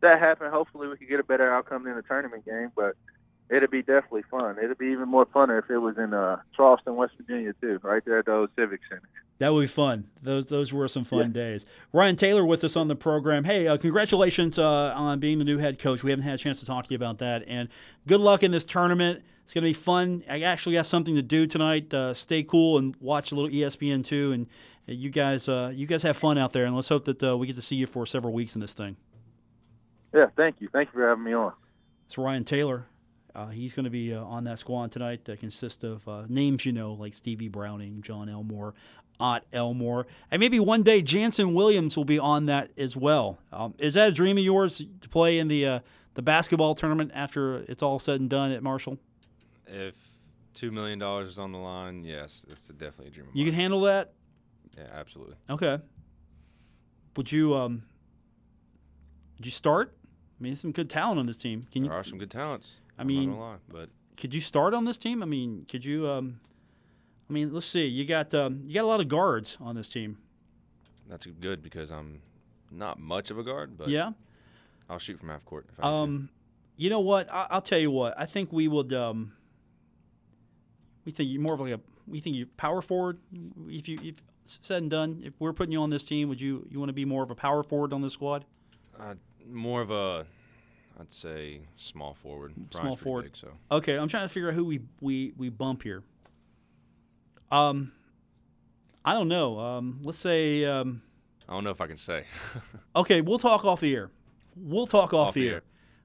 that 0.02 0.20
happened. 0.20 0.52
Hopefully, 0.52 0.88
we 0.88 0.98
could 0.98 1.08
get 1.08 1.20
a 1.20 1.24
better 1.24 1.54
outcome 1.54 1.84
than 1.84 1.96
the 1.96 2.02
tournament 2.02 2.46
game, 2.46 2.72
but. 2.76 2.96
It'll 3.52 3.68
be 3.68 3.82
definitely 3.82 4.24
fun. 4.32 4.58
It'd 4.64 4.78
be 4.78 4.88
even 4.88 5.10
more 5.10 5.26
funner 5.26 5.60
if 5.60 5.70
it 5.70 5.78
was 5.78 5.98
in 5.98 6.14
uh, 6.14 6.38
Charleston, 6.56 6.96
West 6.96 7.14
Virginia, 7.18 7.54
too, 7.60 7.80
right 7.84 8.04
there 8.06 8.20
at 8.20 8.26
the 8.26 8.34
old 8.34 8.50
Civic 8.56 8.80
Center. 8.88 9.02
That 9.40 9.54
would 9.54 9.62
be 9.62 9.68
fun. 9.68 10.06
Those 10.22 10.46
those 10.46 10.72
were 10.72 10.88
some 10.88 11.04
fun 11.04 11.32
days. 11.32 11.66
Ryan 11.92 12.16
Taylor 12.16 12.46
with 12.46 12.64
us 12.64 12.76
on 12.76 12.88
the 12.88 12.96
program. 12.96 13.44
Hey, 13.44 13.68
uh, 13.68 13.76
congratulations 13.76 14.60
uh, 14.60 14.94
on 14.96 15.20
being 15.20 15.40
the 15.40 15.44
new 15.44 15.58
head 15.58 15.80
coach. 15.80 16.04
We 16.04 16.12
haven't 16.12 16.26
had 16.26 16.36
a 16.36 16.38
chance 16.38 16.60
to 16.60 16.66
talk 16.66 16.86
to 16.86 16.92
you 16.92 16.96
about 16.96 17.18
that, 17.20 17.44
and 17.48 17.68
good 18.08 18.22
luck 18.22 18.44
in 18.44 18.52
this 18.52 18.64
tournament. 18.64 19.24
It's 19.52 19.54
going 19.54 19.64
to 19.64 19.70
be 19.70 19.84
fun. 19.84 20.24
I 20.30 20.44
actually 20.44 20.76
got 20.76 20.86
something 20.86 21.16
to 21.16 21.22
do 21.22 21.46
tonight. 21.46 21.94
Uh, 21.94 22.14
stay 22.14 22.42
cool 22.42 22.78
and 22.78 22.96
watch 23.02 23.34
a 23.34 23.36
little 23.36 23.50
ESPN 23.50 24.06
too. 24.06 24.32
And 24.32 24.48
uh, 24.88 24.94
you 24.94 25.10
guys, 25.10 25.50
uh, 25.50 25.74
you 25.76 25.86
guys 25.86 26.04
have 26.04 26.16
fun 26.16 26.38
out 26.38 26.54
there. 26.54 26.64
And 26.64 26.74
let's 26.74 26.88
hope 26.88 27.04
that 27.04 27.22
uh, 27.22 27.36
we 27.36 27.48
get 27.48 27.58
to 27.58 27.62
see 27.62 27.76
you 27.76 27.86
for 27.86 28.06
several 28.06 28.32
weeks 28.32 28.56
in 28.56 28.62
this 28.62 28.72
thing. 28.72 28.96
Yeah, 30.14 30.28
thank 30.38 30.62
you. 30.62 30.70
Thank 30.72 30.90
you 30.94 31.02
for 31.02 31.10
having 31.10 31.26
me 31.26 31.34
on. 31.34 31.52
It's 32.06 32.18
Ryan 32.18 32.46
Taylor. 32.46 32.86
Uh, 33.34 33.48
he's 33.48 33.74
going 33.74 33.86
to 33.86 33.90
be 33.90 34.14
uh, 34.14 34.24
on 34.24 34.44
that 34.46 34.60
squad 34.60 34.92
tonight. 34.92 35.26
That 35.26 35.40
consists 35.40 35.84
of 35.84 36.08
uh, 36.08 36.24
names 36.28 36.66
you 36.66 36.72
know, 36.72 36.94
like 36.94 37.14
Stevie 37.14 37.48
Browning, 37.48 38.02
Jon 38.02 38.30
Elmore, 38.30 38.74
Ot 39.20 39.46
Elmore, 39.54 40.08
and 40.30 40.40
maybe 40.40 40.60
one 40.60 40.84
day 40.84 41.02
Jannson 41.02 41.54
Williams 41.54 41.96
will 41.96 42.06
be 42.06 42.20
on 42.20 42.48
that 42.48 42.72
as 42.78 42.98
well. 42.98 43.38
Um, 43.54 43.74
is 43.78 43.94
that 43.94 44.10
a 44.10 44.12
dream 44.12 44.38
of 44.38 44.44
yours 44.44 44.82
to 45.02 45.10
play 45.10 45.38
in 45.38 45.48
the 45.48 45.66
uh, 45.66 45.80
the 46.16 46.22
basketball 46.22 46.76
tournament 46.76 47.12
after 47.14 47.58
it's 47.68 47.82
all 47.82 48.00
said 48.00 48.20
and 48.20 48.30
done 48.30 48.52
at 48.52 48.64
Marshall? 48.64 48.98
If 49.68 49.96
two 50.54 50.72
million 50.72 51.00
dollars 51.00 51.30
is 51.30 51.40
on 51.40 51.52
the 51.52 51.60
line, 51.60 52.04
yes, 52.04 52.46
it's 52.50 52.68
definitely 52.68 53.08
a 53.08 53.12
dream. 53.12 53.28
Of 53.30 53.36
You 53.36 53.46
can 53.46 53.54
handle 53.54 53.82
that. 53.82 54.14
Yeah, 54.78 54.88
absolutely. 54.92 55.36
Okay. 55.50 55.80
Would 57.16 57.32
you 57.32 57.56
um? 57.56 57.84
Would 59.38 59.46
you 59.46 59.52
start? 59.52 59.94
I 60.40 60.44
mean, 60.44 60.54
there's 60.54 60.62
some 60.62 60.72
good 60.72 60.90
talent 60.90 61.20
on 61.20 61.28
this 61.28 61.38
team. 61.38 61.68
Can 61.72 61.84
you? 61.84 61.90
There 61.90 61.98
are 61.98 62.04
some 62.04 62.18
good 62.18 62.32
talents. 62.32 62.74
I 63.02 63.04
mean- 63.04 63.38
lie, 63.38 63.58
but 63.70 63.90
could 64.18 64.34
you 64.34 64.42
start 64.42 64.74
on 64.74 64.86
this 64.86 64.98
team? 64.98 65.22
I 65.24 65.26
mean, 65.26 65.66
could 65.70 65.84
you? 65.84 66.08
Um, 66.08 66.40
I 67.30 67.34
mean, 67.34 67.54
let's 67.54 67.66
see. 67.66 67.86
You 67.86 68.06
got 68.06 68.34
um, 68.34 68.62
you 68.66 68.74
got 68.76 68.84
a 68.84 68.88
lot 68.88 69.00
of 69.00 69.08
guards 69.08 69.58
on 69.60 69.76
this 69.76 69.88
team. 69.90 70.18
that's 71.10 71.26
good 71.26 71.62
because 71.64 71.92
I'm 71.92 72.22
not 72.70 73.00
much 73.00 73.32
of 73.32 73.38
a 73.38 73.44
guard, 73.44 73.78
but 73.78 73.88
yeah. 73.90 74.12
I'll 74.90 75.00
shoot 75.00 75.20
from 75.20 75.30
half 75.30 75.44
court. 75.46 75.66
If 75.72 75.80
I 75.84 75.90
need 75.90 75.98
to. 75.98 76.04
Um, 76.04 76.30
you 76.78 76.90
know 76.90 77.00
what? 77.00 77.32
I- 77.32 77.48
I'll 77.50 77.62
tell 77.62 77.80
you 77.80 77.92
what. 77.92 78.14
I 78.20 78.26
think 78.26 78.52
we 78.52 78.68
would. 78.68 78.92
Um, 78.94 79.34
we 81.06 81.12
think 81.12 81.30
you're 81.32 81.42
more 81.42 81.54
of 81.54 81.60
like 81.62 81.74
a. 81.74 81.80
We 82.08 82.20
think 82.20 82.36
you 82.36 82.46
power 82.58 82.82
forward. 82.82 83.20
If 83.68 83.88
you 83.88 83.98
if 84.04 84.16
said 84.46 84.82
and 84.82 84.92
done, 84.92 85.22
if 85.24 85.34
we're 85.40 85.54
putting 85.54 85.72
you 85.72 85.82
on 85.82 85.90
this 85.90 86.04
team, 86.04 86.28
would 86.30 86.42
you 86.42 86.68
you 86.70 86.80
want 86.80 86.90
to 86.90 86.94
be 86.94 87.06
more 87.06 87.24
of 87.24 87.32
a 87.32 87.36
power 87.36 87.64
forward 87.64 87.94
on 87.94 88.02
this 88.02 88.14
squad? 88.14 88.46
Uh, 89.00 89.16
more 89.50 89.82
of 89.82 89.90
a, 89.92 90.26
I'd 91.02 91.12
say 91.12 91.62
small 91.78 92.14
forward. 92.14 92.54
Small 92.54 92.66
Brian's 92.72 92.88
pretty 92.96 93.04
forward. 93.04 93.24
Big, 93.26 93.36
so 93.36 93.48
Okay, 93.72 93.96
I'm 93.98 94.08
trying 94.08 94.26
to 94.26 94.30
figure 94.30 94.50
out 94.50 94.56
who 94.56 94.64
we 94.66 94.82
we 95.02 95.34
we 95.36 95.50
bump 95.50 95.82
here. 95.84 96.04
Um, 97.52 97.92
I 99.04 99.14
don't 99.14 99.28
know. 99.28 99.60
Um, 99.60 100.00
let's 100.04 100.20
say. 100.20 100.64
Um, 100.66 101.02
I 101.50 101.54
don't 101.54 101.64
know 101.64 101.72
if 101.72 101.82
I 101.82 101.88
can 101.88 101.98
say. 101.98 102.26
Okay, 102.96 103.22
we'll 103.22 103.40
talk 103.40 103.64
off 103.66 103.80
the 103.82 103.96
air. 103.96 104.12
We'll 104.56 104.86
talk 104.86 105.14
off, 105.14 105.30
Off 105.30 105.34
the 105.34 105.48
air. 105.48 105.54
air. 105.56 105.64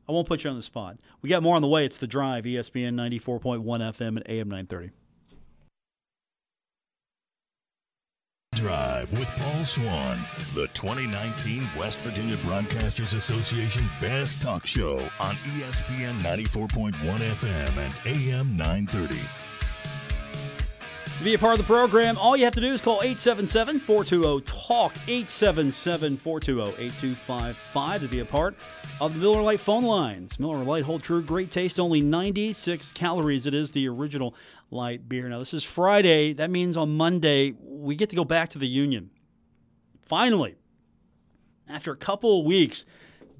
I 0.08 0.12
won't 0.12 0.28
put 0.28 0.44
you 0.44 0.50
on 0.50 0.56
the 0.56 0.62
spot. 0.62 0.98
We 1.20 1.28
got 1.28 1.42
more 1.42 1.56
on 1.56 1.62
the 1.62 1.68
way. 1.68 1.84
It's 1.84 1.96
the 1.98 2.06
drive, 2.06 2.44
ESPN 2.44 2.94
94.1 2.94 3.60
FM 3.64 4.08
and 4.08 4.22
AM 4.28 4.48
930. 4.48 4.90
Drive 8.56 9.12
with 9.12 9.30
Paul 9.32 9.66
Swann, 9.66 10.18
the 10.54 10.66
2019 10.68 11.68
West 11.78 11.98
Virginia 11.98 12.36
Broadcasters 12.36 13.14
Association 13.14 13.84
Best 14.00 14.40
Talk 14.40 14.66
Show 14.66 14.98
on 15.20 15.34
ESPN 15.34 16.18
94.1 16.20 16.94
FM 16.94 17.76
and 17.76 17.94
AM 18.06 18.56
930. 18.56 19.45
To 21.18 21.24
be 21.24 21.32
a 21.32 21.38
part 21.38 21.58
of 21.58 21.66
the 21.66 21.72
program, 21.72 22.18
all 22.18 22.36
you 22.36 22.44
have 22.44 22.54
to 22.56 22.60
do 22.60 22.74
is 22.74 22.80
call 22.82 23.00
877 23.00 23.80
420 23.80 24.42
TALK, 24.42 24.92
877 25.08 26.18
420 26.18 26.84
8255 26.84 28.00
to 28.02 28.08
be 28.08 28.20
a 28.20 28.24
part 28.26 28.54
of 29.00 29.14
the 29.14 29.20
Miller 29.20 29.40
Lite 29.40 29.60
phone 29.60 29.84
lines. 29.84 30.38
Miller 30.38 30.62
Lite 30.62 30.84
hold 30.84 31.02
true, 31.02 31.22
great 31.22 31.50
taste, 31.50 31.80
only 31.80 32.02
96 32.02 32.92
calories. 32.92 33.46
It 33.46 33.54
is 33.54 33.72
the 33.72 33.88
original 33.88 34.34
light 34.70 35.08
beer. 35.08 35.26
Now, 35.30 35.38
this 35.38 35.54
is 35.54 35.64
Friday. 35.64 36.34
That 36.34 36.50
means 36.50 36.76
on 36.76 36.94
Monday, 36.98 37.54
we 37.62 37.96
get 37.96 38.10
to 38.10 38.16
go 38.16 38.24
back 38.26 38.50
to 38.50 38.58
the 38.58 38.68
Union. 38.68 39.08
Finally, 40.02 40.56
after 41.66 41.92
a 41.92 41.96
couple 41.96 42.40
of 42.40 42.44
weeks, 42.44 42.84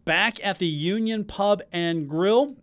back 0.07 0.43
at 0.43 0.59
the 0.59 0.67
Union 0.67 1.25
Pub 1.25 1.61
and 1.73 2.09
Grill. 2.09 2.57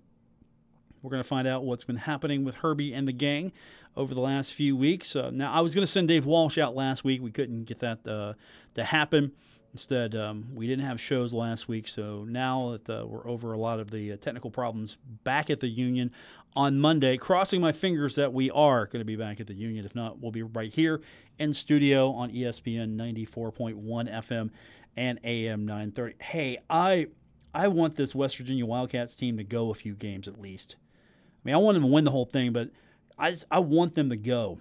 We're 1.03 1.11
going 1.11 1.21
to 1.21 1.27
find 1.27 1.47
out 1.49 1.65
what's 1.65 1.83
been 1.83 1.97
happening 1.97 2.45
with 2.45 2.55
Herbie 2.55 2.93
and 2.93 3.05
the 3.05 3.11
gang 3.11 3.51
over 3.95 4.13
the 4.13 4.21
last 4.21 4.53
few 4.53 4.75
weeks. 4.75 5.15
Uh, 5.15 5.29
now, 5.31 5.53
I 5.53 5.61
was 5.61 5.75
going 5.75 5.85
to 5.85 5.91
send 5.91 6.07
Dave 6.07 6.25
Walsh 6.25 6.57
out 6.57 6.75
last 6.75 7.03
week. 7.03 7.21
We 7.21 7.31
couldn't 7.31 7.65
get 7.65 7.79
that 7.79 8.07
uh, 8.07 8.33
to 8.75 8.83
happen. 8.83 9.31
Instead, 9.73 10.15
um, 10.15 10.45
we 10.53 10.67
didn't 10.67 10.85
have 10.85 11.01
shows 11.01 11.33
last 11.33 11.67
week. 11.67 11.87
So 11.87 12.25
now 12.27 12.77
that 12.85 13.01
uh, 13.01 13.05
we're 13.07 13.27
over 13.27 13.53
a 13.53 13.57
lot 13.57 13.79
of 13.79 13.89
the 13.89 14.11
uh, 14.11 14.17
technical 14.17 14.51
problems 14.51 14.97
back 15.23 15.49
at 15.49 15.59
the 15.59 15.67
Union 15.67 16.11
on 16.55 16.79
Monday, 16.79 17.17
crossing 17.17 17.59
my 17.59 17.71
fingers 17.71 18.13
that 18.15 18.31
we 18.31 18.51
are 18.51 18.85
going 18.85 18.99
to 18.99 19.05
be 19.05 19.15
back 19.15 19.39
at 19.39 19.47
the 19.47 19.55
Union. 19.55 19.83
If 19.83 19.95
not, 19.95 20.21
we'll 20.21 20.31
be 20.31 20.43
right 20.43 20.71
here 20.71 21.01
in 21.39 21.53
studio 21.53 22.11
on 22.11 22.31
ESPN 22.31 22.95
94.1 22.95 24.13
FM 24.13 24.51
and 24.95 25.19
AM 25.23 25.65
930. 25.65 26.15
Hey, 26.19 26.59
I 26.69 27.07
I 27.55 27.67
want 27.67 27.95
this 27.95 28.13
West 28.13 28.37
Virginia 28.37 28.65
Wildcats 28.65 29.15
team 29.15 29.37
to 29.37 29.43
go 29.43 29.71
a 29.71 29.75
few 29.75 29.93
games 29.95 30.27
at 30.27 30.39
least. 30.39 30.75
I 30.79 31.39
mean, 31.45 31.55
I 31.55 31.57
want 31.57 31.75
them 31.75 31.83
to 31.83 31.89
win 31.89 32.03
the 32.03 32.11
whole 32.11 32.25
thing, 32.25 32.53
but 32.53 32.69
I 33.17 33.31
just, 33.31 33.45
I 33.51 33.59
want 33.59 33.95
them 33.95 34.09
to 34.09 34.17
go, 34.17 34.59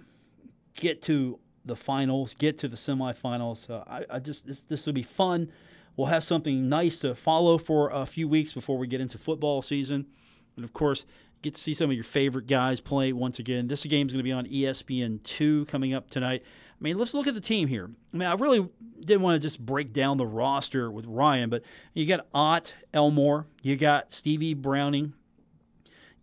get 0.75 1.01
to 1.03 1.39
the 1.65 1.75
finals, 1.75 2.33
get 2.33 2.57
to 2.59 2.67
the 2.67 2.75
semifinals. 2.75 3.69
Uh, 3.69 3.83
I, 3.87 4.05
I 4.15 4.19
just 4.19 4.45
this, 4.45 4.61
this 4.61 4.85
will 4.85 4.93
be 4.93 5.03
fun. 5.03 5.51
We'll 5.95 6.07
have 6.07 6.23
something 6.23 6.69
nice 6.69 6.99
to 6.99 7.13
follow 7.13 7.57
for 7.57 7.89
a 7.89 8.05
few 8.05 8.27
weeks 8.27 8.53
before 8.53 8.77
we 8.77 8.87
get 8.87 8.99
into 8.99 9.17
football 9.17 9.61
season, 9.61 10.07
and 10.55 10.65
of 10.65 10.73
course, 10.73 11.05
get 11.43 11.55
to 11.55 11.61
see 11.61 11.73
some 11.73 11.89
of 11.89 11.95
your 11.95 12.03
favorite 12.03 12.47
guys 12.47 12.79
play 12.79 13.13
once 13.13 13.37
again. 13.37 13.67
This 13.67 13.85
game 13.85 14.07
is 14.07 14.13
going 14.13 14.19
to 14.19 14.23
be 14.23 14.31
on 14.31 14.45
ESPN 14.47 15.21
two 15.23 15.65
coming 15.65 15.93
up 15.93 16.09
tonight. 16.09 16.41
I 16.43 16.83
mean, 16.83 16.97
let's 16.97 17.13
look 17.13 17.27
at 17.27 17.35
the 17.35 17.41
team 17.41 17.67
here. 17.67 17.91
I 18.13 18.17
mean, 18.17 18.27
I 18.27 18.33
really 18.33 18.67
didn't 18.99 19.21
want 19.21 19.39
to 19.41 19.45
just 19.45 19.63
break 19.63 19.93
down 19.93 20.17
the 20.17 20.25
roster 20.25 20.89
with 20.91 21.05
Ryan, 21.05 21.49
but 21.49 21.63
you 21.93 22.05
got 22.05 22.25
Ot 22.33 22.73
Elmore, 22.93 23.45
you 23.61 23.75
got 23.75 24.11
Stevie 24.11 24.53
Browning, 24.53 25.13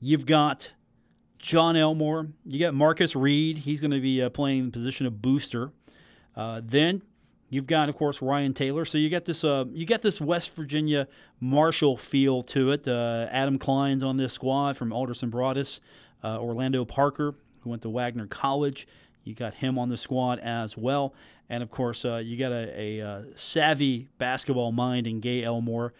you've 0.01 0.27
got 0.27 0.73
Jon 1.41 1.75
Elmore, 1.75 2.29
you 2.45 2.61
got 2.61 2.75
Marcus 2.75 3.17
Reed. 3.17 3.59
He's 3.59 3.81
going 3.81 3.91
to 3.93 4.01
be 4.01 4.23
uh, 4.23 4.29
playing 4.29 4.67
the 4.67 4.71
position 4.71 5.07
of 5.07 5.23
booster. 5.23 5.73
Uh, 6.37 6.61
then 6.63 7.03
you've 7.49 7.67
got, 7.67 7.89
of 7.89 7.97
course, 7.97 8.21
Ryan 8.21 8.53
Taylor. 8.53 8.85
So 8.85 8.99
you 8.99 9.09
get 9.09 9.25
this, 9.25 9.43
uh, 9.43 9.65
you 9.73 9.87
get 9.87 10.03
this 10.03 10.21
West 10.21 10.55
Virginia 10.55 11.09
Marshall 11.41 11.97
feel 11.97 12.43
to 12.45 12.73
it. 12.73 12.87
Uh, 12.87 13.27
Adam 13.31 13.59
Klein's 13.59 14.03
on 14.03 14.19
this 14.19 14.35
squad 14.35 14.77
from 14.77 14.93
Alderson 14.93 15.31
Broaddus. 15.31 15.81
Uh, 16.23 16.39
Orlando 16.39 16.85
Parker, 16.85 17.35
who 17.63 17.71
went 17.71 17.81
to 17.83 17.89
Wagner 17.89 18.27
College. 18.27 18.87
You 19.25 19.35
got 19.35 19.55
him 19.55 19.79
on 19.79 19.89
the 19.89 19.97
squad 19.97 20.39
as 20.41 20.77
well. 20.77 21.15
And 21.49 21.63
of 21.63 21.71
course, 21.71 22.05
uh, 22.05 22.17
you 22.17 22.37
got 22.37 22.53
a, 22.53 23.01
a, 23.01 23.25
savvy 23.35 24.09
basketball 24.19 24.73
mind 24.73 25.07
in 25.07 25.21
Gay 25.21 25.43
Elmore, 25.43 25.95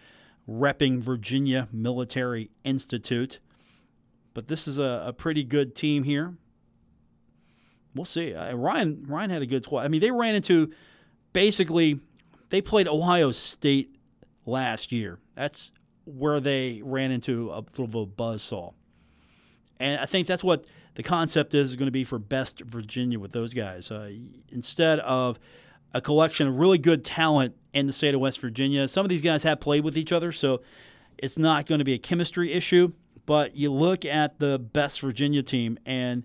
repping 0.49 0.99
Virginia 0.99 1.67
Military 1.71 2.51
Institute. 2.63 3.39
But 4.33 4.47
this 4.47 4.67
is 4.67 4.77
a, 4.77 5.03
a 5.07 5.13
pretty 5.13 5.43
good 5.43 5.75
team 5.75 6.03
here. 6.03 6.33
We'll 7.93 8.05
see. 8.05 8.33
Uh, 8.33 8.53
Ryan 8.53 9.05
Ryan 9.07 9.29
had 9.29 9.41
a 9.41 9.45
good 9.45 9.65
squad. 9.65 9.83
I 9.83 9.87
mean, 9.89 10.01
they 10.01 10.11
ran 10.11 10.35
into 10.35 10.71
basically 11.33 11.99
they 12.49 12.61
played 12.61 12.87
Ohio 12.87 13.31
State 13.31 13.95
last 14.45 14.91
year. 14.91 15.19
That's 15.35 15.71
where 16.05 16.39
they 16.39 16.81
ran 16.83 17.11
into 17.11 17.49
a 17.49 17.59
little 17.59 17.87
bit 17.87 18.01
of 18.01 18.07
a 18.09 18.37
buzzsaw. 18.37 18.73
And 19.79 19.99
I 19.99 20.05
think 20.05 20.27
that's 20.27 20.43
what 20.43 20.65
the 20.95 21.03
concept 21.03 21.53
is, 21.53 21.71
is 21.71 21.75
going 21.75 21.87
to 21.87 21.91
be 21.91 22.03
for 22.03 22.19
best 22.19 22.61
Virginia 22.61 23.19
with 23.19 23.31
those 23.31 23.53
guys. 23.53 23.89
Uh, 23.89 24.11
instead 24.49 24.99
of 24.99 25.39
a 25.93 26.01
collection 26.01 26.47
of 26.47 26.57
really 26.57 26.77
good 26.77 27.03
talent 27.03 27.55
in 27.73 27.87
the 27.87 27.93
state 27.93 28.13
of 28.13 28.21
West 28.21 28.39
Virginia, 28.39 28.87
some 28.87 29.05
of 29.05 29.09
these 29.09 29.21
guys 29.21 29.43
have 29.43 29.59
played 29.59 29.83
with 29.83 29.97
each 29.97 30.11
other, 30.11 30.31
so 30.31 30.61
it's 31.17 31.37
not 31.37 31.65
going 31.65 31.79
to 31.79 31.85
be 31.85 31.93
a 31.93 31.97
chemistry 31.97 32.53
issue. 32.53 32.91
But 33.25 33.55
you 33.55 33.71
look 33.71 34.03
at 34.03 34.39
the 34.39 34.57
best 34.59 34.99
Virginia 35.01 35.43
team, 35.43 35.77
and 35.85 36.23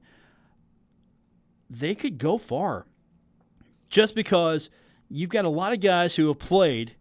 they 1.68 1.94
could 1.94 2.18
go 2.18 2.38
far 2.38 2.86
just 3.90 4.14
because 4.14 4.70
you've 5.09 5.30
got 5.30 5.44
a 5.44 5.51
lot 5.51 5.72
of 5.72 5.80
guys 5.80 6.16
who 6.16 6.28
have 6.28 6.38
played, 6.38 6.97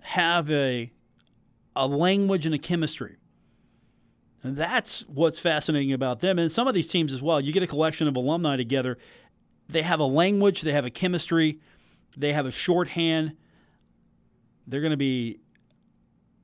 have 0.00 0.50
a, 0.50 0.92
a 1.76 1.86
language 1.86 2.46
and 2.46 2.54
a 2.54 2.58
chemistry. 2.58 3.16
And 4.42 4.56
that's 4.56 5.02
what's 5.06 5.38
fascinating 5.38 5.92
about 5.92 6.20
them. 6.20 6.38
And 6.38 6.50
some 6.50 6.66
of 6.66 6.74
these 6.74 6.88
teams 6.88 7.12
as 7.12 7.20
well, 7.20 7.40
you 7.40 7.52
get 7.52 7.62
a 7.62 7.66
collection 7.66 8.08
of 8.08 8.16
alumni 8.16 8.56
together. 8.56 8.98
They 9.68 9.82
have 9.82 10.00
a 10.00 10.04
language, 10.04 10.62
they 10.62 10.72
have 10.72 10.86
a 10.86 10.90
chemistry, 10.90 11.60
they 12.16 12.32
have 12.32 12.46
a 12.46 12.50
shorthand. 12.50 13.36
They're 14.66 14.80
going 14.80 14.92
to 14.92 14.96
be. 14.96 15.40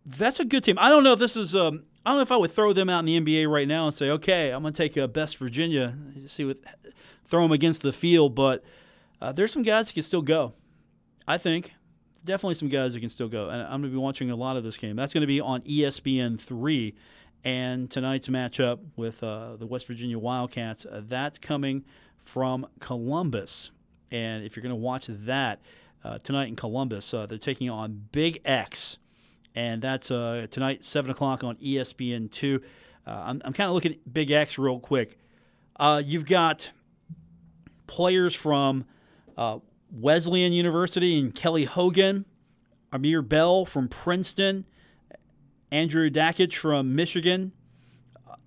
That's 0.04 0.40
a 0.40 0.44
good 0.44 0.64
team. 0.64 0.78
I 0.78 0.88
don't 0.88 1.04
know 1.04 1.12
if 1.12 1.18
this 1.18 1.36
is. 1.36 1.54
Um, 1.54 1.84
I 2.06 2.10
don't 2.10 2.18
know 2.18 2.22
if 2.22 2.30
I 2.30 2.36
would 2.36 2.52
throw 2.52 2.72
them 2.72 2.88
out 2.88 3.00
in 3.00 3.06
the 3.06 3.20
NBA 3.20 3.50
right 3.50 3.66
now 3.66 3.86
and 3.86 3.92
say, 3.92 4.10
okay, 4.10 4.50
I'm 4.50 4.62
going 4.62 4.72
to 4.72 4.78
take 4.78 4.96
a 4.96 5.08
best 5.08 5.38
Virginia, 5.38 5.92
see 6.28 6.44
what, 6.44 6.58
throw 7.24 7.42
them 7.42 7.50
against 7.50 7.82
the 7.82 7.92
field. 7.92 8.36
But 8.36 8.62
uh, 9.20 9.32
there's 9.32 9.52
some 9.52 9.64
guys 9.64 9.88
that 9.88 9.94
can 9.94 10.04
still 10.04 10.22
go. 10.22 10.52
I 11.26 11.36
think 11.36 11.72
definitely 12.24 12.54
some 12.54 12.68
guys 12.68 12.92
that 12.92 13.00
can 13.00 13.08
still 13.08 13.28
go. 13.28 13.48
And 13.48 13.60
I'm 13.60 13.80
going 13.80 13.82
to 13.84 13.88
be 13.88 13.96
watching 13.96 14.30
a 14.30 14.36
lot 14.36 14.56
of 14.56 14.62
this 14.62 14.76
game. 14.76 14.94
That's 14.94 15.12
going 15.12 15.22
to 15.22 15.26
be 15.26 15.40
on 15.40 15.62
ESPN 15.62 16.40
three 16.40 16.94
and 17.42 17.90
tonight's 17.90 18.28
matchup 18.28 18.78
with 18.94 19.20
uh, 19.24 19.56
the 19.56 19.66
West 19.66 19.88
Virginia 19.88 20.16
Wildcats. 20.16 20.86
Uh, 20.86 21.02
that's 21.04 21.38
coming 21.38 21.84
from 22.22 22.68
Columbus. 22.78 23.72
And 24.12 24.44
if 24.44 24.54
you're 24.54 24.62
going 24.62 24.70
to 24.70 24.76
watch 24.76 25.06
that 25.08 25.60
uh, 26.04 26.18
tonight 26.18 26.46
in 26.46 26.54
Columbus, 26.54 27.12
uh, 27.12 27.26
they're 27.26 27.36
taking 27.36 27.68
on 27.68 28.06
Big 28.12 28.40
X. 28.44 28.98
And 29.56 29.82
that's 29.82 30.10
uh, 30.10 30.46
tonight, 30.50 30.84
7 30.84 31.10
o'clock 31.10 31.42
on 31.42 31.56
ESPN2. 31.56 32.62
Uh, 33.06 33.10
I'm, 33.10 33.42
I'm 33.44 33.52
kind 33.52 33.68
of 33.68 33.74
looking 33.74 33.92
at 33.92 34.12
Big 34.12 34.30
X 34.30 34.58
real 34.58 34.78
quick. 34.78 35.18
you've 36.04 36.26
got 36.26 36.70
players 37.88 38.34
from 38.34 38.84
Wesleyan 39.90 40.52
University 40.52 41.18
and 41.18 41.34
Kelly 41.34 41.64
Hogan, 41.64 42.26
Amir 42.92 43.22
Bell 43.22 43.64
from 43.64 43.88
Princeton, 43.88 44.66
Andrew 45.70 46.10
Dakich 46.10 46.54
from 46.54 46.94
Michigan. 46.94 47.52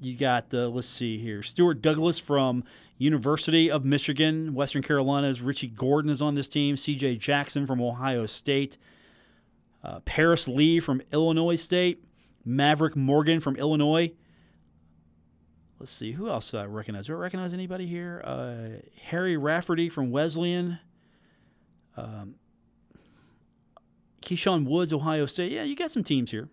You 0.01 0.15
got, 0.15 0.53
uh, 0.53 0.69
let's 0.69 0.87
see 0.87 1.17
here, 1.17 1.43
Stuart 1.43 1.81
Douglass 1.81 2.19
from 2.19 2.63
University 2.97 3.69
of 3.69 3.83
Michigan. 3.83 4.53
Western 4.53 4.81
Carolina's 4.81 5.41
Richie 5.41 5.67
Gordon 5.67 6.09
is 6.09 6.21
on 6.21 6.35
this 6.35 6.47
team. 6.47 6.77
C.J. 6.77 7.17
Jackson 7.17 7.67
from 7.67 7.81
Ohio 7.81 8.25
State. 8.25 8.77
Uh, 9.83 9.99
Paris 10.01 10.47
Lee 10.47 10.79
from 10.79 11.01
Illinois 11.11 11.55
State. 11.55 12.03
Maverick 12.45 12.95
Morgan 12.95 13.39
from 13.39 13.55
Illinois. 13.57 14.11
Let's 15.79 15.91
see, 15.91 16.11
who 16.11 16.27
else 16.27 16.51
do 16.51 16.57
I 16.57 16.65
recognize? 16.65 17.07
Do 17.07 17.13
I 17.13 17.17
recognize 17.17 17.53
anybody 17.53 17.87
here? 17.87 18.21
Uh, 18.25 18.81
Harry 19.03 19.37
Rafferty 19.37 19.87
from 19.87 20.11
Wesleyan. 20.11 20.79
Um, 21.95 22.35
Keyshawn 24.21 24.65
Woods, 24.65 24.91
Ohio 24.91 25.25
State. 25.25 25.51
Yeah, 25.51 25.63
you 25.63 25.75
got 25.75 25.91
some 25.91 26.03
teams 26.03 26.31
here. 26.31 26.49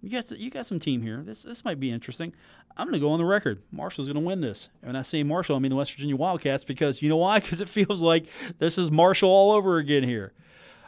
You 0.00 0.10
got 0.10 0.30
you 0.32 0.50
got 0.50 0.66
some 0.66 0.78
team 0.78 1.02
here. 1.02 1.22
This 1.24 1.42
this 1.42 1.64
might 1.64 1.80
be 1.80 1.90
interesting. 1.90 2.34
I'm 2.76 2.86
going 2.86 2.94
to 2.94 3.00
go 3.00 3.10
on 3.10 3.18
the 3.18 3.24
record. 3.24 3.62
Marshall's 3.70 4.06
going 4.06 4.16
to 4.16 4.20
win 4.20 4.40
this. 4.40 4.68
And 4.82 4.88
when 4.90 4.96
I 4.96 5.02
say 5.02 5.22
Marshall, 5.22 5.56
I 5.56 5.58
mean 5.58 5.70
the 5.70 5.76
West 5.76 5.92
Virginia 5.92 6.16
Wildcats 6.16 6.64
because 6.64 7.00
you 7.00 7.08
know 7.08 7.16
why? 7.16 7.40
Because 7.40 7.60
it 7.60 7.68
feels 7.68 8.00
like 8.00 8.26
this 8.58 8.76
is 8.76 8.90
Marshall 8.90 9.30
all 9.30 9.52
over 9.52 9.78
again 9.78 10.02
here. 10.02 10.32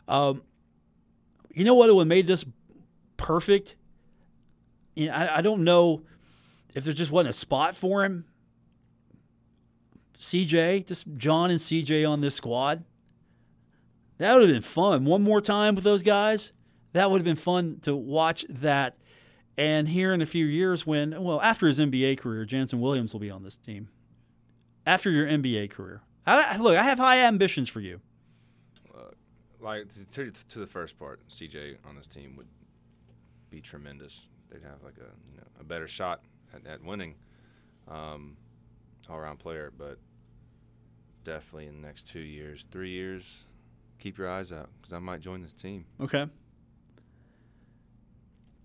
Um, 0.08 0.42
you 1.56 1.64
know 1.64 1.74
what 1.74 1.92
would 1.92 2.02
have 2.02 2.08
made 2.08 2.26
this 2.26 2.44
perfect? 3.16 3.74
You 4.94 5.06
know, 5.06 5.12
I, 5.12 5.38
I 5.38 5.40
don't 5.40 5.64
know 5.64 6.02
if 6.74 6.84
there 6.84 6.92
just 6.92 7.10
wasn't 7.10 7.30
a 7.30 7.38
spot 7.38 7.74
for 7.74 8.04
him. 8.04 8.26
CJ, 10.20 10.86
just 10.86 11.06
John 11.16 11.50
and 11.50 11.58
CJ 11.60 12.08
on 12.08 12.20
this 12.20 12.36
squad. 12.36 12.84
That 14.18 14.32
would 14.32 14.42
have 14.42 14.50
been 14.50 14.62
fun. 14.62 15.04
One 15.04 15.22
more 15.22 15.40
time 15.40 15.74
with 15.74 15.84
those 15.84 16.02
guys. 16.02 16.52
That 16.92 17.10
would 17.10 17.18
have 17.18 17.24
been 17.24 17.36
fun 17.36 17.80
to 17.82 17.94
watch 17.94 18.46
that 18.48 18.96
and 19.58 19.88
here 19.88 20.12
in 20.12 20.20
a 20.20 20.26
few 20.26 20.44
years, 20.44 20.86
when, 20.86 21.22
well, 21.22 21.40
after 21.40 21.66
his 21.66 21.78
NBA 21.78 22.18
career, 22.18 22.44
Jannson 22.44 22.80
Williams 22.80 23.12
will 23.12 23.20
be 23.20 23.30
on 23.30 23.42
this 23.42 23.56
team. 23.56 23.88
After 24.84 25.10
your 25.10 25.26
NBA 25.26 25.70
career. 25.70 26.02
I, 26.26 26.56
look, 26.58 26.76
I 26.76 26.82
have 26.82 26.98
high 26.98 27.18
ambitions 27.18 27.68
for 27.68 27.80
you. 27.80 28.00
Like, 29.66 29.86
to, 30.12 30.30
to, 30.30 30.58
the 30.58 30.66
first 30.66 30.98
part, 30.98 31.20
CJ 31.28 31.78
on 31.88 31.96
this 31.96 32.06
team 32.06 32.36
would 32.36 32.46
be 33.50 33.60
tremendous. 33.60 34.28
They'd 34.50 34.62
have, 34.62 34.82
like, 34.84 34.96
a, 34.98 35.10
you 35.30 35.38
know, 35.38 35.46
a 35.60 35.64
better 35.64 35.88
shot 35.88 36.22
at, 36.54 36.64
at 36.66 36.84
winning 36.84 37.16
um, 37.88 38.36
all 39.10 39.18
around 39.18 39.38
player, 39.38 39.72
but 39.76 39.98
definitely 41.24 41.66
in 41.66 41.80
the 41.80 41.86
next 41.86 42.06
two 42.06 42.20
years, 42.20 42.66
three 42.70 42.90
years, 42.90 43.24
keep 43.98 44.16
your 44.16 44.30
eyes 44.30 44.52
out 44.52 44.68
because 44.80 44.92
I 44.92 45.00
might 45.00 45.20
join 45.20 45.42
this 45.42 45.52
team. 45.52 45.84
Okay 46.00 46.26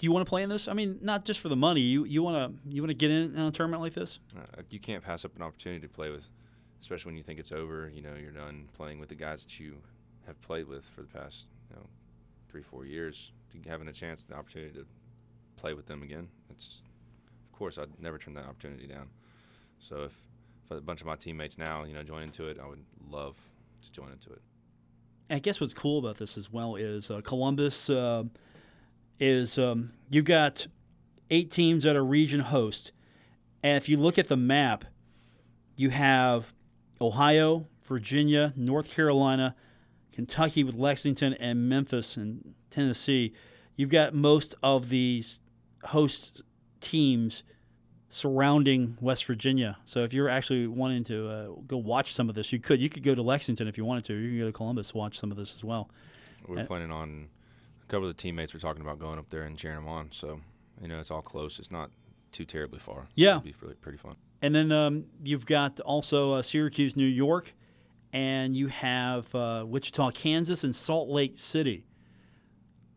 do 0.01 0.05
you 0.05 0.11
want 0.11 0.25
to 0.25 0.29
play 0.29 0.41
in 0.41 0.49
this? 0.49 0.67
I 0.67 0.73
mean, 0.73 0.97
not 1.03 1.25
just 1.25 1.39
for 1.39 1.47
the 1.47 1.55
money. 1.55 1.81
You 1.81 2.05
you 2.05 2.23
want 2.23 2.35
to 2.35 2.69
you 2.73 2.81
want 2.81 2.89
to 2.89 2.95
get 2.95 3.11
in, 3.11 3.35
in 3.35 3.39
a 3.39 3.51
tournament 3.51 3.83
like 3.83 3.93
this? 3.93 4.19
Uh, 4.35 4.63
you 4.71 4.79
can't 4.79 5.03
pass 5.03 5.23
up 5.23 5.35
an 5.35 5.43
opportunity 5.43 5.79
to 5.79 5.87
play 5.87 6.09
with, 6.09 6.23
especially 6.81 7.09
when 7.09 7.17
you 7.17 7.23
think 7.23 7.39
it's 7.39 7.51
over. 7.51 7.91
You 7.93 8.01
know, 8.01 8.13
you're 8.19 8.31
done 8.31 8.67
playing 8.73 8.97
with 8.97 9.09
the 9.09 9.15
guys 9.15 9.43
that 9.43 9.59
you 9.59 9.75
have 10.27 10.41
played 10.41 10.67
with 10.67 10.85
for 10.85 11.01
the 11.01 11.07
past 11.07 11.45
you 11.69 11.75
know 11.75 11.85
three 12.49 12.63
four 12.63 12.85
years. 12.85 13.31
Having 13.67 13.89
a 13.89 13.93
chance, 13.93 14.23
the 14.23 14.35
opportunity 14.35 14.73
to 14.73 14.85
play 15.57 15.73
with 15.73 15.85
them 15.85 16.03
again. 16.03 16.29
It's 16.49 16.81
of 17.51 17.57
course 17.57 17.77
I'd 17.77 18.01
never 18.01 18.17
turn 18.17 18.33
that 18.35 18.45
opportunity 18.45 18.87
down. 18.87 19.09
So 19.79 20.03
if 20.03 20.13
if 20.65 20.77
a 20.77 20.81
bunch 20.81 21.01
of 21.01 21.07
my 21.07 21.15
teammates 21.15 21.57
now 21.57 21.83
you 21.83 21.93
know 21.93 22.03
join 22.03 22.23
into 22.23 22.47
it, 22.47 22.57
I 22.63 22.67
would 22.67 22.83
love 23.09 23.35
to 23.83 23.91
join 23.91 24.11
into 24.11 24.31
it. 24.31 24.41
I 25.29 25.39
guess 25.39 25.61
what's 25.61 25.73
cool 25.73 25.99
about 25.99 26.17
this 26.17 26.37
as 26.37 26.51
well 26.51 26.75
is 26.75 27.09
uh, 27.09 27.21
Columbus. 27.21 27.89
Uh, 27.89 28.23
is 29.21 29.57
um, 29.57 29.91
you've 30.09 30.25
got 30.25 30.67
eight 31.29 31.51
teams 31.51 31.83
that 31.83 31.95
are 31.95 32.03
region 32.03 32.41
host. 32.41 32.91
And 33.63 33.77
if 33.77 33.87
you 33.87 33.97
look 33.97 34.17
at 34.17 34.27
the 34.27 34.35
map, 34.35 34.83
you 35.75 35.91
have 35.91 36.51
Ohio, 36.99 37.67
Virginia, 37.83 38.51
North 38.55 38.89
Carolina, 38.89 39.55
Kentucky 40.11 40.63
with 40.63 40.75
Lexington, 40.75 41.33
and 41.35 41.67
Memphis 41.69 42.17
and 42.17 42.53
Tennessee. 42.69 43.33
You've 43.75 43.89
got 43.89 44.13
most 44.13 44.55
of 44.61 44.89
these 44.89 45.39
host 45.85 46.41
teams 46.81 47.43
surrounding 48.09 48.97
West 48.99 49.25
Virginia. 49.25 49.77
So 49.85 50.03
if 50.03 50.13
you're 50.13 50.27
actually 50.29 50.67
wanting 50.67 51.03
to 51.05 51.29
uh, 51.29 51.47
go 51.67 51.77
watch 51.77 52.13
some 52.13 52.27
of 52.29 52.35
this, 52.35 52.51
you 52.51 52.59
could. 52.59 52.81
You 52.81 52.89
could 52.89 53.03
go 53.03 53.15
to 53.15 53.21
Lexington 53.21 53.67
if 53.67 53.77
you 53.77 53.85
wanted 53.85 54.03
to. 54.05 54.13
You 54.13 54.29
can 54.29 54.39
go 54.39 54.45
to 54.47 54.51
Columbus 54.51 54.93
watch 54.93 55.17
some 55.17 55.31
of 55.31 55.37
this 55.37 55.53
as 55.55 55.63
well. 55.63 55.89
We're 56.47 56.59
Uh, 56.59 56.65
planning 56.65 56.91
on 56.91 57.27
a 57.83 57.85
couple 57.91 58.09
of 58.09 58.15
the 58.15 58.21
teammates 58.21 58.53
were 58.53 58.59
talking 58.59 58.81
about 58.81 58.99
going 58.99 59.17
up 59.19 59.29
there 59.29 59.43
and 59.43 59.57
cheering 59.57 59.77
them 59.77 59.87
on. 59.87 60.09
So 60.11 60.41
you 60.81 60.87
know, 60.87 60.99
it's 60.99 61.11
all 61.11 61.21
close. 61.21 61.59
It's 61.59 61.71
not 61.71 61.91
too 62.31 62.45
terribly 62.45 62.79
far. 62.79 63.07
Yeah. 63.15 63.31
it'd 63.37 63.43
be 63.43 63.55
really 63.61 63.75
pretty 63.75 63.97
fun. 63.97 64.15
And 64.41 64.55
then 64.55 64.71
um, 64.71 65.05
you've 65.23 65.45
got 65.45 65.79
also 65.81 66.33
uh, 66.33 66.41
Syracuse, 66.41 66.95
New 66.95 67.05
York, 67.05 67.53
and 68.13 68.55
you 68.55 68.67
have 68.67 69.33
uh, 69.33 69.63
Wichita, 69.67 70.11
Kansas, 70.11 70.63
and 70.63 70.75
Salt 70.75 71.09
Lake 71.09 71.33
City. 71.37 71.85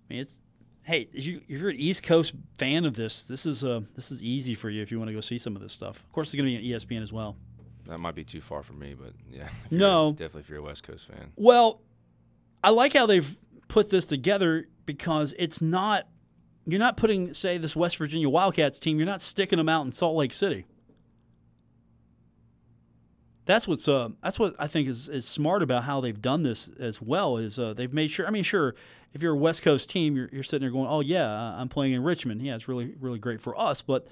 I 0.09 0.13
mean, 0.13 0.23
it's 0.23 0.41
hey, 0.83 1.09
if, 1.13 1.25
you, 1.25 1.41
if 1.49 1.61
you're 1.61 1.71
an 1.71 1.77
East 1.77 2.03
Coast 2.03 2.35
fan 2.59 2.85
of 2.85 2.95
this, 2.95 3.23
this 3.23 3.47
is 3.47 3.65
uh, 3.65 3.81
this 3.95 4.11
is 4.11 4.23
easy 4.23 4.55
for 4.55 4.71
you 4.71 4.83
if 4.83 4.91
you 4.91 4.99
want 4.99 5.09
to 5.09 5.15
go 5.15 5.21
see 5.21 5.39
some 5.39 5.57
of 5.57 5.63
this 5.63 5.73
stuff. 5.73 5.97
Of 5.97 6.13
course, 6.13 6.29
it's 6.29 6.41
going 6.41 6.55
to 6.55 6.61
be 6.63 6.75
on 6.75 6.81
ESPN 6.81 7.03
as 7.03 7.13
well. 7.13 7.37
That 7.87 7.99
might 7.99 8.15
be 8.15 8.25
too 8.25 8.41
far 8.41 8.63
for 8.63 8.73
me, 8.73 8.95
but 8.95 9.13
yeah. 9.31 9.49
No. 9.71 10.13
definitely 10.13 10.43
if 10.43 10.49
you're 10.49 10.59
a 10.59 10.63
West 10.63 10.83
Coast 10.85 11.07
fan. 11.07 11.33
Well, 11.37 11.81
I 12.63 12.71
like 12.71 12.95
how 12.95 13.07
they've 13.07 13.37
put 13.69 13.91
this 13.91 14.07
together 14.07 14.69
because 14.87 15.35
it's 15.39 15.61
not 15.61 16.09
you're 16.67 16.81
not 16.81 16.97
putting 16.97 17.35
say 17.35 17.59
this 17.59 17.77
West 17.77 17.99
Virginia 17.99 18.29
Wildcats 18.29 18.79
team, 18.79 18.97
you're 18.99 19.07
not 19.07 19.21
sticking 19.21 19.59
them 19.59 19.69
out 19.69 19.85
in 19.85 19.93
Salt 19.93 20.17
Lake 20.17 20.33
City. 20.33 20.65
That's 23.47 23.69
what's 23.69 23.87
uh, 23.89 24.11
that's 24.23 24.39
what 24.39 24.55
I 24.59 24.67
think 24.67 24.89
is, 24.89 25.09
is 25.09 25.27
smart 25.27 25.63
about 25.63 25.85
how 25.85 26.01
they've 26.01 26.21
done 26.21 26.43
this 26.43 26.69
as 26.81 27.03
well 27.03 27.37
is 27.37 27.59
uh, 27.59 27.75
they've 27.75 27.93
made 27.93 28.11
sure. 28.11 28.27
I 28.27 28.31
mean, 28.31 28.43
sure, 28.43 28.75
if 29.13 29.23
you're 29.23 29.35
a 29.35 29.39
West 29.39 29.63
Coast 29.63 29.91
team, 29.91 30.17
you're, 30.17 30.31
you're 30.33 30.43
sitting 30.43 30.63
there 30.63 30.71
going, 30.71 30.89
"Oh 30.89 31.01
yeah, 31.01 31.29
I'm 31.29 31.69
playing 31.69 31.93
in 31.93 32.03
Richmond. 32.03 32.41
Yeah, 32.43 32.55
it's 32.55 32.69
really 32.69 32.95
really 33.01 33.19
great 33.19 33.41
for 33.41 33.59
us." 33.59 33.83
But 33.83 34.07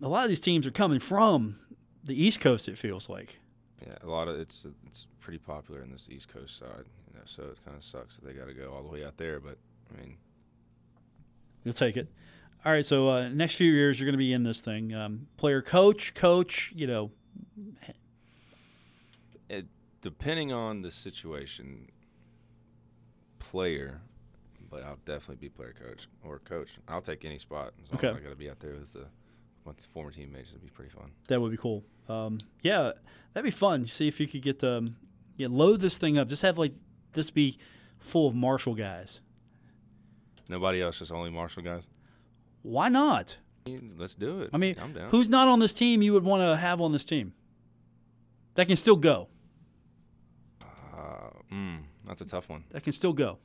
a 0.00 0.08
lot 0.08 0.24
of 0.24 0.30
these 0.30 0.40
teams 0.40 0.66
are 0.66 0.70
coming 0.70 1.00
from 1.00 1.56
the 2.02 2.20
East 2.20 2.40
Coast. 2.40 2.68
It 2.68 2.78
feels 2.78 3.08
like. 3.08 3.38
Yeah, 3.86 3.96
a 4.02 4.06
lot 4.06 4.28
of 4.28 4.38
it's 4.38 4.64
it's 4.86 5.06
pretty 5.20 5.38
popular 5.38 5.82
in 5.82 5.90
this 5.90 6.08
East 6.10 6.28
Coast 6.28 6.58
side. 6.58 6.84
You 7.08 7.18
know, 7.18 7.24
so 7.26 7.42
it 7.42 7.58
kind 7.64 7.76
of 7.76 7.84
sucks 7.84 8.16
that 8.16 8.24
they 8.24 8.32
got 8.32 8.46
to 8.46 8.54
go 8.54 8.72
all 8.72 8.82
the 8.82 8.88
way 8.88 9.04
out 9.04 9.18
there. 9.18 9.38
But 9.38 9.58
I 9.92 10.00
mean, 10.00 10.16
You'll 11.64 11.74
take 11.74 11.96
it. 11.96 12.08
All 12.64 12.72
right. 12.72 12.84
So 12.84 13.08
uh, 13.08 13.28
next 13.28 13.56
few 13.56 13.72
years, 13.72 13.98
you're 13.98 14.06
going 14.06 14.14
to 14.14 14.18
be 14.18 14.32
in 14.32 14.44
this 14.44 14.60
thing. 14.60 14.94
Um, 14.94 15.26
player, 15.36 15.62
coach, 15.62 16.14
coach. 16.14 16.72
You 16.74 16.86
know, 16.86 17.10
it, 19.48 19.66
depending 20.00 20.52
on 20.52 20.82
the 20.82 20.90
situation, 20.90 21.88
player, 23.38 24.00
but 24.70 24.82
I'll 24.84 24.98
definitely 25.04 25.36
be 25.36 25.48
player 25.48 25.74
coach 25.78 26.08
or 26.24 26.38
coach. 26.38 26.78
I'll 26.88 27.02
take 27.02 27.24
any 27.24 27.38
spot 27.38 27.72
as 27.84 27.90
long 27.90 27.98
Okay. 27.98 28.08
as 28.08 28.16
I 28.16 28.20
got 28.20 28.30
to 28.30 28.36
be 28.36 28.50
out 28.50 28.60
there 28.60 28.72
with 28.72 28.92
the 28.92 29.06
the 29.64 29.74
former 29.94 30.10
teammates. 30.10 30.48
It'd 30.50 30.60
be 30.60 30.68
pretty 30.70 30.90
fun. 30.90 31.12
that 31.28 31.40
would 31.40 31.52
be 31.52 31.56
cool. 31.56 31.84
Um, 32.08 32.38
yeah, 32.62 32.92
that'd 33.32 33.44
be 33.44 33.52
fun. 33.56 33.86
See 33.86 34.08
if 34.08 34.18
you 34.18 34.26
could 34.26 34.42
get 34.42 34.64
um, 34.64 34.96
yeah, 35.36 35.46
load 35.48 35.80
this 35.80 35.98
thing 35.98 36.18
up. 36.18 36.26
Just 36.28 36.42
have 36.42 36.58
like 36.58 36.72
this 37.12 37.30
be 37.30 37.58
full 38.00 38.26
of 38.26 38.34
Marshall 38.34 38.74
guys. 38.74 39.20
Nobody 40.48 40.82
else, 40.82 40.98
just 40.98 41.12
only 41.12 41.30
Marshall 41.30 41.62
guys. 41.62 41.86
Why 42.62 42.88
not? 42.88 43.36
Let's 43.96 44.16
do 44.16 44.40
it. 44.42 44.50
I 44.52 44.56
mean, 44.56 44.74
I'm 44.80 44.92
down. 44.92 45.10
who's 45.10 45.28
not 45.28 45.46
on 45.46 45.60
this 45.60 45.72
team 45.72 46.02
you 46.02 46.12
would 46.12 46.24
want 46.24 46.42
to 46.42 46.56
have 46.56 46.80
on 46.80 46.90
this 46.90 47.04
team 47.04 47.32
that 48.54 48.66
can 48.66 48.76
still 48.76 48.96
go? 48.96 49.28
Uh, 50.62 51.30
mm, 51.52 51.78
that's 52.06 52.20
a 52.20 52.26
tough 52.26 52.48
one. 52.48 52.64
That 52.70 52.82
can 52.82 52.92
still 52.92 53.12
go. 53.12 53.38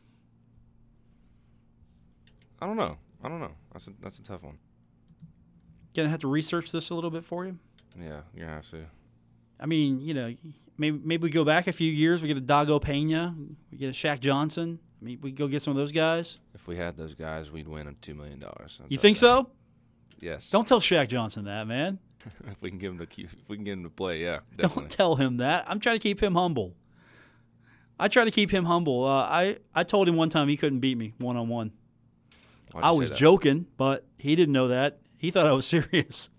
I 2.59 2.65
don't 2.65 2.77
know. 2.77 2.97
I 3.23 3.29
don't 3.29 3.39
know. 3.39 3.51
That's 3.73 3.87
a 3.87 3.91
that's 4.01 4.19
a 4.19 4.23
tough 4.23 4.43
one. 4.43 4.57
Gonna 5.95 6.09
have 6.09 6.21
to 6.21 6.27
research 6.27 6.71
this 6.71 6.89
a 6.89 6.95
little 6.95 7.09
bit 7.11 7.25
for 7.25 7.45
you. 7.45 7.57
Yeah, 7.99 8.21
you're 8.35 8.45
gonna 8.45 8.57
have 8.57 8.69
to. 8.71 8.85
I 9.59 9.65
mean, 9.65 10.01
you 10.01 10.13
know, 10.13 10.35
maybe 10.77 10.99
maybe 11.03 11.23
we 11.23 11.29
go 11.29 11.43
back 11.43 11.67
a 11.67 11.71
few 11.71 11.91
years. 11.91 12.21
We 12.21 12.27
get 12.27 12.37
a 12.37 12.41
Dago 12.41 12.81
Pena, 12.81 13.35
we 13.71 13.77
get 13.77 13.89
a 13.89 13.93
Shaq 13.93 14.19
Johnson. 14.19 14.79
I 15.01 15.05
mean, 15.05 15.19
we 15.21 15.31
go 15.31 15.47
get 15.47 15.61
some 15.61 15.71
of 15.71 15.77
those 15.77 15.91
guys. 15.91 16.37
If 16.55 16.67
we 16.67 16.75
had 16.75 16.97
those 16.97 17.13
guys, 17.13 17.51
we'd 17.51 17.67
win 17.67 17.95
two 18.01 18.15
million 18.15 18.39
dollars. 18.39 18.79
You 18.89 18.97
think 18.97 19.17
so? 19.17 19.49
Yes. 20.19 20.49
Don't 20.49 20.67
tell 20.67 20.79
Shaq 20.79 21.07
Johnson 21.09 21.45
that, 21.45 21.67
man. 21.67 21.99
if 22.47 22.61
we 22.61 22.69
can 22.69 22.79
get 22.79 22.89
him 22.89 22.97
to 22.99 23.05
keep, 23.05 23.27
if 23.27 23.49
we 23.49 23.55
can 23.57 23.65
get 23.65 23.73
him 23.73 23.83
to 23.83 23.89
play, 23.89 24.21
yeah, 24.21 24.39
Don't 24.57 24.89
tell 24.89 25.15
him 25.15 25.37
that. 25.37 25.65
I'm 25.67 25.79
trying 25.79 25.95
to 25.95 26.03
keep 26.03 26.21
him 26.21 26.35
humble. 26.35 26.75
I 27.99 28.07
try 28.07 28.25
to 28.25 28.31
keep 28.31 28.51
him 28.51 28.65
humble. 28.65 29.03
Uh, 29.03 29.23
I 29.23 29.57
I 29.73 29.83
told 29.83 30.07
him 30.07 30.15
one 30.15 30.29
time 30.29 30.47
he 30.47 30.57
couldn't 30.57 30.79
beat 30.79 30.97
me 30.97 31.13
one 31.17 31.35
on 31.35 31.47
one. 31.47 31.71
I 32.75 32.91
was 32.91 33.09
that? 33.09 33.17
joking, 33.17 33.65
but 33.77 34.05
he 34.17 34.35
didn't 34.35 34.53
know 34.53 34.67
that. 34.67 34.99
He 35.17 35.31
thought 35.31 35.47
I 35.47 35.53
was 35.53 35.65
serious. 35.65 36.29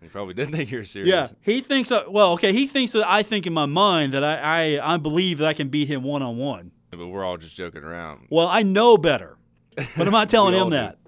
He 0.00 0.08
probably 0.08 0.34
didn't 0.34 0.54
think 0.54 0.70
you 0.70 0.78
were 0.78 0.84
serious. 0.84 1.08
Yeah, 1.08 1.28
he 1.42 1.60
thinks. 1.60 1.90
That, 1.90 2.10
well, 2.12 2.32
okay, 2.32 2.52
he 2.52 2.66
thinks 2.66 2.92
that 2.92 3.08
I 3.08 3.22
think 3.22 3.46
in 3.46 3.52
my 3.52 3.66
mind 3.66 4.14
that 4.14 4.24
I 4.24 4.76
I, 4.78 4.94
I 4.94 4.96
believe 4.96 5.38
that 5.38 5.48
I 5.48 5.54
can 5.54 5.68
beat 5.68 5.88
him 5.88 6.02
one 6.02 6.22
on 6.22 6.36
one. 6.38 6.72
But 6.90 7.06
we're 7.06 7.24
all 7.24 7.36
just 7.36 7.54
joking 7.54 7.84
around. 7.84 8.26
Well, 8.30 8.48
I 8.48 8.62
know 8.62 8.96
better, 8.96 9.36
but 9.76 10.06
I'm 10.06 10.12
not 10.12 10.28
telling 10.30 10.54
him 10.54 10.70
that. 10.70 10.98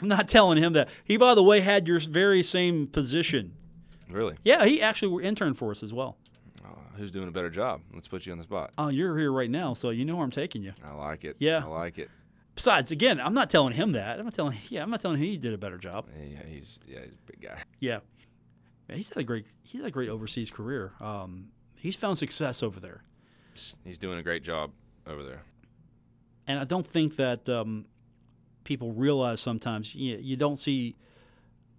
I'm 0.00 0.08
not 0.08 0.28
telling 0.28 0.58
him 0.62 0.72
that. 0.74 0.88
He, 1.04 1.16
by 1.16 1.34
the 1.34 1.42
way, 1.42 1.60
had 1.60 1.86
your 1.88 2.00
very 2.00 2.42
same 2.42 2.86
position. 2.86 3.54
Really? 4.10 4.36
Yeah, 4.44 4.64
he 4.64 4.80
actually 4.82 5.24
interned 5.24 5.58
for 5.58 5.70
us 5.70 5.82
as 5.82 5.92
well. 5.92 6.16
Uh, 6.64 6.68
who's 6.96 7.10
doing 7.10 7.28
a 7.28 7.32
better 7.32 7.50
job? 7.50 7.80
Let's 7.94 8.08
put 8.08 8.26
you 8.26 8.32
on 8.32 8.38
the 8.38 8.44
spot. 8.44 8.72
Oh, 8.78 8.88
you're 8.88 9.18
here 9.18 9.32
right 9.32 9.50
now, 9.50 9.74
so 9.74 9.90
you 9.90 10.04
know 10.04 10.14
where 10.16 10.24
I'm 10.24 10.30
taking 10.30 10.62
you. 10.62 10.72
I 10.84 10.92
like 10.94 11.24
it. 11.24 11.36
Yeah. 11.38 11.62
I 11.64 11.68
like 11.68 11.98
it. 11.98 12.10
Besides, 12.54 12.90
again, 12.90 13.20
I'm 13.20 13.34
not 13.34 13.50
telling 13.50 13.74
him 13.74 13.92
that. 13.92 14.18
I'm 14.18 14.24
not 14.24 14.34
telling. 14.34 14.56
Yeah, 14.70 14.82
I'm 14.82 14.90
not 14.90 15.00
telling 15.00 15.18
him 15.18 15.24
he 15.24 15.36
did 15.36 15.52
a 15.52 15.58
better 15.58 15.76
job. 15.76 16.06
Yeah, 16.16 16.38
he's 16.48 16.78
yeah, 16.86 17.00
he's 17.04 17.12
a 17.14 17.30
big 17.30 17.40
guy. 17.42 17.58
Yeah, 17.80 17.98
Man, 18.88 18.96
he's 18.96 19.08
had 19.10 19.18
a 19.18 19.24
great 19.24 19.44
he's 19.62 19.80
had 19.80 19.86
a 19.88 19.90
great 19.90 20.08
overseas 20.08 20.50
career. 20.50 20.92
Um, 21.00 21.48
he's 21.74 21.96
found 21.96 22.16
success 22.16 22.62
over 22.62 22.80
there, 22.80 23.02
He's 23.84 23.98
doing 23.98 24.18
a 24.18 24.22
great 24.22 24.42
job 24.42 24.70
over 25.06 25.22
there. 25.22 25.42
and 26.46 26.58
I 26.58 26.64
don't 26.64 26.86
think 26.86 27.16
that 27.16 27.46
um, 27.48 27.84
people 28.66 28.92
realize 28.92 29.40
sometimes. 29.40 29.94
You, 29.94 30.18
you 30.20 30.36
don't 30.36 30.58
see 30.58 30.96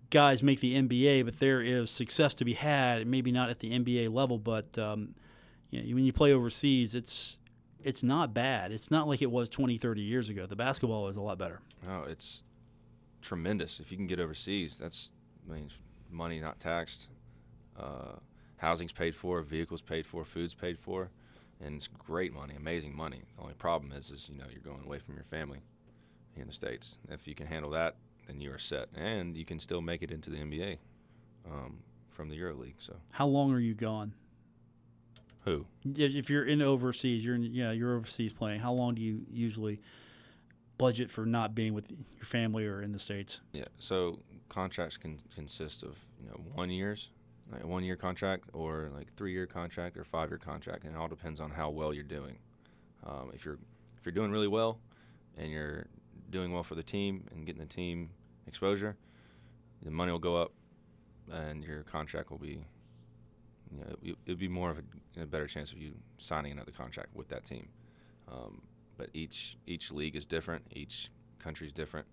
guys 0.10 0.42
make 0.42 0.62
the 0.62 0.76
NBA, 0.76 1.26
but 1.26 1.40
there 1.40 1.62
is 1.62 1.92
success 1.92 2.34
to 2.36 2.46
be 2.46 2.54
had. 2.54 3.06
Maybe 3.06 3.32
not 3.32 3.50
at 3.50 3.60
the 3.60 3.72
NBA 3.72 4.12
level, 4.12 4.40
but 4.40 4.78
um, 4.80 5.14
you 5.70 5.84
know, 5.84 5.96
when 5.96 6.06
you 6.06 6.14
play 6.14 6.34
overseas, 6.34 6.96
it's 6.96 7.38
it's 7.84 8.02
not 8.02 8.34
bad. 8.34 8.72
It's 8.72 8.90
not 8.90 9.08
like 9.08 9.22
it 9.22 9.30
was 9.30 9.50
20, 9.50 9.78
30 9.78 10.02
years 10.02 10.30
ago. 10.30 10.46
The 10.46 10.56
basketball 10.56 11.08
is 11.10 11.16
a 11.16 11.22
lot 11.22 11.38
better. 11.38 11.62
Oh, 11.88 12.04
it's 12.04 12.44
tremendous. 13.22 13.80
If 13.80 13.92
you 13.92 13.98
can 13.98 14.08
get 14.08 14.20
overseas, 14.20 14.78
that's 14.80 15.12
means 15.48 15.74
money 16.12 16.40
not 16.40 16.60
taxed. 16.60 17.08
Uh, 17.80 18.16
housing's 18.58 18.92
paid 18.92 19.16
for, 19.16 19.42
vehicles 19.42 19.82
paid 19.82 20.06
for, 20.06 20.26
food's 20.26 20.54
paid 20.54 20.80
for, 20.80 21.12
and 21.64 21.76
it's 21.76 21.88
great 21.88 22.34
money, 22.34 22.56
amazing 22.58 22.96
money. 22.96 23.22
The 23.36 23.44
only 23.44 23.54
problem 23.54 23.92
is, 23.94 24.10
is 24.10 24.28
you 24.30 24.38
know, 24.38 24.46
you're 24.52 24.62
going 24.62 24.84
away 24.84 25.00
from 25.00 25.16
your 25.16 25.24
family 25.26 25.60
here 26.38 26.44
in 26.44 26.48
the 26.48 26.54
states. 26.54 26.98
If 27.10 27.28
you 27.28 27.36
can 27.36 27.48
handle 27.48 27.72
that, 27.72 27.96
then 28.28 28.40
you 28.40 28.52
are 28.54 28.60
set, 28.60 28.90
and 28.96 29.36
you 29.36 29.44
can 29.46 29.60
still 29.60 29.82
make 29.82 30.02
it 30.02 30.12
into 30.12 30.30
the 30.30 30.38
NBA 30.38 30.78
um, 31.46 31.80
from 32.10 32.30
the 32.30 32.40
EuroLeague. 32.40 32.76
So 32.80 32.96
How 33.12 33.28
long 33.28 33.52
are 33.52 33.60
you 33.60 33.74
gone? 33.74 34.14
who? 35.44 35.66
If 35.86 36.14
if 36.14 36.30
you're 36.30 36.46
in 36.46 36.62
overseas, 36.62 37.24
you're 37.24 37.36
in, 37.36 37.44
yeah, 37.44 37.72
you're 37.72 37.96
overseas 37.96 38.34
playing. 38.34 38.60
How 38.60 38.74
long 38.74 38.96
do 38.96 39.02
you 39.02 39.22
usually 39.32 39.80
budget 40.78 41.10
for 41.10 41.26
not 41.26 41.56
being 41.56 41.74
with 41.74 41.86
your 41.90 42.26
family 42.26 42.66
or 42.66 42.82
in 42.82 42.92
the 42.92 43.00
states? 43.00 43.40
Yeah. 43.54 43.66
So 43.80 44.20
contracts 44.50 44.98
can 44.98 45.20
consist 45.34 45.84
of 45.84 45.98
you 46.22 46.28
know 46.28 46.36
one 46.54 46.70
years, 46.70 47.10
like 47.50 47.64
a 47.64 47.68
one 47.68 47.84
year 47.86 47.96
contract, 47.96 48.50
or 48.52 48.92
like 48.94 49.08
three 49.16 49.32
year 49.32 49.46
contract 49.46 49.96
or 49.98 50.04
five 50.04 50.30
year 50.30 50.38
contract, 50.38 50.84
and 50.84 50.94
it 50.94 50.98
all 50.98 51.08
depends 51.08 51.40
on 51.40 51.50
how 51.50 51.70
well 51.70 51.94
you're 51.94 52.04
doing. 52.04 52.38
Um, 53.06 53.32
if 53.34 53.46
you're 53.46 53.58
if 53.98 54.06
you're 54.06 54.12
doing 54.12 54.32
really 54.32 54.50
well, 54.50 54.80
and 55.38 55.50
you're 55.50 55.88
doing 56.30 56.52
well 56.52 56.64
for 56.64 56.76
the 56.76 56.84
team 56.84 57.26
and 57.32 57.46
getting 57.46 57.62
the 57.62 57.68
team 57.68 58.10
exposure, 58.48 58.96
the 59.82 59.92
money 59.92 60.12
will 60.12 60.20
go 60.20 60.36
up, 60.36 60.52
and 61.32 61.64
your 61.64 61.84
contract 61.84 62.32
will 62.32 62.38
be. 62.38 62.66
You 63.70 63.80
know, 63.80 63.96
it 64.02 64.18
would 64.28 64.40
be 64.40 64.48
more 64.48 64.72
of 64.72 64.78
a, 64.78 65.24
a 65.24 65.26
better 65.26 65.46
chance 65.46 65.74
of 65.74 65.78
you 65.78 65.92
signing 66.18 66.54
another 66.54 66.72
contract 66.72 67.10
with 67.14 67.28
that 67.30 67.46
team. 67.46 67.68
Um, 68.32 68.62
but 68.98 69.10
each 69.14 69.58
each 69.68 69.92
league 69.92 70.16
is 70.16 70.26
different. 70.26 70.64
Each 70.72 71.10
country 71.40 71.68
is 71.68 71.74
different. 71.74 72.08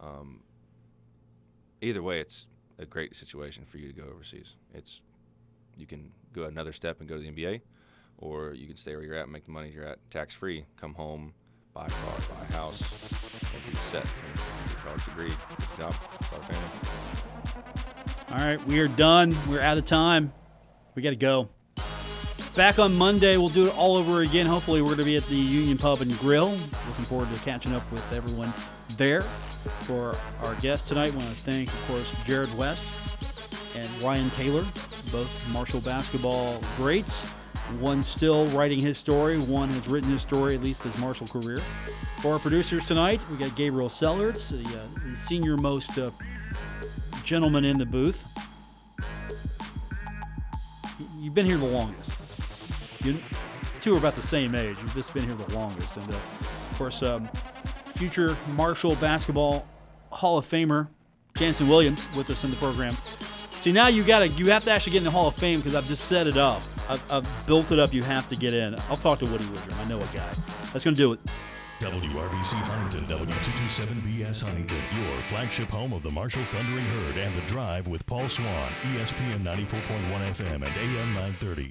Um, 0.00 0.40
either 1.80 2.02
way, 2.02 2.20
it's 2.20 2.46
a 2.78 2.86
great 2.86 3.16
situation 3.16 3.64
for 3.64 3.78
you 3.78 3.88
to 3.88 3.92
go 3.92 4.04
overseas. 4.08 4.54
It's 4.74 5.00
you 5.76 5.86
can 5.86 6.12
go 6.32 6.44
another 6.44 6.72
step 6.72 7.00
and 7.00 7.08
go 7.08 7.16
to 7.16 7.22
the 7.22 7.30
NBA, 7.30 7.60
or 8.18 8.54
you 8.54 8.66
can 8.66 8.76
stay 8.76 8.94
where 8.94 9.04
you're 9.04 9.16
at, 9.16 9.24
and 9.24 9.32
make 9.32 9.44
the 9.44 9.50
money 9.50 9.70
you're 9.70 9.86
at, 9.86 9.98
tax 10.10 10.34
free, 10.34 10.64
come 10.76 10.94
home, 10.94 11.34
buy 11.76 11.84
a 11.84 11.90
car, 11.90 12.14
buy 12.30 12.46
a 12.48 12.52
house, 12.58 12.80
and 13.52 13.70
be 13.70 13.76
set. 13.76 14.06
College 14.82 15.04
degree, 15.04 15.28
get 15.28 15.76
job, 15.76 15.94
start 16.24 16.42
family. 16.46 16.70
All 18.30 18.38
right, 18.38 18.66
we 18.66 18.80
are 18.80 18.88
done. 18.88 19.36
We're 19.46 19.60
out 19.60 19.76
of 19.76 19.84
time. 19.84 20.32
We 20.94 21.02
got 21.02 21.10
to 21.10 21.16
go. 21.16 21.50
Back 22.54 22.78
on 22.78 22.94
Monday, 22.94 23.36
we'll 23.36 23.50
do 23.50 23.66
it 23.66 23.76
all 23.76 23.98
over 23.98 24.22
again. 24.22 24.46
Hopefully, 24.46 24.80
we're 24.80 24.96
going 24.96 25.00
to 25.00 25.04
be 25.04 25.16
at 25.16 25.26
the 25.26 25.34
Union 25.34 25.76
Pub 25.76 26.00
and 26.00 26.18
Grill. 26.18 26.52
Looking 26.52 27.04
forward 27.04 27.28
to 27.34 27.40
catching 27.40 27.74
up 27.74 27.90
with 27.92 28.10
everyone 28.14 28.54
there. 28.96 29.20
For 29.20 30.16
our 30.44 30.54
guest 30.62 30.88
tonight, 30.88 31.12
I 31.12 31.16
want 31.16 31.28
to 31.28 31.34
thank, 31.34 31.68
of 31.68 31.88
course, 31.88 32.14
Jarrod 32.24 32.54
West 32.54 32.86
and 33.76 33.86
Ryan 34.00 34.30
Taylor, 34.30 34.64
both 35.12 35.52
Marshall 35.52 35.82
basketball 35.82 36.58
greats. 36.78 37.34
One 37.80 38.02
still 38.02 38.46
writing 38.48 38.78
his 38.78 38.96
story, 38.96 39.38
one 39.38 39.68
has 39.68 39.88
written 39.88 40.10
his 40.10 40.22
story, 40.22 40.54
at 40.54 40.62
least 40.62 40.82
his 40.82 40.96
Marshall 40.98 41.26
career. 41.26 41.58
For 41.58 42.34
our 42.34 42.38
producers 42.38 42.84
tonight, 42.86 43.20
we 43.30 43.36
got 43.36 43.54
Gabriel 43.56 43.88
Sellards, 43.88 44.50
the, 44.50 44.78
uh, 44.78 45.10
the 45.10 45.16
senior 45.16 45.56
most 45.56 45.98
uh, 45.98 46.10
gentleman 47.24 47.64
in 47.64 47.76
the 47.76 47.84
booth. 47.84 48.26
You've 51.18 51.34
been 51.34 51.46
here 51.46 51.58
the 51.58 51.66
longest. 51.66 52.12
You 53.02 53.18
two 53.80 53.94
are 53.94 53.98
about 53.98 54.14
the 54.14 54.22
same 54.22 54.54
age. 54.54 54.76
You've 54.80 54.94
just 54.94 55.12
been 55.12 55.24
here 55.24 55.34
the 55.34 55.54
longest. 55.54 55.96
And 55.96 56.12
uh, 56.12 56.16
of 56.16 56.74
course, 56.78 57.02
um, 57.02 57.28
future 57.94 58.36
Marshall 58.56 58.94
basketball 58.96 59.66
Hall 60.10 60.38
of 60.38 60.48
Famer 60.48 60.88
Jannson 61.36 61.68
Williams 61.68 62.08
with 62.16 62.30
us 62.30 62.44
in 62.44 62.50
the 62.50 62.56
program. 62.56 62.92
See, 63.50 63.72
now 63.72 63.88
you 63.88 64.02
got 64.04 64.20
to 64.20 64.28
you 64.28 64.46
have 64.50 64.64
to 64.64 64.70
actually 64.70 64.92
get 64.92 64.98
in 64.98 65.04
the 65.04 65.10
Hall 65.10 65.28
of 65.28 65.34
Fame 65.34 65.58
because 65.58 65.74
I've 65.74 65.86
just 65.86 66.04
set 66.04 66.26
it 66.26 66.36
up. 66.36 66.62
I've, 66.88 67.12
I've, 67.12 67.46
built 67.46 67.72
it 67.72 67.78
up. 67.78 67.92
You 67.92 68.02
have 68.02 68.28
to 68.28 68.36
get 68.36 68.54
in. 68.54 68.74
I'll 68.88 68.96
talk 68.96 69.18
to 69.20 69.26
Woody 69.26 69.44
Woodrum. 69.44 69.84
I 69.84 69.88
know 69.88 69.98
a 69.98 70.06
guy. 70.16 70.32
That's 70.72 70.84
going 70.84 70.94
to 70.94 71.00
do 71.00 71.12
it. 71.12 71.20
WRVC 71.80 72.54
Huntington, 72.54 73.06
W227BS 73.06 74.44
Huntington, 74.46 74.78
your 74.96 75.22
flagship 75.22 75.70
home 75.70 75.92
of 75.92 76.02
the 76.02 76.10
Marshall 76.10 76.44
Thundering 76.44 76.84
Herd 76.84 77.18
and 77.18 77.36
the 77.36 77.42
Drive 77.42 77.86
with 77.86 78.06
Paul 78.06 78.28
Swann, 78.30 78.72
ESPN 78.82 79.42
94.1 79.42 79.82
FM 80.30 80.54
and 80.54 80.64
AM 80.64 81.14
930. 81.14 81.64